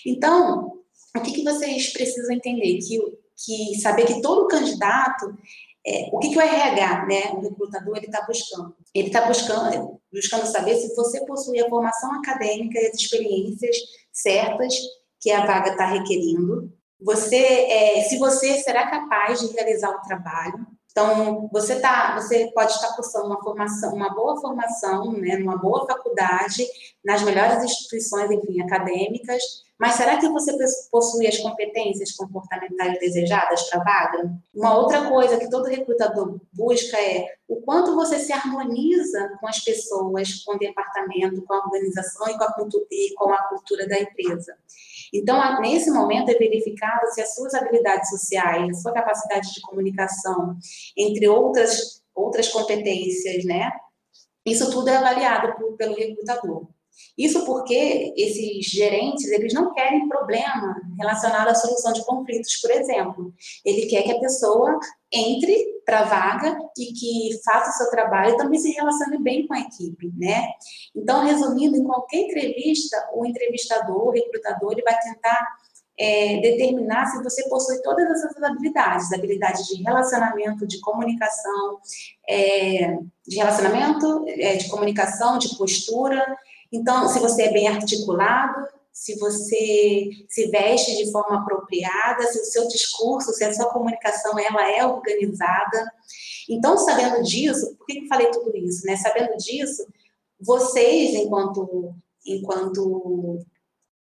Então, 0.07 0.73
o 1.17 1.21
que, 1.21 1.33
que 1.33 1.45
vocês 1.45 1.93
precisam 1.93 2.35
entender? 2.35 2.79
Que, 2.79 2.99
que 3.45 3.81
saber 3.81 4.07
que 4.07 4.23
todo 4.23 4.49
candidato 4.49 5.35
é, 5.87 6.09
o 6.13 6.19
que, 6.19 6.31
que 6.31 6.37
o 6.37 6.41
RH, 6.41 7.07
né, 7.07 7.33
o 7.35 7.41
recrutador, 7.41 7.97
ele 7.97 8.07
está 8.07 8.23
buscando? 8.27 8.75
Ele 8.93 9.07
está 9.07 9.25
buscando, 9.25 10.01
buscando 10.13 10.45
saber 10.47 10.75
se 10.75 10.93
você 10.97 11.25
possui 11.25 11.61
a 11.61 11.69
formação 11.69 12.13
acadêmica 12.15 12.81
e 12.81 12.87
as 12.89 12.97
experiências 12.97 13.77
certas 14.13 14.75
que 15.21 15.31
a 15.31 15.47
vaga 15.47 15.71
está 15.71 15.87
requerindo. 15.87 16.73
Você, 17.01 17.37
é, 17.37 18.03
se 18.03 18.19
você 18.19 18.55
será 18.63 18.91
capaz 18.91 19.39
de 19.39 19.55
realizar 19.55 19.91
o 19.91 20.03
trabalho, 20.03 20.67
então, 20.97 21.47
você 21.53 21.79
tá, 21.79 22.19
você 22.19 22.51
pode 22.55 22.73
estar 22.73 22.97
cursando 22.97 23.27
uma 23.27 23.43
formação, 23.43 23.93
uma 23.93 24.15
boa 24.15 24.41
formação, 24.41 25.13
né, 25.13 25.37
numa 25.37 25.59
boa 25.59 25.87
faculdade, 25.87 26.67
nas 27.05 27.23
melhores 27.23 27.63
instituições, 27.63 28.31
enfim, 28.31 28.63
acadêmicas, 28.63 29.43
mas 29.79 29.97
será 29.97 30.17
que 30.17 30.27
você 30.31 30.57
possui 30.91 31.27
as 31.27 31.37
competências 31.37 32.13
comportamentais 32.13 32.99
desejadas 32.99 33.69
para 33.69 33.79
a 33.79 33.85
vaga? 33.85 34.31
Uma 34.55 34.79
outra 34.79 35.07
coisa 35.07 35.37
que 35.37 35.51
todo 35.51 35.67
recrutador 35.67 36.41
busca 36.51 36.97
é 36.97 37.27
o 37.47 37.57
quanto 37.57 37.95
você 37.95 38.19
se 38.19 38.33
harmoniza 38.33 39.37
com 39.39 39.47
as 39.47 39.63
pessoas, 39.63 40.43
com 40.45 40.55
o 40.55 40.59
departamento, 40.59 41.43
com 41.43 41.53
a 41.53 41.59
organização 41.59 42.27
e 42.31 42.39
com 42.39 42.45
a 42.45 42.53
cultura, 42.55 42.87
e 42.91 43.15
com 43.15 43.31
a 43.35 43.43
cultura 43.49 43.87
da 43.87 44.01
empresa. 44.01 44.57
Então, 45.13 45.61
nesse 45.61 45.91
momento, 45.91 46.31
é 46.31 46.35
verificado 46.35 47.07
se 47.13 47.21
as 47.21 47.35
suas 47.35 47.55
habilidades 47.55 48.11
sociais, 48.11 48.71
a 48.71 48.81
sua 48.81 48.93
capacidade 48.93 49.53
de 49.53 49.61
comunicação, 49.61 50.57
entre 50.97 51.29
outras, 51.29 52.03
outras 52.15 52.49
competências, 52.49 53.45
né? 53.45 53.71
Isso 54.45 54.71
tudo 54.71 54.89
é 54.89 54.97
avaliado 54.97 55.55
por, 55.57 55.77
pelo 55.77 55.95
recrutador. 55.95 56.69
Isso 57.17 57.45
porque 57.45 58.15
esses 58.17 58.67
gerentes, 58.67 59.27
eles 59.31 59.53
não 59.53 59.73
querem 59.73 60.09
problema 60.09 60.81
relacionado 60.99 61.49
à 61.49 61.55
solução 61.55 61.93
de 61.93 62.05
conflitos, 62.05 62.57
por 62.57 62.71
exemplo. 62.71 63.35
Ele 63.65 63.87
quer 63.87 64.03
que 64.03 64.13
a 64.13 64.21
pessoa 64.21 64.79
entre 65.13 65.76
para 65.87 66.03
vaga 66.03 66.59
e 66.77 66.93
que 66.93 67.41
faça 67.45 67.71
o 67.71 67.73
seu 67.75 67.91
trabalho 67.91 68.35
e 68.35 68.37
também 68.37 68.59
se 68.59 68.73
relacione 68.73 69.23
bem 69.23 69.47
com 69.47 69.55
a 69.55 69.61
equipe, 69.61 70.13
né? 70.19 70.49
Então, 70.95 71.25
resumindo, 71.25 71.77
em 71.77 71.85
qualquer 71.85 72.19
entrevista, 72.19 72.97
o 73.15 73.25
entrevistador, 73.25 74.09
o 74.09 74.11
recrutador, 74.11 74.73
ele 74.73 74.83
vai 74.83 74.99
tentar 74.99 75.47
é, 75.97 76.41
determinar 76.41 77.07
se 77.07 77.23
você 77.23 77.49
possui 77.49 77.81
todas 77.83 78.05
essas 78.11 78.43
habilidades, 78.43 79.13
habilidades 79.13 79.65
de 79.69 79.81
relacionamento, 79.81 80.67
de 80.67 80.81
comunicação, 80.81 81.79
é, 82.29 82.99
de 83.25 83.37
relacionamento, 83.37 84.25
é, 84.27 84.57
de 84.57 84.69
comunicação, 84.69 85.39
de 85.39 85.57
postura, 85.57 86.37
então, 86.73 87.09
se 87.09 87.21
você 87.21 87.45
é 87.45 87.53
bem 87.53 87.69
articulado, 87.69 88.67
se 88.97 89.15
você 89.19 90.09
se 90.27 90.47
veste 90.47 90.97
de 90.97 91.13
forma 91.13 91.43
apropriada, 91.43 92.27
se 92.29 92.41
o 92.41 92.45
seu 92.47 92.67
discurso, 92.67 93.31
se 93.35 93.45
a 93.45 93.53
sua 93.53 93.69
comunicação 93.69 94.39
ela 94.39 94.73
é 94.73 94.87
organizada. 94.87 95.93
Então, 96.49 96.79
sabendo 96.79 97.23
disso, 97.23 97.77
por 97.77 97.85
que 97.85 97.99
eu 97.99 98.07
falei 98.07 98.31
tudo 98.31 98.57
isso? 98.57 98.87
Né? 98.87 98.97
Sabendo 98.97 99.37
disso, 99.37 99.87
vocês, 100.41 101.15
enquanto, 101.15 101.95
enquanto 102.25 103.39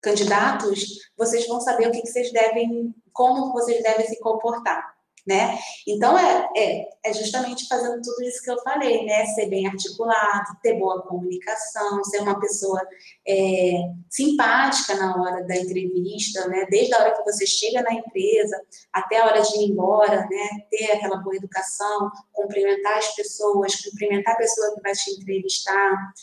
candidatos, 0.02 1.10
vocês 1.18 1.48
vão 1.48 1.62
saber 1.62 1.88
o 1.88 1.92
que, 1.92 2.02
que 2.02 2.12
vocês 2.12 2.30
devem, 2.34 2.94
como 3.14 3.54
vocês 3.54 3.82
devem 3.82 4.06
se 4.06 4.20
comportar. 4.20 4.94
Né? 5.26 5.58
Então, 5.88 6.18
é, 6.18 6.50
é, 6.58 6.90
é, 7.06 7.14
justamente 7.14 7.68
fazendo 7.68 8.02
tudo 8.02 8.24
isso 8.24 8.44
que 8.44 8.50
eu 8.50 8.60
falei, 8.64 9.06
né? 9.06 9.26
Ser 9.28 9.48
bem 9.48 9.68
articulado, 9.68 10.58
ter 10.62 10.80
boa 10.80 11.02
comunicação, 11.04 12.04
ser 12.04 12.22
uma 12.22 12.40
pessoa 12.40 12.82
é, 13.28 13.74
simpática 14.10 14.96
na 14.96 15.16
hora 15.22 15.44
da 15.44 15.56
entrevista, 15.56 16.48
né? 16.48 16.66
Desde 16.70 16.94
a 16.94 17.00
hora 17.00 17.16
que 17.16 17.24
você 17.24 17.46
chega 17.46 17.82
na 17.84 17.94
empresa 17.94 18.60
até 18.92 19.20
a 19.20 19.26
hora 19.26 19.42
de 19.42 19.58
ir 19.60 19.72
embora, 19.72 20.22
né? 20.22 20.50
Ter 20.70 20.92
aquela 20.94 21.18
boa 21.18 21.36
educação, 21.36 22.10
cumprimentar 22.32 22.98
as 22.98 23.16
pessoas, 23.16 23.76
cumprimentar 23.76 24.34
a 24.34 24.38
pessoa 24.38 24.74
que 24.76 24.82
vai 24.82 24.94
te 24.94 25.12
entrevistar, 25.12 26.14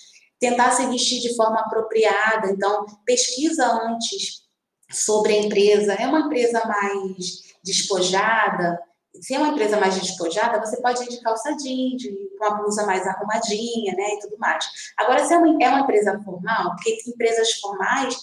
tentar 0.40 0.72
se 0.72 0.86
vestir 0.86 1.20
de 1.20 1.36
forma 1.36 1.60
apropriada. 1.60 2.50
Então, 2.50 2.84
pesquisa 3.04 3.64
antes 3.66 4.48
sobre 4.90 5.34
a 5.34 5.38
empresa. 5.42 5.92
É 5.94 6.06
uma 6.06 6.20
empresa 6.20 6.64
mais 6.66 7.48
despojada, 7.62 8.78
se 9.20 9.34
é 9.34 9.38
uma 9.38 9.48
empresa 9.48 9.80
mais 9.80 9.98
despojada, 9.98 10.60
você 10.60 10.80
pode 10.80 11.02
ir 11.02 11.08
de 11.08 11.20
calça 11.20 11.54
jeans, 11.56 12.02
com 12.38 12.44
a 12.44 12.54
blusa 12.54 12.86
mais 12.86 13.06
arrumadinha, 13.06 13.94
né, 13.94 14.14
e 14.14 14.18
tudo 14.20 14.38
mais. 14.38 14.64
Agora, 14.96 15.24
se 15.24 15.32
é 15.32 15.38
uma, 15.38 15.62
é 15.62 15.68
uma 15.68 15.80
empresa 15.80 16.20
formal, 16.24 16.70
porque 16.76 16.98
empresas 17.06 17.52
formais, 17.54 18.16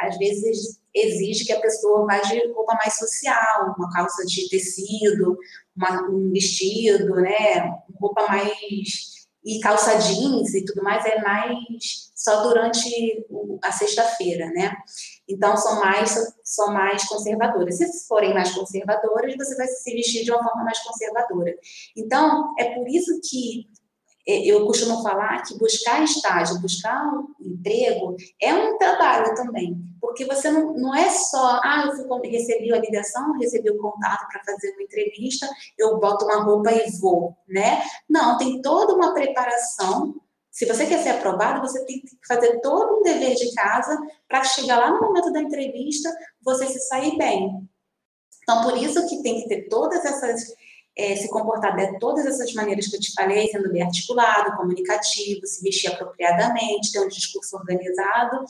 às 0.00 0.16
vezes 0.18 0.80
exige 0.94 1.44
que 1.44 1.52
a 1.52 1.60
pessoa 1.60 2.06
vá 2.06 2.18
de 2.18 2.52
roupa 2.52 2.74
mais 2.74 2.98
social, 2.98 3.74
uma 3.78 3.90
calça 3.92 4.24
de 4.24 4.48
tecido, 4.48 5.38
uma, 5.76 6.02
um 6.10 6.30
vestido, 6.30 7.14
né, 7.16 7.70
roupa 8.00 8.26
mais 8.26 9.11
e 9.44 9.60
calça 9.60 9.98
jeans 9.98 10.54
e 10.54 10.64
tudo 10.64 10.82
mais 10.82 11.04
é 11.04 11.20
mais 11.20 12.12
só 12.14 12.42
durante 12.42 13.26
a 13.62 13.72
sexta-feira, 13.72 14.46
né? 14.50 14.72
Então 15.28 15.56
são 15.56 15.80
mais 15.80 16.14
são 16.44 16.72
mais 16.72 17.04
conservadoras. 17.08 17.76
Se 17.78 18.06
forem 18.06 18.32
mais 18.32 18.52
conservadoras, 18.52 19.34
você 19.36 19.56
vai 19.56 19.66
se 19.66 19.92
vestir 19.92 20.24
de 20.24 20.30
uma 20.30 20.42
forma 20.42 20.64
mais 20.64 20.78
conservadora. 20.80 21.54
Então 21.96 22.54
é 22.58 22.74
por 22.74 22.88
isso 22.88 23.20
que 23.28 23.68
eu 24.26 24.64
costumo 24.66 25.02
falar 25.02 25.42
que 25.42 25.58
buscar 25.58 26.02
estágio, 26.04 26.60
buscar 26.60 27.02
um 27.12 27.34
emprego 27.40 28.16
é 28.40 28.54
um 28.54 28.78
trabalho 28.78 29.34
também, 29.34 29.76
porque 30.00 30.24
você 30.24 30.50
não, 30.50 30.74
não 30.74 30.94
é 30.94 31.10
só, 31.10 31.60
ah, 31.62 31.84
eu 31.86 32.20
recebi 32.30 32.72
a 32.72 32.78
ligação, 32.78 33.36
recebi 33.38 33.70
o 33.70 33.78
contato 33.78 34.26
para 34.28 34.44
fazer 34.44 34.72
uma 34.72 34.82
entrevista, 34.82 35.48
eu 35.78 35.98
boto 35.98 36.24
uma 36.24 36.42
roupa 36.42 36.70
e 36.72 36.90
vou, 37.00 37.36
né? 37.48 37.82
Não, 38.08 38.38
tem 38.38 38.62
toda 38.62 38.94
uma 38.94 39.12
preparação. 39.12 40.14
Se 40.50 40.66
você 40.66 40.86
quer 40.86 41.02
ser 41.02 41.10
aprovado, 41.10 41.60
você 41.60 41.84
tem 41.84 42.00
que 42.00 42.10
fazer 42.26 42.60
todo 42.60 42.98
um 42.98 43.02
dever 43.02 43.34
de 43.34 43.52
casa 43.54 43.98
para 44.28 44.44
chegar 44.44 44.78
lá 44.78 44.90
no 44.90 45.00
momento 45.00 45.32
da 45.32 45.40
entrevista, 45.40 46.14
você 46.42 46.66
se 46.66 46.78
sair 46.80 47.16
bem. 47.16 47.68
Então, 48.42 48.62
por 48.62 48.76
isso 48.76 49.08
que 49.08 49.22
tem 49.22 49.42
que 49.42 49.48
ter 49.48 49.68
todas 49.68 50.04
essas 50.04 50.54
é, 50.96 51.16
se 51.16 51.28
comportar 51.30 51.74
de 51.74 51.98
todas 51.98 52.26
essas 52.26 52.52
maneiras 52.52 52.86
que 52.86 52.96
eu 52.96 53.00
te 53.00 53.12
falei, 53.12 53.48
sendo 53.48 53.70
bem 53.72 53.82
articulado, 53.82 54.56
comunicativo, 54.56 55.46
se 55.46 55.62
vestir 55.62 55.90
apropriadamente, 55.90 56.92
ter 56.92 57.00
um 57.00 57.08
discurso 57.08 57.56
organizado 57.56 58.44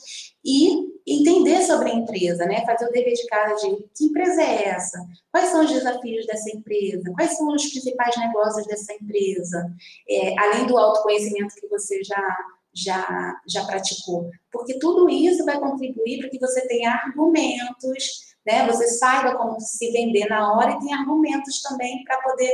e 0.44 0.92
entender 1.06 1.62
sobre 1.62 1.90
a 1.90 1.94
empresa, 1.94 2.44
né? 2.46 2.64
Fazer 2.66 2.86
o 2.86 2.92
dever 2.92 3.14
de 3.14 3.26
casa 3.26 3.54
de 3.54 3.76
que 3.96 4.04
empresa 4.06 4.42
é 4.42 4.68
essa? 4.68 4.98
Quais 5.30 5.50
são 5.50 5.64
os 5.64 5.70
desafios 5.70 6.26
dessa 6.26 6.50
empresa? 6.56 7.12
Quais 7.14 7.36
são 7.36 7.48
os 7.54 7.66
principais 7.66 8.16
negócios 8.16 8.66
dessa 8.66 8.92
empresa? 8.94 9.72
É, 10.08 10.38
além 10.38 10.66
do 10.66 10.76
autoconhecimento 10.76 11.54
que 11.54 11.68
você 11.68 12.02
já 12.02 12.38
já, 12.74 13.38
já 13.46 13.64
praticou. 13.66 14.30
Porque 14.50 14.78
tudo 14.78 15.08
isso 15.10 15.44
vai 15.44 15.60
contribuir 15.60 16.20
para 16.20 16.30
que 16.30 16.38
você 16.38 16.66
tenha 16.66 16.90
argumentos 16.90 18.31
né? 18.46 18.66
Você 18.66 18.88
saiba 18.88 19.36
como 19.36 19.60
se 19.60 19.90
vender 19.92 20.26
na 20.28 20.52
hora 20.52 20.72
e 20.72 20.80
tem 20.80 20.94
argumentos 20.94 21.62
também 21.62 22.02
para 22.04 22.20
poder 22.20 22.50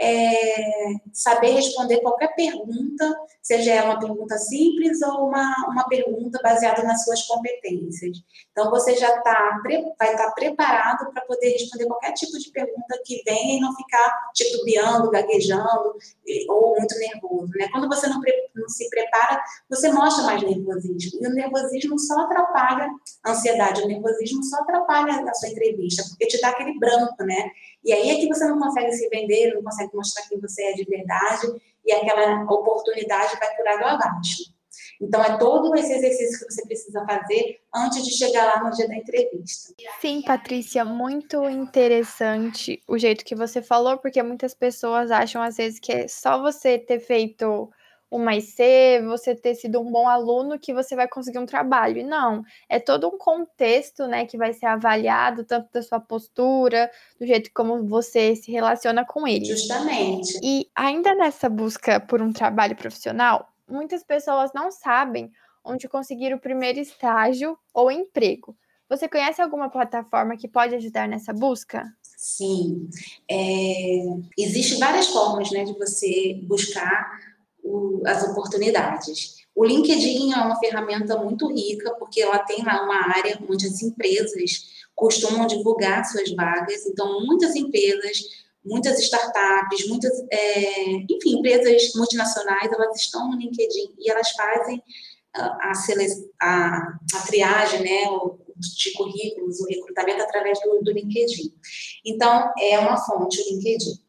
é, 0.00 0.54
saber 1.12 1.52
responder 1.52 2.00
qualquer 2.00 2.34
pergunta, 2.34 3.14
seja 3.40 3.72
ela 3.72 3.90
uma 3.92 4.00
pergunta 4.00 4.36
simples 4.38 5.00
ou 5.02 5.28
uma, 5.28 5.54
uma 5.68 5.84
pergunta 5.88 6.40
baseada 6.42 6.82
nas 6.82 7.04
suas 7.04 7.22
competências. 7.22 8.18
Então, 8.50 8.70
você 8.70 8.96
já 8.96 9.20
tá, 9.20 9.60
vai 9.98 10.12
estar 10.12 10.26
tá 10.26 10.30
preparado 10.32 11.12
para 11.12 11.24
poder 11.24 11.50
responder 11.52 11.86
qualquer 11.86 12.12
tipo 12.12 12.38
de 12.38 12.50
pergunta 12.50 13.00
que 13.04 13.22
venha 13.24 13.58
e 13.58 13.60
não 13.60 13.74
ficar 13.76 14.32
titubeando, 14.34 15.10
gaguejando 15.10 15.94
ou 16.48 16.76
muito 16.76 16.98
nervoso. 16.98 17.52
Né? 17.54 17.68
Quando 17.70 17.88
você 17.88 18.06
não, 18.08 18.20
não 18.54 18.68
se 18.68 18.88
prepara, 18.90 19.42
você 19.68 19.90
mostra 19.92 20.24
mais 20.24 20.42
nervosismo. 20.42 21.20
E 21.22 21.26
o 21.26 21.34
nervosismo 21.34 21.98
só 21.98 22.20
atrapalha 22.20 22.88
a 23.24 23.30
ansiedade, 23.30 23.82
o 23.82 23.88
nervosismo 23.88 24.42
só 24.44 24.58
atrapalha 24.60 25.24
a 25.28 25.34
sua 25.34 25.48
entrevista, 25.48 26.02
porque 26.08 26.26
te 26.26 26.40
dá 26.40 26.48
aquele 26.48 26.78
branco, 26.78 27.22
né? 27.24 27.50
E 27.84 27.92
aí 27.92 28.10
é 28.10 28.16
que 28.16 28.28
você 28.28 28.46
não 28.46 28.58
consegue 28.58 28.92
se 28.92 29.08
vender, 29.08 29.54
não 29.54 29.62
consegue 29.62 29.94
mostrar 29.94 30.28
quem 30.28 30.40
você 30.40 30.62
é 30.62 30.72
de 30.74 30.84
verdade, 30.84 31.46
e 31.84 31.92
aquela 31.92 32.42
oportunidade 32.44 33.36
vai 33.38 33.56
por 33.56 33.66
água 33.68 33.92
abaixo. 33.92 34.52
Então, 35.00 35.22
é 35.22 35.36
todo 35.36 35.74
esse 35.74 35.92
exercício 35.92 36.38
que 36.38 36.52
você 36.52 36.62
precisa 36.64 37.04
fazer 37.04 37.60
antes 37.74 38.04
de 38.04 38.12
chegar 38.12 38.44
lá 38.46 38.62
no 38.62 38.70
dia 38.70 38.86
da 38.86 38.94
entrevista. 38.94 39.74
Sim, 40.00 40.22
Patrícia, 40.22 40.84
muito 40.84 41.48
interessante 41.48 42.80
o 42.86 42.96
jeito 42.96 43.24
que 43.24 43.34
você 43.34 43.60
falou, 43.60 43.98
porque 43.98 44.22
muitas 44.22 44.54
pessoas 44.54 45.10
acham, 45.10 45.42
às 45.42 45.56
vezes, 45.56 45.80
que 45.80 45.92
é 45.92 46.08
só 46.08 46.40
você 46.40 46.78
ter 46.78 47.00
feito 47.00 47.68
uma 48.12 48.36
IC, 48.36 49.00
você 49.06 49.34
ter 49.34 49.54
sido 49.54 49.80
um 49.80 49.90
bom 49.90 50.06
aluno 50.06 50.58
que 50.58 50.74
você 50.74 50.94
vai 50.94 51.08
conseguir 51.08 51.38
um 51.38 51.46
trabalho. 51.46 51.98
E 51.98 52.04
não, 52.04 52.44
é 52.68 52.78
todo 52.78 53.08
um 53.08 53.16
contexto, 53.16 54.06
né, 54.06 54.26
que 54.26 54.36
vai 54.36 54.52
ser 54.52 54.66
avaliado, 54.66 55.44
tanto 55.44 55.72
da 55.72 55.82
sua 55.82 55.98
postura, 55.98 56.90
do 57.18 57.26
jeito 57.26 57.50
como 57.54 57.88
você 57.88 58.36
se 58.36 58.52
relaciona 58.52 59.02
com 59.02 59.26
ele. 59.26 59.46
Justamente. 59.46 60.38
E 60.42 60.68
ainda 60.74 61.14
nessa 61.14 61.48
busca 61.48 61.98
por 61.98 62.20
um 62.20 62.34
trabalho 62.34 62.76
profissional, 62.76 63.48
muitas 63.66 64.04
pessoas 64.04 64.50
não 64.54 64.70
sabem 64.70 65.32
onde 65.64 65.88
conseguir 65.88 66.34
o 66.34 66.40
primeiro 66.40 66.78
estágio 66.78 67.56
ou 67.72 67.90
emprego. 67.90 68.54
Você 68.90 69.08
conhece 69.08 69.40
alguma 69.40 69.70
plataforma 69.70 70.36
que 70.36 70.46
pode 70.46 70.74
ajudar 70.74 71.08
nessa 71.08 71.32
busca? 71.32 71.82
Sim, 72.02 72.90
é, 73.26 74.04
existem 74.38 74.78
várias 74.78 75.08
formas 75.08 75.50
né, 75.50 75.64
de 75.64 75.72
você 75.72 76.38
buscar 76.44 77.31
o, 77.62 78.02
as 78.06 78.28
oportunidades. 78.28 79.42
O 79.54 79.64
LinkedIn 79.64 80.32
é 80.32 80.36
uma 80.36 80.58
ferramenta 80.58 81.16
muito 81.18 81.46
rica, 81.52 81.94
porque 81.98 82.22
ela 82.22 82.38
tem 82.38 82.64
lá 82.64 82.82
uma 82.84 83.16
área 83.16 83.38
onde 83.48 83.66
as 83.66 83.82
empresas 83.82 84.82
costumam 84.94 85.46
divulgar 85.46 86.04
suas 86.04 86.30
vagas. 86.34 86.86
Então, 86.86 87.20
muitas 87.26 87.54
empresas, 87.54 88.18
muitas 88.64 88.98
startups, 89.00 89.88
muitas, 89.88 90.12
é, 90.30 90.92
enfim, 91.10 91.38
empresas 91.38 91.92
multinacionais, 91.94 92.72
elas 92.72 92.98
estão 92.98 93.30
no 93.30 93.38
LinkedIn 93.38 93.94
e 93.98 94.10
elas 94.10 94.30
fazem 94.30 94.82
a, 95.34 95.72
a, 96.40 96.98
a 97.14 97.26
triagem, 97.26 97.82
né, 97.82 98.04
de 98.56 98.92
currículos, 98.92 99.60
o 99.60 99.66
recrutamento 99.66 100.22
através 100.22 100.58
do, 100.60 100.80
do 100.82 100.92
LinkedIn. 100.92 101.52
Então, 102.04 102.52
é 102.58 102.78
uma 102.78 102.96
fonte 102.96 103.40
o 103.40 103.54
LinkedIn. 103.54 104.00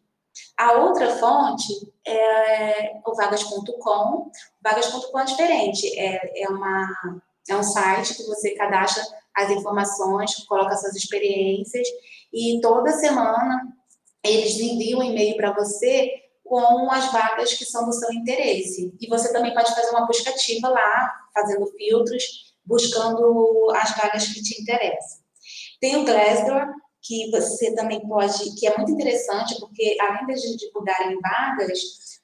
A 0.58 0.74
outra 0.84 1.18
fonte 1.18 1.93
é 2.06 3.00
o 3.06 3.16
vagas.com. 3.16 4.32
Vagas.com 4.62 5.20
é 5.20 5.26
diferente, 5.26 6.00
é, 6.00 6.44
é, 6.44 6.50
uma, 6.50 7.22
é 7.50 7.56
um 7.56 7.64
site 7.64 8.16
que 8.16 8.24
você 8.24 8.56
cadastra 8.56 9.04
as 9.36 9.50
informações, 9.50 10.36
coloca 10.46 10.76
suas 10.78 10.96
experiências 10.96 11.88
e 12.32 12.60
toda 12.62 12.92
semana 12.92 13.68
eles 14.24 14.60
enviam 14.60 15.00
um 15.00 15.04
e-mail 15.04 15.36
para 15.36 15.54
você 15.54 16.12
com 16.44 16.92
as 16.92 17.12
vagas 17.12 17.54
que 17.54 17.66
são 17.66 17.86
do 17.86 17.94
seu 17.94 18.12
interesse. 18.14 18.96
E 19.00 19.08
você 19.08 19.34
também 19.34 19.54
pode 19.54 19.74
fazer 19.74 19.90
uma 19.90 20.06
busca 20.06 20.30
ativa 20.30 20.70
lá, 20.70 21.14
fazendo 21.34 21.66
filtros, 21.68 22.54
buscando 22.66 23.72
as 23.76 23.92
vagas 23.98 24.28
que 24.28 24.42
te 24.42 24.62
interessam. 24.62 25.24
Tem 25.82 25.98
o 25.98 26.06
Glassdoor, 26.06 26.68
que 27.04 27.30
você 27.30 27.76
também 27.76 28.00
pode, 28.08 28.56
que 28.56 28.66
é 28.66 28.78
muito 28.78 28.94
interessante, 28.94 29.60
porque 29.60 29.98
além 30.00 30.26
de 30.36 30.58
divulgarem 30.58 31.20
vagas, 31.20 31.80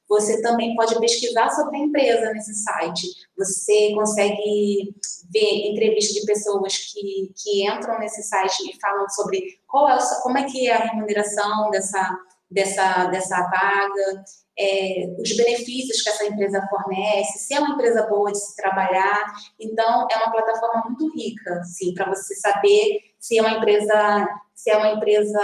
você 0.07 0.41
também 0.41 0.75
pode 0.75 0.99
pesquisar 0.99 1.49
sobre 1.51 1.77
a 1.77 1.81
empresa 1.81 2.33
nesse 2.33 2.55
site. 2.55 3.07
Você 3.37 3.93
consegue 3.93 4.95
ver 5.31 5.67
entrevistas 5.69 6.15
de 6.15 6.25
pessoas 6.25 6.77
que, 6.77 7.31
que 7.35 7.69
entram 7.69 7.99
nesse 7.99 8.23
site 8.23 8.71
e 8.71 8.79
falam 8.81 9.07
sobre 9.09 9.59
qual 9.67 9.87
é, 9.87 9.97
como 10.23 10.37
é 10.39 10.45
que 10.45 10.67
é 10.67 10.73
a 10.73 10.85
remuneração 10.85 11.69
dessa, 11.69 12.17
dessa, 12.49 13.05
dessa 13.05 13.37
vaga, 13.37 14.23
é, 14.57 15.15
os 15.19 15.37
benefícios 15.37 16.01
que 16.01 16.09
essa 16.09 16.25
empresa 16.25 16.67
fornece, 16.69 17.39
se 17.39 17.53
é 17.53 17.59
uma 17.59 17.75
empresa 17.75 18.07
boa 18.07 18.31
de 18.31 18.39
se 18.39 18.55
trabalhar. 18.55 19.31
Então, 19.59 20.07
é 20.11 20.17
uma 20.17 20.31
plataforma 20.31 20.85
muito 20.85 21.15
rica, 21.15 21.63
sim, 21.63 21.93
para 21.93 22.09
você 22.09 22.33
saber 22.35 23.08
se 23.19 23.37
é 23.37 23.41
uma 23.41 23.51
empresa 23.51 24.27
se 24.55 24.69
é 24.69 24.77
uma 24.77 24.89
empresa 24.89 25.41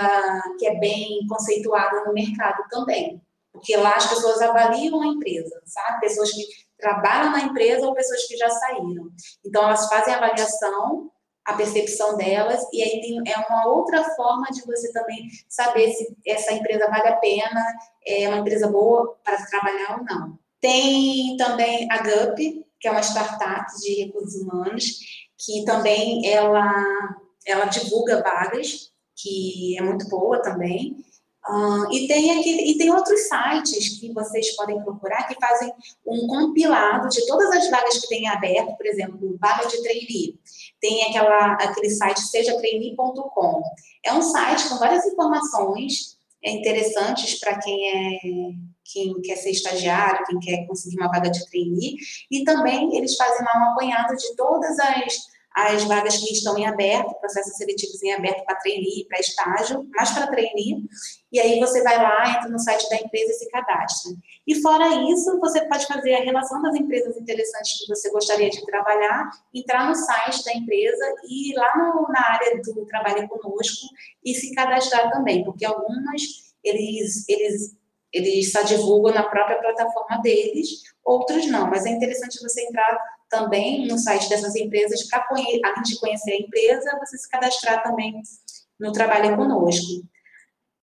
que 0.59 0.67
é 0.67 0.77
bem 0.77 1.25
conceituada 1.29 2.03
no 2.03 2.13
mercado 2.13 2.65
também. 2.69 3.21
Porque 3.53 3.77
lá 3.77 3.95
as 3.95 4.09
pessoas 4.09 4.41
avaliam 4.41 5.01
a 5.01 5.07
empresa, 5.07 5.61
sabe? 5.65 6.01
Pessoas 6.01 6.33
que 6.33 6.43
trabalham 6.77 7.31
na 7.31 7.43
empresa 7.43 7.85
ou 7.87 7.93
pessoas 7.93 8.25
que 8.25 8.35
já 8.35 8.49
saíram. 8.49 9.09
Então, 9.45 9.63
elas 9.63 9.87
fazem 9.87 10.13
avaliação 10.13 11.09
a 11.45 11.53
percepção 11.53 12.17
delas, 12.17 12.65
e 12.73 12.81
aí 12.81 13.01
tem, 13.01 13.21
é 13.31 13.37
uma 13.47 13.67
outra 13.67 14.03
forma 14.15 14.47
de 14.47 14.65
você 14.65 14.91
também 14.91 15.29
saber 15.47 15.91
se 15.93 16.17
essa 16.25 16.51
empresa 16.51 16.89
vale 16.89 17.07
a 17.07 17.17
pena, 17.17 17.63
é 18.05 18.27
uma 18.27 18.39
empresa 18.39 18.67
boa 18.67 19.15
para 19.23 19.45
trabalhar 19.45 19.99
ou 19.99 20.03
não. 20.03 20.39
Tem 20.59 21.37
também 21.37 21.87
a 21.91 21.99
GUP, 21.99 22.65
que 22.79 22.87
é 22.87 22.91
uma 22.91 23.03
startup 23.03 23.65
de 23.79 24.05
recursos 24.05 24.41
humanos, 24.41 24.85
que 25.37 25.63
também 25.65 26.27
ela, 26.27 26.73
ela 27.45 27.65
divulga 27.65 28.21
vagas, 28.21 28.91
que 29.15 29.77
é 29.77 29.81
muito 29.81 30.07
boa 30.09 30.41
também. 30.41 30.95
Uh, 31.47 31.93
e, 31.93 32.07
tem 32.07 32.39
aqui, 32.39 32.71
e 32.71 32.77
tem 32.77 32.91
outros 32.91 33.27
sites 33.27 33.99
que 33.99 34.11
vocês 34.11 34.55
podem 34.55 34.81
procurar 34.83 35.27
que 35.27 35.35
fazem 35.39 35.71
um 36.05 36.25
compilado 36.25 37.07
de 37.07 37.23
todas 37.27 37.51
as 37.51 37.69
vagas 37.69 37.99
que 37.99 38.07
tem 38.07 38.27
aberto, 38.27 38.75
por 38.75 38.85
exemplo, 38.87 39.37
vaga 39.39 39.67
de 39.67 39.81
trainee. 39.83 40.39
Tem 40.81 41.03
aquela, 41.03 41.53
aquele 41.53 41.91
site 41.91 42.19
sejatrainee.com. 42.21 43.61
É 44.03 44.13
um 44.13 44.23
site 44.23 44.67
com 44.69 44.77
várias 44.77 45.05
informações 45.05 46.17
interessantes 46.43 47.39
para 47.39 47.59
quem 47.59 47.91
é 47.91 48.19
quem 48.85 49.19
quer 49.21 49.35
ser 49.35 49.49
estagiário, 49.49 50.25
quem 50.27 50.39
quer 50.39 50.67
conseguir 50.67 50.97
uma 50.97 51.09
vaga 51.09 51.29
de 51.29 51.43
trainee, 51.49 51.97
e 52.29 52.43
também 52.43 52.95
eles 52.95 53.15
fazem 53.15 53.43
lá 53.43 53.59
um 53.59 53.71
apanhado 53.71 54.15
de 54.15 54.35
todas 54.35 54.77
as 54.79 55.34
as 55.55 55.83
vagas 55.85 56.17
que 56.17 56.33
estão 56.33 56.57
em 56.57 56.67
aberto, 56.67 57.17
processos 57.19 57.55
seletivos 57.55 58.03
em 58.03 58.13
aberto 58.13 58.43
para 58.43 58.55
trainee, 58.55 59.05
para 59.07 59.19
estágio, 59.19 59.87
mais 59.95 60.11
para 60.11 60.27
trainee, 60.27 60.83
e 61.31 61.39
aí 61.39 61.59
você 61.59 61.81
vai 61.81 61.97
lá, 61.97 62.29
entra 62.29 62.49
no 62.49 62.59
site 62.59 62.89
da 62.89 62.97
empresa 62.97 63.31
e 63.31 63.35
se 63.35 63.49
cadastra. 63.49 64.11
E 64.45 64.61
fora 64.61 64.87
isso, 65.09 65.39
você 65.39 65.65
pode 65.67 65.85
fazer 65.87 66.15
a 66.15 66.23
relação 66.23 66.61
das 66.61 66.75
empresas 66.75 67.15
interessantes 67.17 67.79
que 67.79 67.87
você 67.87 68.09
gostaria 68.11 68.49
de 68.49 68.65
trabalhar, 68.65 69.29
entrar 69.53 69.87
no 69.87 69.95
site 69.95 70.43
da 70.43 70.53
empresa 70.53 71.15
e 71.27 71.51
ir 71.51 71.55
lá 71.55 71.77
no, 71.77 72.07
na 72.09 72.33
área 72.33 72.61
do 72.61 72.85
trabalho 72.85 73.27
conosco 73.27 73.87
e 74.23 74.33
se 74.33 74.53
cadastrar 74.53 75.09
também, 75.11 75.43
porque 75.43 75.65
algumas 75.65 76.45
eles, 76.65 77.27
eles 77.29 77.75
eles 78.15 78.51
só 78.51 78.63
divulgam 78.63 79.13
na 79.13 79.23
própria 79.23 79.59
plataforma 79.59 80.21
deles, 80.21 80.83
outros 81.03 81.45
não, 81.47 81.69
mas 81.69 81.85
é 81.85 81.89
interessante 81.89 82.41
você 82.41 82.61
entrar 82.63 82.97
também 83.29 83.87
no 83.87 83.97
site 83.97 84.29
dessas 84.29 84.55
empresas 84.55 85.03
para, 85.09 85.25
além 85.29 85.81
de 85.83 85.99
conhecer 85.99 86.31
a 86.31 86.37
empresa, 86.37 86.97
você 86.99 87.17
se 87.17 87.29
cadastrar 87.29 87.83
também 87.83 88.21
no 88.79 88.91
trabalho 88.91 89.35
conosco. 89.35 90.03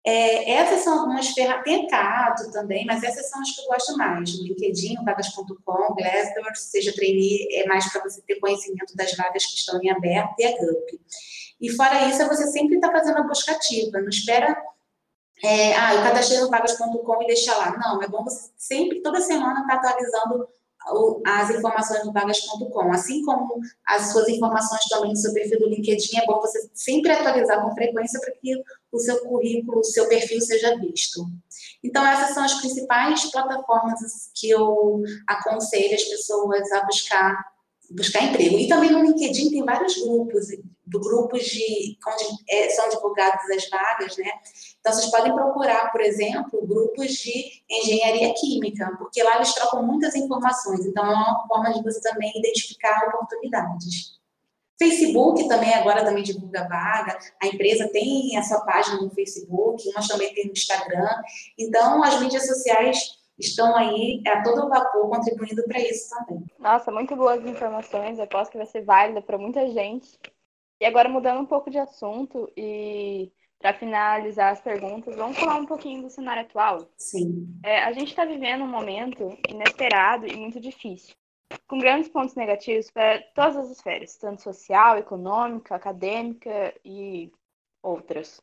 É, 0.03 0.53
essas 0.53 0.79
são 0.79 1.01
algumas 1.01 1.27
ferramentas, 1.29 1.63
tem 1.65 1.87
Cato 1.87 2.51
também, 2.51 2.85
mas 2.85 3.03
essas 3.03 3.29
são 3.29 3.41
as 3.41 3.51
que 3.51 3.61
eu 3.61 3.65
gosto 3.65 3.97
mais. 3.97 4.29
LinkedIn, 4.31 4.95
vagas.com, 5.03 5.93
Glassdoor, 5.93 6.55
seja 6.55 6.93
trainee, 6.95 7.47
é 7.53 7.67
mais 7.67 7.91
para 7.91 8.01
você 8.01 8.21
ter 8.21 8.39
conhecimento 8.39 8.95
das 8.95 9.15
vagas 9.15 9.45
que 9.45 9.55
estão 9.55 9.79
em 9.83 9.91
aberto 9.91 10.33
e 10.39 10.45
a 10.45 10.51
GUP. 10.57 10.99
E 11.61 11.69
fora 11.69 12.07
isso, 12.07 12.25
você 12.27 12.47
sempre 12.47 12.77
está 12.77 12.91
fazendo 12.91 13.17
a 13.17 13.23
busca 13.23 13.51
ativa, 13.51 14.01
não 14.01 14.09
espera 14.09 14.57
é, 15.43 15.75
ah, 15.75 15.95
eu 15.95 16.03
cadastrei 16.03 16.39
no 16.39 16.49
vagas.com 16.49 17.23
e 17.23 17.27
deixa 17.27 17.55
lá. 17.55 17.77
Não, 17.77 18.01
é 18.01 18.07
bom 18.07 18.23
você 18.23 18.49
sempre, 18.57 19.01
toda 19.01 19.21
semana, 19.21 19.61
estar 19.61 19.79
tá 19.79 19.89
atualizando 19.89 20.47
as 21.25 21.49
informações 21.51 22.05
no 22.05 22.11
vagas.com. 22.11 22.91
Assim 22.91 23.23
como 23.23 23.59
as 23.85 24.11
suas 24.11 24.27
informações 24.27 24.81
também 24.89 25.11
no 25.11 25.15
seu 25.15 25.33
perfil 25.33 25.59
do 25.59 25.69
LinkedIn, 25.69 26.17
é 26.17 26.25
bom 26.25 26.39
você 26.39 26.69
sempre 26.73 27.11
atualizar 27.11 27.63
com 27.63 27.73
frequência 27.73 28.19
para 28.19 28.33
que 28.33 28.61
o 28.91 28.99
seu 28.99 29.19
currículo, 29.25 29.79
o 29.79 29.83
seu 29.83 30.07
perfil 30.07 30.41
seja 30.41 30.77
visto. 30.77 31.25
Então, 31.83 32.05
essas 32.05 32.33
são 32.33 32.43
as 32.43 32.55
principais 32.55 33.31
plataformas 33.31 34.31
que 34.35 34.49
eu 34.49 35.01
aconselho 35.27 35.95
as 35.95 36.03
pessoas 36.03 36.71
a 36.71 36.85
buscar 36.85 37.49
buscar 37.91 38.23
emprego. 38.23 38.57
E 38.57 38.67
também 38.67 38.91
no 38.91 39.01
LinkedIn 39.01 39.49
tem 39.49 39.65
vários 39.65 39.97
grupos, 39.97 40.47
grupos 40.91 41.43
de 41.43 41.97
onde 42.07 42.25
é, 42.49 42.69
são 42.69 42.89
divulgadas 42.89 43.49
as 43.49 43.69
vagas, 43.69 44.17
né? 44.17 44.31
Então 44.79 44.93
vocês 44.93 45.11
podem 45.11 45.33
procurar, 45.33 45.91
por 45.91 46.01
exemplo, 46.01 46.65
grupos 46.65 47.11
de 47.11 47.63
engenharia 47.69 48.33
química, 48.33 48.95
porque 48.97 49.21
lá 49.21 49.35
eles 49.35 49.53
trocam 49.53 49.83
muitas 49.83 50.15
informações. 50.15 50.85
Então 50.85 51.05
é 51.05 51.13
uma 51.13 51.47
forma 51.47 51.73
de 51.73 51.83
você 51.83 52.01
também 52.01 52.31
identificar 52.35 53.07
oportunidades. 53.07 54.19
Facebook 54.79 55.45
também 55.49 55.73
agora 55.73 56.05
também 56.05 56.23
divulga 56.23 56.65
vaga, 56.69 57.19
a 57.43 57.47
empresa 57.47 57.89
tem 57.89 58.37
a 58.37 58.43
sua 58.43 58.61
página 58.61 59.01
no 59.01 59.09
Facebook, 59.09 59.87
umas 59.89 60.07
também 60.07 60.33
tem 60.33 60.45
no 60.45 60.53
Instagram. 60.53 61.09
Então 61.57 62.01
as 62.01 62.17
mídias 62.21 62.47
sociais 62.47 63.19
estão 63.37 63.75
aí 63.75 64.21
a 64.25 64.41
todo 64.41 64.69
vapor 64.69 65.09
contribuindo 65.09 65.63
para 65.63 65.79
isso 65.81 66.09
também. 66.09 66.45
Nossa, 66.57 66.91
muito 66.91 67.15
boas 67.15 67.45
informações, 67.45 68.17
eu 68.17 68.23
aposto 68.23 68.51
que 68.51 68.57
vai 68.57 68.65
ser 68.65 68.83
válida 68.83 69.21
para 69.21 69.37
muita 69.37 69.67
gente. 69.69 70.17
E 70.79 70.85
agora 70.85 71.09
mudando 71.09 71.41
um 71.41 71.45
pouco 71.45 71.69
de 71.69 71.77
assunto 71.77 72.51
e 72.55 73.31
para 73.59 73.73
finalizar 73.73 74.53
as 74.53 74.61
perguntas, 74.61 75.15
vamos 75.15 75.37
falar 75.37 75.57
um 75.57 75.65
pouquinho 75.65 76.01
do 76.01 76.09
cenário 76.09 76.43
atual. 76.43 76.89
Sim. 76.97 77.59
É, 77.63 77.83
a 77.83 77.91
gente 77.91 78.07
está 78.09 78.23
vivendo 78.23 78.63
um 78.63 78.67
momento 78.67 79.37
inesperado 79.49 80.25
e 80.25 80.37
muito 80.37 80.61
difícil, 80.61 81.13
com 81.67 81.77
grandes 81.77 82.09
pontos 82.09 82.35
negativos 82.35 82.89
para 82.89 83.21
todas 83.35 83.57
as 83.57 83.71
esferas, 83.71 84.15
tanto 84.15 84.41
social, 84.41 84.97
econômica, 84.97 85.75
acadêmica 85.75 86.73
e 86.85 87.29
outras. 87.83 88.41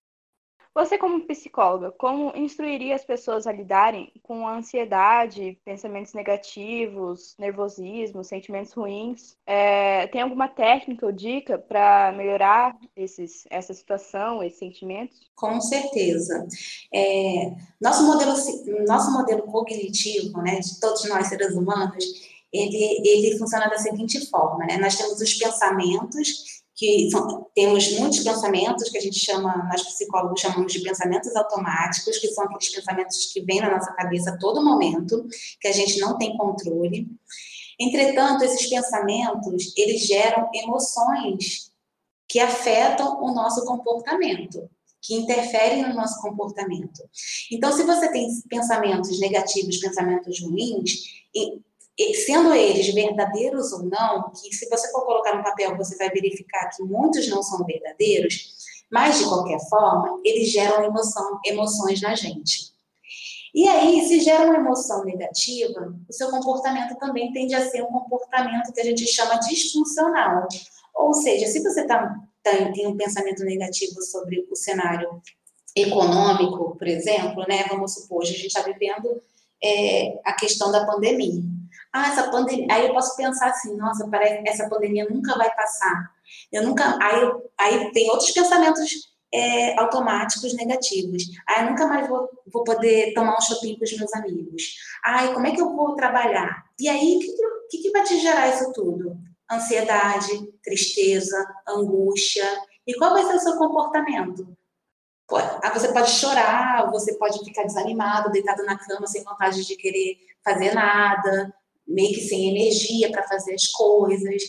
Você, 0.77 0.99
como 0.99 1.27
psicóloga, 1.27 1.91
como 1.91 2.37
instruiria 2.37 2.95
as 2.95 3.03
pessoas 3.03 3.47
a 3.47 3.53
lidarem 3.53 4.13
com 4.23 4.47
ansiedade, 4.47 5.59
pensamentos 5.65 6.13
negativos, 6.13 7.35
nervosismo, 7.39 8.23
sentimentos 8.23 8.75
ruins? 8.75 9.39
É, 9.47 10.07
tem 10.09 10.21
alguma 10.21 10.49
técnica 10.49 11.07
ou 11.07 11.13
dica 11.13 11.57
para 11.57 12.13
melhorar 12.13 12.77
esses, 12.95 13.47
essa 13.49 13.73
situação, 13.73 14.43
esses 14.43 14.59
sentimentos? 14.59 15.19
Com 15.35 15.59
certeza. 15.63 16.47
É, 16.93 17.55
nosso, 17.81 18.07
modelo, 18.07 18.35
nosso 18.87 19.11
modelo 19.13 19.45
cognitivo, 19.45 20.43
né, 20.43 20.61
de 20.61 20.79
todos 20.79 21.09
nós 21.09 21.29
seres 21.29 21.55
humanos, 21.55 22.05
ele, 22.53 23.01
ele 23.03 23.39
funciona 23.39 23.71
da 23.71 23.79
seguinte 23.79 24.29
forma: 24.29 24.67
né? 24.67 24.77
nós 24.77 24.95
temos 24.95 25.19
os 25.23 25.33
pensamentos 25.33 26.65
que 26.77 27.11
são, 27.11 27.47
temos 27.55 27.91
muitos 27.99 28.21
pensamentos 28.21 28.91
que 28.91 28.99
a 28.99 29.01
gente 29.01 29.19
chama, 29.19 29.67
nós 29.73 29.83
psicólogos 29.83 30.43
chamamos 30.43 30.71
de 30.71 30.81
pensamentos 30.81 31.35
automáticos, 31.35 32.19
que 32.19 32.29
são 32.29 32.45
aqueles 32.45 32.69
pensamentos 32.69 33.33
que 33.33 33.41
vêm 33.41 33.61
na 33.61 33.71
nossa 33.71 33.93
cabeça 33.95 34.31
a 34.31 34.37
todo 34.37 34.63
momento, 34.63 35.27
que 35.59 35.69
a 35.69 35.73
gente 35.73 35.99
não 35.99 36.19
tem 36.19 36.37
controle. 36.37 37.09
Entretanto, 37.81 38.45
esses 38.45 38.69
pensamentos, 38.69 39.73
eles 39.75 40.07
geram 40.07 40.51
emoções 40.55 41.73
que 42.29 42.39
afetam 42.39 43.23
o 43.23 43.33
nosso 43.33 43.65
comportamento, 43.65 44.69
que 45.01 45.15
interferem 45.15 45.83
no 45.83 45.95
nosso 45.95 46.21
comportamento. 46.21 47.09
Então, 47.51 47.73
se 47.73 47.85
você 47.85 48.11
tem 48.13 48.29
pensamentos 48.51 49.19
negativos, 49.19 49.79
pensamentos 49.79 50.41
ruins, 50.43 51.25
sendo 52.15 52.53
eles 52.55 52.93
verdadeiros 52.93 53.73
ou 53.73 53.85
não, 53.85 54.31
que 54.31 54.55
se 54.55 54.69
você 54.69 54.91
for 54.91 55.05
colocar 55.05 55.37
no 55.37 55.43
papel, 55.43 55.77
você 55.77 55.97
vai 55.97 56.11
verificar 56.11 56.69
que 56.69 56.83
muitos 56.83 57.29
não 57.29 57.43
são 57.43 57.65
verdadeiros, 57.65 58.55
mas 58.91 59.19
de 59.19 59.25
qualquer 59.25 59.59
forma, 59.69 60.21
eles 60.25 60.51
geram 60.51 60.85
emoção, 60.85 61.41
emoções 61.45 62.01
na 62.03 62.15
gente. 62.15 62.75
E 63.55 63.67
aí, 63.67 64.07
se 64.07 64.21
gera 64.21 64.45
uma 64.45 64.57
emoção 64.57 65.03
negativa, 65.05 65.97
o 66.07 66.13
seu 66.13 66.31
comportamento 66.31 66.95
também 66.99 67.33
tende 67.33 67.55
a 67.55 67.67
ser 67.67 67.83
um 67.83 67.87
comportamento 67.87 68.71
que 68.73 68.81
a 68.81 68.85
gente 68.85 69.07
chama 69.07 69.39
disfuncional. 69.39 70.47
Ou 70.95 71.15
seja, 71.15 71.47
se 71.47 71.63
você 71.63 71.87
tá, 71.87 72.15
tá, 72.43 72.51
tem 72.73 72.87
um 72.87 72.97
pensamento 72.97 73.43
negativo 73.45 74.03
sobre 74.03 74.47
o 74.51 74.55
cenário 74.55 75.23
econômico, 75.75 76.77
por 76.77 76.87
exemplo, 76.87 77.47
né? 77.49 77.65
Vamos 77.71 77.95
supor, 77.95 78.23
a 78.23 78.27
gente 78.27 78.47
está 78.47 78.61
vivendo 78.61 79.23
é, 79.65 80.21
a 80.25 80.35
questão 80.35 80.71
da 80.71 80.85
pandemia. 80.85 81.56
Ah, 81.93 82.09
essa 82.09 82.31
pandemia. 82.31 82.67
Aí 82.71 82.87
eu 82.87 82.93
posso 82.93 83.17
pensar 83.17 83.49
assim, 83.49 83.77
nossa, 83.77 84.09
parece 84.09 84.43
essa 84.49 84.69
pandemia 84.69 85.07
nunca 85.09 85.37
vai 85.37 85.53
passar. 85.55 86.11
Eu 86.53 86.65
nunca. 86.65 86.99
Aí, 87.01 87.33
aí 87.59 87.93
tem 87.93 88.11
outros 88.11 88.31
pensamentos 88.33 88.91
é, 89.33 89.79
automáticos 89.79 90.55
negativos. 90.55 91.25
Ah, 91.49 91.63
eu 91.63 91.71
nunca 91.71 91.87
mais 91.87 92.09
vou, 92.09 92.29
vou 92.53 92.65
poder 92.65 93.13
tomar 93.15 93.37
um 93.37 93.41
shopping 93.41 93.79
com 93.79 93.85
os 93.85 93.97
meus 93.97 94.13
amigos. 94.15 94.63
Ai, 95.05 95.33
como 95.35 95.47
é 95.47 95.53
que 95.53 95.61
eu 95.61 95.75
vou 95.75 95.95
trabalhar? 95.95 96.65
E 96.79 96.89
aí, 96.89 97.17
o 97.17 97.19
que, 97.19 97.33
que, 97.71 97.83
que 97.83 97.91
vai 97.91 98.03
te 98.03 98.19
gerar 98.19 98.49
isso 98.49 98.73
tudo? 98.73 99.17
Ansiedade, 99.51 100.53
tristeza, 100.63 101.37
angústia. 101.69 102.45
E 102.87 102.95
qual 102.95 103.13
vai 103.13 103.25
ser 103.25 103.37
o 103.37 103.41
seu 103.41 103.57
comportamento? 103.57 104.57
Ah, 105.63 105.73
você 105.73 105.93
pode 105.93 106.11
chorar, 106.11 106.89
você 106.91 107.15
pode 107.19 107.45
ficar 107.45 107.65
desanimado, 107.65 108.31
deitado 108.31 108.65
na 108.65 108.79
cama, 108.79 109.09
sem 109.09 109.25
vontade 109.25 109.65
de 109.65 109.77
querer 109.77 110.19
fazer 110.45 110.73
nada, 110.73 111.53
meio 111.87 112.15
que 112.15 112.21
sem 112.23 112.51
energia 112.51 113.11
para 113.11 113.27
fazer 113.29 113.55
as 113.55 113.67
coisas. 113.69 114.43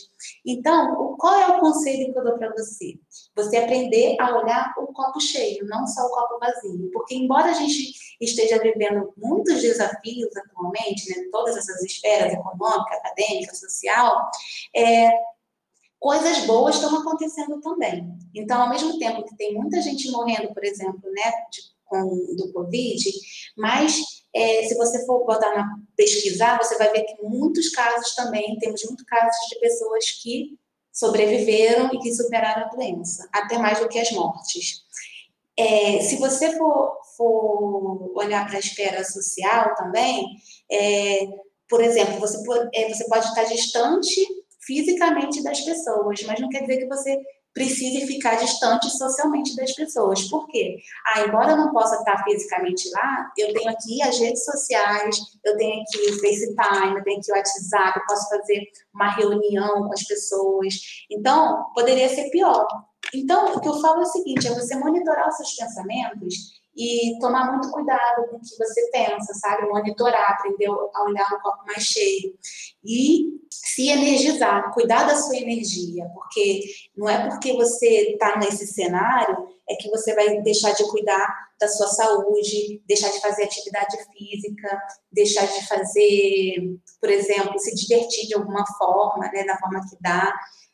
Então, 0.44 1.16
qual 1.18 1.34
é 1.34 1.56
o 1.56 1.60
conselho 1.60 2.12
que 2.12 2.18
eu 2.18 2.24
dou 2.24 2.38
para 2.38 2.52
você? 2.52 2.98
Você 3.36 3.56
aprender 3.56 4.16
a 4.20 4.36
olhar 4.36 4.74
o 4.78 4.86
copo 4.88 5.20
cheio, 5.20 5.66
não 5.66 5.86
só 5.86 6.06
o 6.06 6.10
copo 6.10 6.38
vazio. 6.38 6.90
Porque, 6.92 7.14
embora 7.14 7.50
a 7.50 7.54
gente 7.54 7.94
esteja 8.20 8.58
vivendo 8.58 9.12
muitos 9.16 9.60
desafios 9.60 10.36
atualmente, 10.36 11.08
né, 11.08 11.28
todas 11.30 11.56
essas 11.56 11.82
esferas 11.82 12.32
econômica, 12.32 12.96
acadêmica, 12.96 13.54
social, 13.54 14.28
é, 14.74 15.10
coisas 16.00 16.46
boas 16.46 16.76
estão 16.76 16.96
acontecendo 16.98 17.60
também. 17.60 18.08
Então, 18.34 18.62
ao 18.62 18.70
mesmo 18.70 18.98
tempo 18.98 19.24
que 19.24 19.36
tem 19.36 19.54
muita 19.54 19.80
gente 19.80 20.10
morrendo, 20.10 20.52
por 20.52 20.64
exemplo, 20.64 21.10
né, 21.12 21.32
de, 21.52 21.62
com, 21.84 22.34
do 22.36 22.52
Covid, 22.52 23.10
mas 23.56 24.17
é, 24.34 24.62
se 24.62 24.74
você 24.76 25.04
for 25.06 25.24
botar 25.24 25.54
na 25.54 25.66
pesquisar, 25.96 26.58
você 26.58 26.78
vai 26.78 26.90
ver 26.92 27.02
que 27.02 27.22
muitos 27.22 27.70
casos 27.70 28.14
também, 28.14 28.56
temos 28.58 28.84
muitos 28.84 29.04
casos 29.04 29.36
de 29.48 29.58
pessoas 29.58 30.10
que 30.22 30.58
sobreviveram 30.92 31.90
e 31.92 31.98
que 31.98 32.14
superaram 32.14 32.66
a 32.66 32.68
doença, 32.68 33.28
até 33.32 33.58
mais 33.58 33.80
do 33.80 33.88
que 33.88 33.98
as 33.98 34.10
mortes. 34.12 34.82
É, 35.58 36.00
se 36.00 36.16
você 36.16 36.56
for, 36.56 36.96
for 37.16 38.12
olhar 38.16 38.46
para 38.46 38.56
a 38.56 38.60
esfera 38.60 39.04
social 39.04 39.74
também, 39.74 40.24
é, 40.70 41.26
por 41.68 41.82
exemplo, 41.82 42.20
você, 42.20 42.38
é, 42.74 42.88
você 42.88 43.08
pode 43.08 43.26
estar 43.26 43.44
distante 43.44 44.24
fisicamente 44.60 45.42
das 45.42 45.60
pessoas, 45.60 46.22
mas 46.22 46.40
não 46.40 46.48
quer 46.48 46.60
dizer 46.60 46.78
que 46.78 46.86
você 46.86 47.18
precise 47.54 48.06
ficar 48.06 48.36
distante 48.36 48.88
socialmente 48.90 49.56
das 49.56 49.72
pessoas. 49.72 50.24
Por 50.24 50.46
quê? 50.48 50.78
Ah, 51.06 51.22
embora 51.22 51.52
eu 51.52 51.56
não 51.56 51.72
possa 51.72 51.96
estar 51.96 52.22
fisicamente 52.24 52.88
lá, 52.90 53.32
eu 53.36 53.52
tenho 53.52 53.70
aqui 53.70 54.02
as 54.02 54.18
redes 54.18 54.44
sociais, 54.44 55.16
eu 55.44 55.56
tenho 55.56 55.82
aqui 55.82 55.98
o 55.98 56.20
FaceTime, 56.20 56.96
eu 56.96 57.04
tenho 57.04 57.18
aqui 57.18 57.32
o 57.32 57.34
WhatsApp, 57.34 57.98
eu 57.98 58.06
posso 58.06 58.28
fazer 58.28 58.62
uma 58.94 59.10
reunião 59.10 59.84
com 59.86 59.92
as 59.92 60.04
pessoas. 60.04 60.74
Então, 61.10 61.64
poderia 61.74 62.08
ser 62.08 62.30
pior. 62.30 62.66
Então, 63.14 63.54
o 63.54 63.60
que 63.60 63.68
eu 63.68 63.80
falo 63.80 64.00
é 64.00 64.02
o 64.02 64.06
seguinte, 64.06 64.46
é 64.46 64.54
você 64.54 64.76
monitorar 64.76 65.28
os 65.28 65.36
seus 65.36 65.54
pensamentos 65.54 66.57
e 66.78 67.18
tomar 67.18 67.50
muito 67.50 67.72
cuidado 67.72 68.28
com 68.30 68.36
o 68.36 68.40
que 68.40 68.56
você 68.56 68.88
pensa, 68.92 69.34
sabe? 69.34 69.68
Monitorar, 69.68 70.30
aprender 70.30 70.68
a 70.68 71.02
olhar 71.02 71.26
um 71.34 71.40
copo 71.40 71.66
mais 71.66 71.82
cheio. 71.82 72.38
E 72.84 73.40
se 73.50 73.88
energizar, 73.88 74.72
cuidar 74.72 75.02
da 75.04 75.16
sua 75.16 75.36
energia, 75.36 76.08
porque 76.14 76.62
não 76.96 77.08
é 77.08 77.28
porque 77.28 77.52
você 77.54 78.12
está 78.12 78.38
nesse 78.38 78.68
cenário 78.68 79.48
é 79.68 79.74
que 79.74 79.90
você 79.90 80.14
vai 80.14 80.40
deixar 80.40 80.72
de 80.72 80.88
cuidar 80.88 81.48
da 81.60 81.68
sua 81.68 81.88
saúde, 81.88 82.80
deixar 82.86 83.10
de 83.10 83.20
fazer 83.20 83.42
atividade 83.42 83.98
física, 84.12 84.80
deixar 85.12 85.46
de 85.46 85.66
fazer, 85.66 86.78
por 87.00 87.10
exemplo, 87.10 87.58
se 87.58 87.74
divertir 87.74 88.28
de 88.28 88.34
alguma 88.34 88.64
forma, 88.78 89.28
né, 89.32 89.44
da 89.44 89.58
forma 89.58 89.80
que 89.80 89.96
dá. 90.00 90.32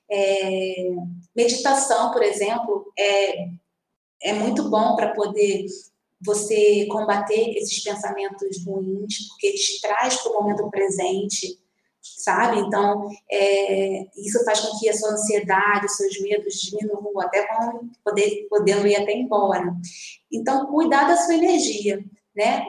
É, 0.08 0.90
meditação, 1.34 2.12
por 2.12 2.22
exemplo, 2.22 2.92
é, 2.96 3.48
é 4.22 4.32
muito 4.34 4.68
bom 4.70 4.94
para 4.94 5.12
poder 5.12 5.66
você 6.24 6.86
combater 6.90 7.56
esses 7.56 7.82
pensamentos 7.82 8.64
ruins, 8.64 9.28
porque 9.28 9.52
te 9.52 9.80
traz 9.80 10.16
para 10.16 10.32
o 10.32 10.42
momento 10.42 10.70
presente, 10.70 11.58
sabe? 12.00 12.60
Então, 12.60 13.08
é, 13.30 14.06
isso 14.16 14.44
faz 14.44 14.60
com 14.60 14.78
que 14.78 14.88
a 14.88 14.94
sua 14.94 15.12
ansiedade, 15.12 15.86
os 15.86 15.96
seus 15.96 16.20
medos 16.20 16.54
diminuam, 16.60 17.20
até 17.20 17.46
vão 17.46 17.90
poder, 18.04 18.46
podendo 18.48 18.86
ir 18.86 18.96
até 18.96 19.12
embora. 19.12 19.74
Então, 20.32 20.66
cuidar 20.66 21.08
da 21.08 21.16
sua 21.16 21.34
energia, 21.34 22.04
né? 22.34 22.66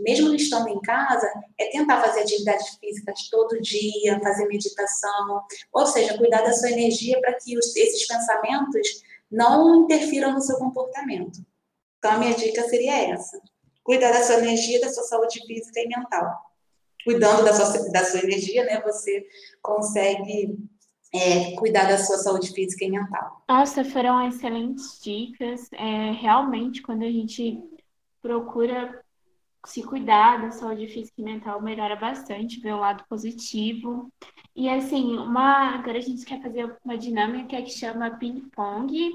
mesmo 0.00 0.34
estando 0.34 0.68
em 0.68 0.80
casa, 0.80 1.30
é 1.58 1.66
tentar 1.70 2.00
fazer 2.02 2.20
atividades 2.20 2.76
físicas 2.80 3.28
todo 3.30 3.60
dia, 3.60 4.20
fazer 4.20 4.46
meditação, 4.46 5.42
ou 5.72 5.86
seja, 5.86 6.16
cuidar 6.16 6.42
da 6.42 6.52
sua 6.52 6.70
energia 6.70 7.20
para 7.20 7.34
que 7.34 7.56
os, 7.58 7.76
esses 7.76 8.06
pensamentos 8.06 9.02
não 9.30 9.84
interfiram 9.84 10.32
no 10.32 10.40
seu 10.40 10.56
comportamento. 10.56 11.40
Então, 12.02 12.14
a 12.14 12.18
minha 12.18 12.34
dica 12.34 12.62
seria 12.64 13.12
essa: 13.12 13.40
cuidar 13.84 14.10
da 14.10 14.24
sua 14.24 14.38
energia, 14.38 14.80
da 14.80 14.88
sua 14.88 15.04
saúde 15.04 15.40
física 15.46 15.78
e 15.78 15.86
mental. 15.86 16.52
Cuidando 17.04 17.44
da 17.44 17.52
sua, 17.52 17.90
da 17.92 18.04
sua 18.04 18.20
energia, 18.20 18.64
né, 18.64 18.80
você 18.80 19.24
consegue 19.60 20.58
é, 21.14 21.54
cuidar 21.54 21.86
da 21.86 21.98
sua 21.98 22.18
saúde 22.18 22.52
física 22.52 22.84
e 22.84 22.90
mental. 22.90 23.44
Nossa, 23.48 23.84
foram 23.84 24.26
excelentes 24.26 25.00
dicas. 25.00 25.68
É, 25.72 26.10
realmente, 26.10 26.82
quando 26.82 27.04
a 27.04 27.10
gente 27.10 27.60
procura 28.20 29.00
se 29.64 29.80
cuidar 29.84 30.42
da 30.42 30.50
saúde 30.50 30.88
física 30.88 31.20
e 31.20 31.24
mental, 31.24 31.62
melhora 31.62 31.94
bastante, 31.94 32.58
ver 32.58 32.72
o 32.72 32.80
lado 32.80 33.04
positivo. 33.08 34.12
E 34.56 34.68
assim, 34.68 35.16
uma, 35.16 35.76
agora 35.76 35.98
a 35.98 36.00
gente 36.00 36.24
quer 36.24 36.42
fazer 36.42 36.76
uma 36.84 36.98
dinâmica 36.98 37.62
que 37.62 37.70
chama 37.70 38.18
ping-pong. 38.18 39.12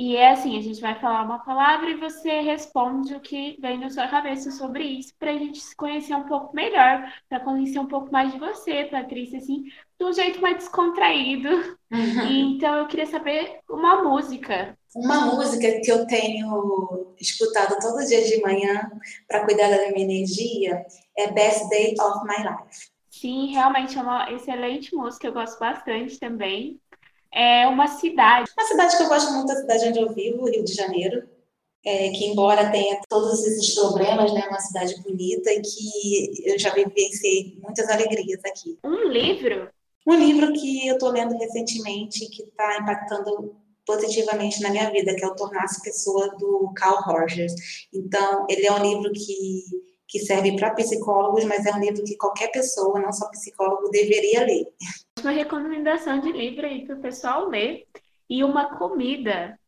E 0.00 0.16
é 0.16 0.30
assim, 0.30 0.58
a 0.58 0.62
gente 0.62 0.80
vai 0.80 0.98
falar 0.98 1.24
uma 1.24 1.40
palavra 1.40 1.90
e 1.90 2.00
você 2.00 2.40
responde 2.40 3.14
o 3.14 3.20
que 3.20 3.58
vem 3.60 3.78
na 3.78 3.90
sua 3.90 4.08
cabeça 4.08 4.50
sobre 4.50 4.82
isso, 4.82 5.12
para 5.18 5.30
a 5.30 5.36
gente 5.36 5.60
se 5.60 5.76
conhecer 5.76 6.14
um 6.14 6.24
pouco 6.24 6.56
melhor, 6.56 7.12
para 7.28 7.40
conhecer 7.40 7.78
um 7.78 7.86
pouco 7.86 8.10
mais 8.10 8.32
de 8.32 8.38
você, 8.38 8.84
Patrícia, 8.84 9.36
assim, 9.36 9.64
de 9.98 10.04
um 10.06 10.10
jeito 10.10 10.40
mais 10.40 10.56
descontraído. 10.56 11.50
Uhum. 11.92 12.26
então 12.30 12.76
eu 12.76 12.86
queria 12.86 13.04
saber 13.04 13.58
uma 13.68 14.02
música. 14.02 14.74
Uma 14.96 15.26
música 15.26 15.82
que 15.82 15.92
eu 15.92 16.06
tenho 16.06 17.14
escutado 17.20 17.78
todo 17.78 18.06
dia 18.06 18.24
de 18.24 18.40
manhã 18.40 18.90
para 19.28 19.44
cuidar 19.44 19.68
da 19.68 19.90
minha 19.90 20.04
energia 20.04 20.82
é 21.14 21.30
Best 21.30 21.68
Day 21.68 21.94
of 22.00 22.26
My 22.26 22.38
Life. 22.38 22.88
Sim, 23.10 23.52
realmente 23.52 23.98
é 23.98 24.00
uma 24.00 24.32
excelente 24.32 24.96
música, 24.96 25.26
eu 25.26 25.34
gosto 25.34 25.58
bastante 25.58 26.18
também 26.18 26.80
é 27.32 27.66
uma 27.66 27.86
cidade. 27.86 28.50
Uma 28.56 28.66
cidade 28.66 28.96
que 28.96 29.02
eu 29.02 29.08
gosto 29.08 29.32
muito, 29.32 29.52
a 29.52 29.56
cidade 29.56 29.88
onde 29.88 30.00
eu 30.00 30.12
vivo, 30.12 30.48
Rio 30.48 30.64
de 30.64 30.72
Janeiro. 30.72 31.28
É, 31.82 32.10
que 32.10 32.26
embora 32.26 32.70
tenha 32.70 33.00
todos 33.08 33.42
esses 33.42 33.74
problemas, 33.74 34.34
né, 34.34 34.42
é 34.44 34.48
uma 34.48 34.60
cidade 34.60 35.00
bonita 35.02 35.50
e 35.50 35.62
que 35.62 36.50
eu 36.50 36.58
já 36.58 36.74
vivenciei 36.74 37.58
muitas 37.62 37.88
alegrias 37.88 38.38
aqui. 38.44 38.78
Um 38.84 39.08
livro? 39.08 39.70
Um 40.06 40.14
livro 40.14 40.52
que 40.52 40.86
eu 40.86 40.94
estou 40.94 41.10
lendo 41.10 41.38
recentemente 41.38 42.28
que 42.28 42.42
está 42.42 42.76
impactando 42.78 43.56
positivamente 43.86 44.60
na 44.60 44.68
minha 44.68 44.90
vida, 44.90 45.14
que 45.14 45.24
é 45.24 45.26
o 45.26 45.34
Tornar-se 45.34 45.82
Pessoa 45.82 46.28
do 46.36 46.70
Carl 46.76 47.00
Rogers. 47.02 47.54
Então, 47.94 48.46
ele 48.50 48.66
é 48.66 48.72
um 48.72 48.82
livro 48.82 49.10
que 49.12 49.62
que 50.10 50.18
serve 50.18 50.56
para 50.56 50.74
psicólogos, 50.74 51.44
mas 51.44 51.64
é 51.64 51.72
um 51.72 51.78
livro 51.78 52.02
que 52.02 52.16
qualquer 52.16 52.48
pessoa, 52.48 52.98
não 52.98 53.12
só 53.12 53.28
psicólogo, 53.30 53.90
deveria 53.90 54.44
ler. 54.44 54.66
Uma 55.22 55.30
recomendação 55.30 56.20
de 56.20 56.32
livro 56.32 56.66
aí 56.66 56.86
para 56.86 56.96
o 56.96 57.00
pessoal 57.00 57.48
ler. 57.48 57.86
E 58.28 58.44
uma 58.44 58.76
comida. 58.76 59.58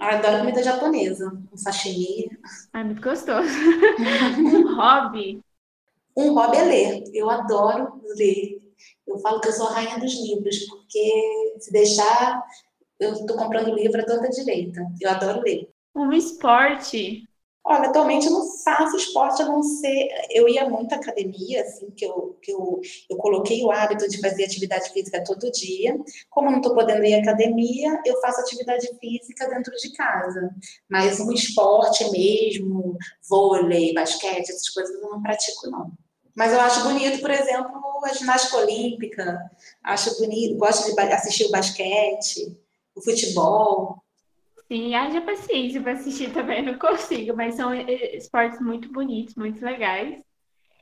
Eu 0.00 0.06
adoro 0.06 0.38
comida 0.38 0.62
japonesa. 0.62 1.32
Um 1.52 1.56
sashimi. 1.56 2.30
Ah, 2.72 2.84
muito 2.84 3.02
gostoso. 3.02 3.48
um 4.38 4.74
hobby. 4.74 5.40
Um 6.16 6.34
hobby 6.34 6.56
é 6.56 6.64
ler. 6.64 7.04
Eu 7.12 7.30
adoro 7.30 8.00
ler. 8.16 8.60
Eu 9.06 9.18
falo 9.18 9.40
que 9.40 9.48
eu 9.48 9.52
sou 9.52 9.68
a 9.68 9.74
rainha 9.74 9.98
dos 9.98 10.12
livros, 10.14 10.66
porque 10.66 11.54
se 11.58 11.72
deixar, 11.72 12.42
eu 12.98 13.12
estou 13.12 13.36
comprando 13.36 13.74
livro 13.74 14.00
a 14.00 14.04
toda 14.04 14.28
direita. 14.28 14.80
Eu 15.00 15.10
adoro 15.10 15.40
ler. 15.40 15.68
Um 15.94 16.12
esporte. 16.12 17.28
Olha, 17.64 17.88
atualmente 17.88 18.26
eu 18.26 18.32
não 18.32 18.58
faço 18.58 18.96
esporte 18.96 19.40
a 19.40 19.46
não 19.46 19.62
ser. 19.62 20.08
Eu 20.30 20.48
ia 20.48 20.68
muito 20.68 20.92
à 20.92 20.96
academia, 20.96 21.62
assim, 21.62 21.90
que 21.92 22.04
eu, 22.04 22.36
que 22.42 22.50
eu, 22.50 22.80
eu 23.08 23.16
coloquei 23.16 23.62
o 23.62 23.70
hábito 23.70 24.08
de 24.08 24.20
fazer 24.20 24.44
atividade 24.44 24.90
física 24.90 25.22
todo 25.22 25.50
dia. 25.52 25.96
Como 26.28 26.50
não 26.50 26.58
estou 26.58 26.74
podendo 26.74 27.04
ir 27.04 27.14
à 27.14 27.18
academia, 27.18 28.00
eu 28.04 28.20
faço 28.20 28.40
atividade 28.40 28.88
física 28.98 29.48
dentro 29.48 29.72
de 29.76 29.92
casa. 29.92 30.50
Mas 30.88 31.20
um 31.20 31.30
esporte 31.32 32.10
mesmo, 32.10 32.96
vôlei, 33.28 33.94
basquete, 33.94 34.50
essas 34.50 34.68
coisas 34.68 35.00
eu 35.00 35.08
não 35.08 35.22
pratico, 35.22 35.70
não. 35.70 35.92
Mas 36.34 36.52
eu 36.52 36.60
acho 36.60 36.82
bonito, 36.82 37.20
por 37.20 37.30
exemplo, 37.30 37.80
a 38.04 38.12
ginástica 38.12 38.56
olímpica. 38.56 39.38
Acho 39.84 40.18
bonito, 40.18 40.56
gosto 40.56 40.92
de 40.92 41.00
assistir 41.00 41.44
o 41.44 41.50
basquete, 41.50 42.58
o 42.96 43.00
futebol. 43.00 44.01
Sim, 44.72 44.94
haja 44.94 45.20
paciência 45.20 45.82
para 45.82 45.92
assistir 45.92 46.32
também, 46.32 46.62
não 46.62 46.78
consigo, 46.78 47.36
mas 47.36 47.56
são 47.56 47.74
eh, 47.74 48.16
esportes 48.16 48.58
muito 48.58 48.90
bonitos, 48.90 49.34
muito 49.34 49.62
legais. 49.62 50.18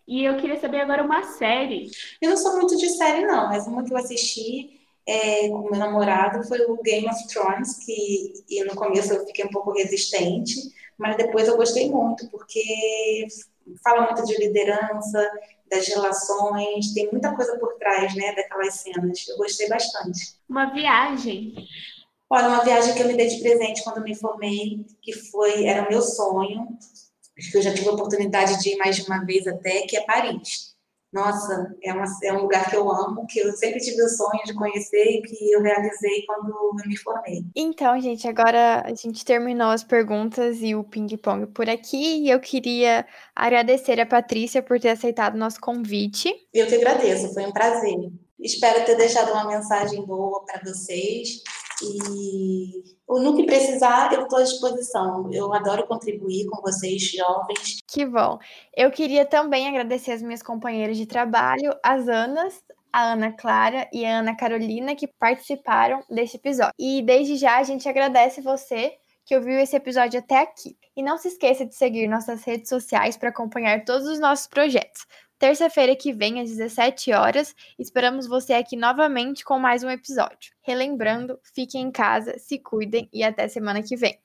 E 0.07 0.23
eu 0.23 0.37
queria 0.37 0.61
saber 0.61 0.83
agora 0.83 1.03
uma 1.03 1.25
série. 1.25 1.91
Eu 2.23 2.31
não 2.31 2.37
sou 2.37 2.57
muito 2.57 2.77
de 2.77 2.89
série, 2.89 3.27
não, 3.27 3.49
mas 3.49 3.67
uma 3.67 3.83
que 3.83 3.93
eu 3.93 3.97
assisti 3.97 4.81
é, 5.05 5.49
com 5.49 5.69
meu 5.69 5.81
namorado 5.81 6.47
foi 6.47 6.61
o 6.67 6.81
Game 6.81 7.09
of 7.09 7.27
Thrones, 7.27 7.85
que 7.85 8.33
e 8.49 8.63
no 8.63 8.77
começo 8.77 9.13
eu 9.13 9.27
fiquei 9.27 9.45
um 9.45 9.51
pouco 9.51 9.73
resistente, 9.73 10.55
mas 10.97 11.17
depois 11.17 11.49
eu 11.49 11.57
gostei 11.57 11.91
muito, 11.91 12.31
porque 12.31 12.63
fala 13.83 14.07
muito 14.07 14.25
de 14.25 14.37
liderança, 14.39 15.29
das 15.71 15.87
relações, 15.89 16.93
tem 16.93 17.09
muita 17.11 17.35
coisa 17.35 17.57
por 17.59 17.75
trás, 17.75 18.15
né, 18.15 18.35
daquelas 18.35 18.75
cenas. 18.75 19.27
Eu 19.29 19.37
gostei 19.37 19.69
bastante. 19.69 20.35
Uma 20.49 20.67
viagem. 20.67 21.55
Olha, 22.33 22.47
uma 22.47 22.65
viagem 22.65 22.95
que 22.95 23.03
eu 23.03 23.09
me 23.09 23.17
dei 23.17 23.27
de 23.27 23.41
presente 23.43 23.83
quando 23.83 24.05
me 24.05 24.15
formei, 24.15 24.87
que 25.03 25.13
foi, 25.13 25.67
era 25.67 25.85
o 25.85 25.91
meu 25.91 26.01
sonho, 26.01 26.69
que 27.51 27.59
eu 27.59 27.63
já 27.63 27.75
tive 27.75 27.89
a 27.89 27.93
oportunidade 27.93 28.63
de 28.63 28.71
ir 28.71 28.77
mais 28.77 28.95
de 28.95 29.03
uma 29.03 29.25
vez 29.25 29.49
até, 29.49 29.83
que 29.83 29.97
é 29.97 30.03
Paris. 30.03 30.71
Nossa, 31.13 31.75
é, 31.83 31.93
uma, 31.93 32.05
é 32.23 32.33
um 32.33 32.43
lugar 32.43 32.71
que 32.71 32.77
eu 32.77 32.89
amo, 32.89 33.27
que 33.27 33.41
eu 33.41 33.51
sempre 33.57 33.81
tive 33.81 34.01
o 34.01 34.09
sonho 34.09 34.45
de 34.45 34.55
conhecer 34.55 35.05
e 35.07 35.23
que 35.23 35.51
eu 35.51 35.61
realizei 35.61 36.25
quando 36.25 36.73
me 36.87 36.97
formei. 36.97 37.43
Então, 37.57 38.01
gente, 38.01 38.29
agora 38.29 38.85
a 38.87 38.95
gente 38.95 39.25
terminou 39.25 39.71
as 39.71 39.83
perguntas 39.83 40.59
e 40.61 40.77
o 40.77 40.85
ping-pong 40.85 41.49
por 41.49 41.69
aqui. 41.69 42.25
E 42.25 42.31
eu 42.31 42.39
queria 42.39 43.05
agradecer 43.35 43.99
a 43.99 44.07
Patrícia 44.07 44.63
por 44.63 44.79
ter 44.79 44.91
aceitado 44.91 45.35
o 45.35 45.39
nosso 45.39 45.61
convite. 45.61 46.33
Eu 46.55 46.69
que 46.69 46.77
agradeço, 46.77 47.35
foi 47.35 47.45
um 47.45 47.53
prazer. 47.53 47.97
Espero 48.39 48.85
ter 48.85 48.95
deixado 48.95 49.33
uma 49.33 49.49
mensagem 49.49 50.07
boa 50.07 50.45
para 50.45 50.63
vocês. 50.63 51.43
E 51.83 52.83
no 53.09 53.37
que 53.37 53.45
precisar, 53.45 54.13
eu 54.13 54.23
estou 54.23 54.39
à 54.39 54.43
disposição. 54.43 55.29
Eu 55.33 55.53
adoro 55.53 55.87
contribuir 55.87 56.47
com 56.47 56.61
vocês, 56.63 57.03
jovens. 57.03 57.79
Que 57.89 58.07
bom. 58.07 58.39
Eu 58.77 58.91
queria 58.91 59.27
também 59.27 59.67
agradecer 59.69 60.13
as 60.13 60.23
minhas 60.23 60.43
companheiras 60.43 60.97
de 60.97 61.07
trabalho, 61.07 61.75
as 61.83 62.09
Anas, 62.09 62.63
a 62.93 63.13
Ana 63.13 63.33
Clara 63.33 63.89
e 63.93 64.05
a 64.05 64.21
Ana 64.21 64.37
Carolina, 64.37 64.95
que 64.95 65.07
participaram 65.07 66.03
deste 66.09 66.37
episódio. 66.37 66.73
E 66.79 67.03
desde 67.03 67.37
já 67.37 67.59
a 67.59 67.63
gente 67.63 67.89
agradece 67.89 68.41
você 68.41 68.95
que 69.25 69.37
ouviu 69.37 69.59
esse 69.59 69.77
episódio 69.77 70.19
até 70.19 70.41
aqui. 70.41 70.77
E 70.97 71.03
não 71.03 71.17
se 71.17 71.29
esqueça 71.29 71.65
de 71.65 71.75
seguir 71.75 72.09
nossas 72.09 72.43
redes 72.45 72.69
sociais 72.69 73.17
para 73.17 73.29
acompanhar 73.29 73.85
todos 73.85 74.07
os 74.07 74.19
nossos 74.19 74.47
projetos. 74.47 75.07
Terça-feira 75.41 75.97
que 75.97 76.13
vem, 76.13 76.39
às 76.39 76.51
17 76.51 77.15
horas, 77.15 77.55
esperamos 77.79 78.27
você 78.27 78.53
aqui 78.53 78.77
novamente 78.77 79.43
com 79.43 79.59
mais 79.59 79.83
um 79.83 79.89
episódio. 79.89 80.53
Relembrando, 80.61 81.41
fiquem 81.55 81.81
em 81.81 81.91
casa, 81.91 82.39
se 82.39 82.59
cuidem 82.59 83.09
e 83.11 83.23
até 83.25 83.49
semana 83.49 83.83
que 83.83 83.97
vem. 83.97 84.19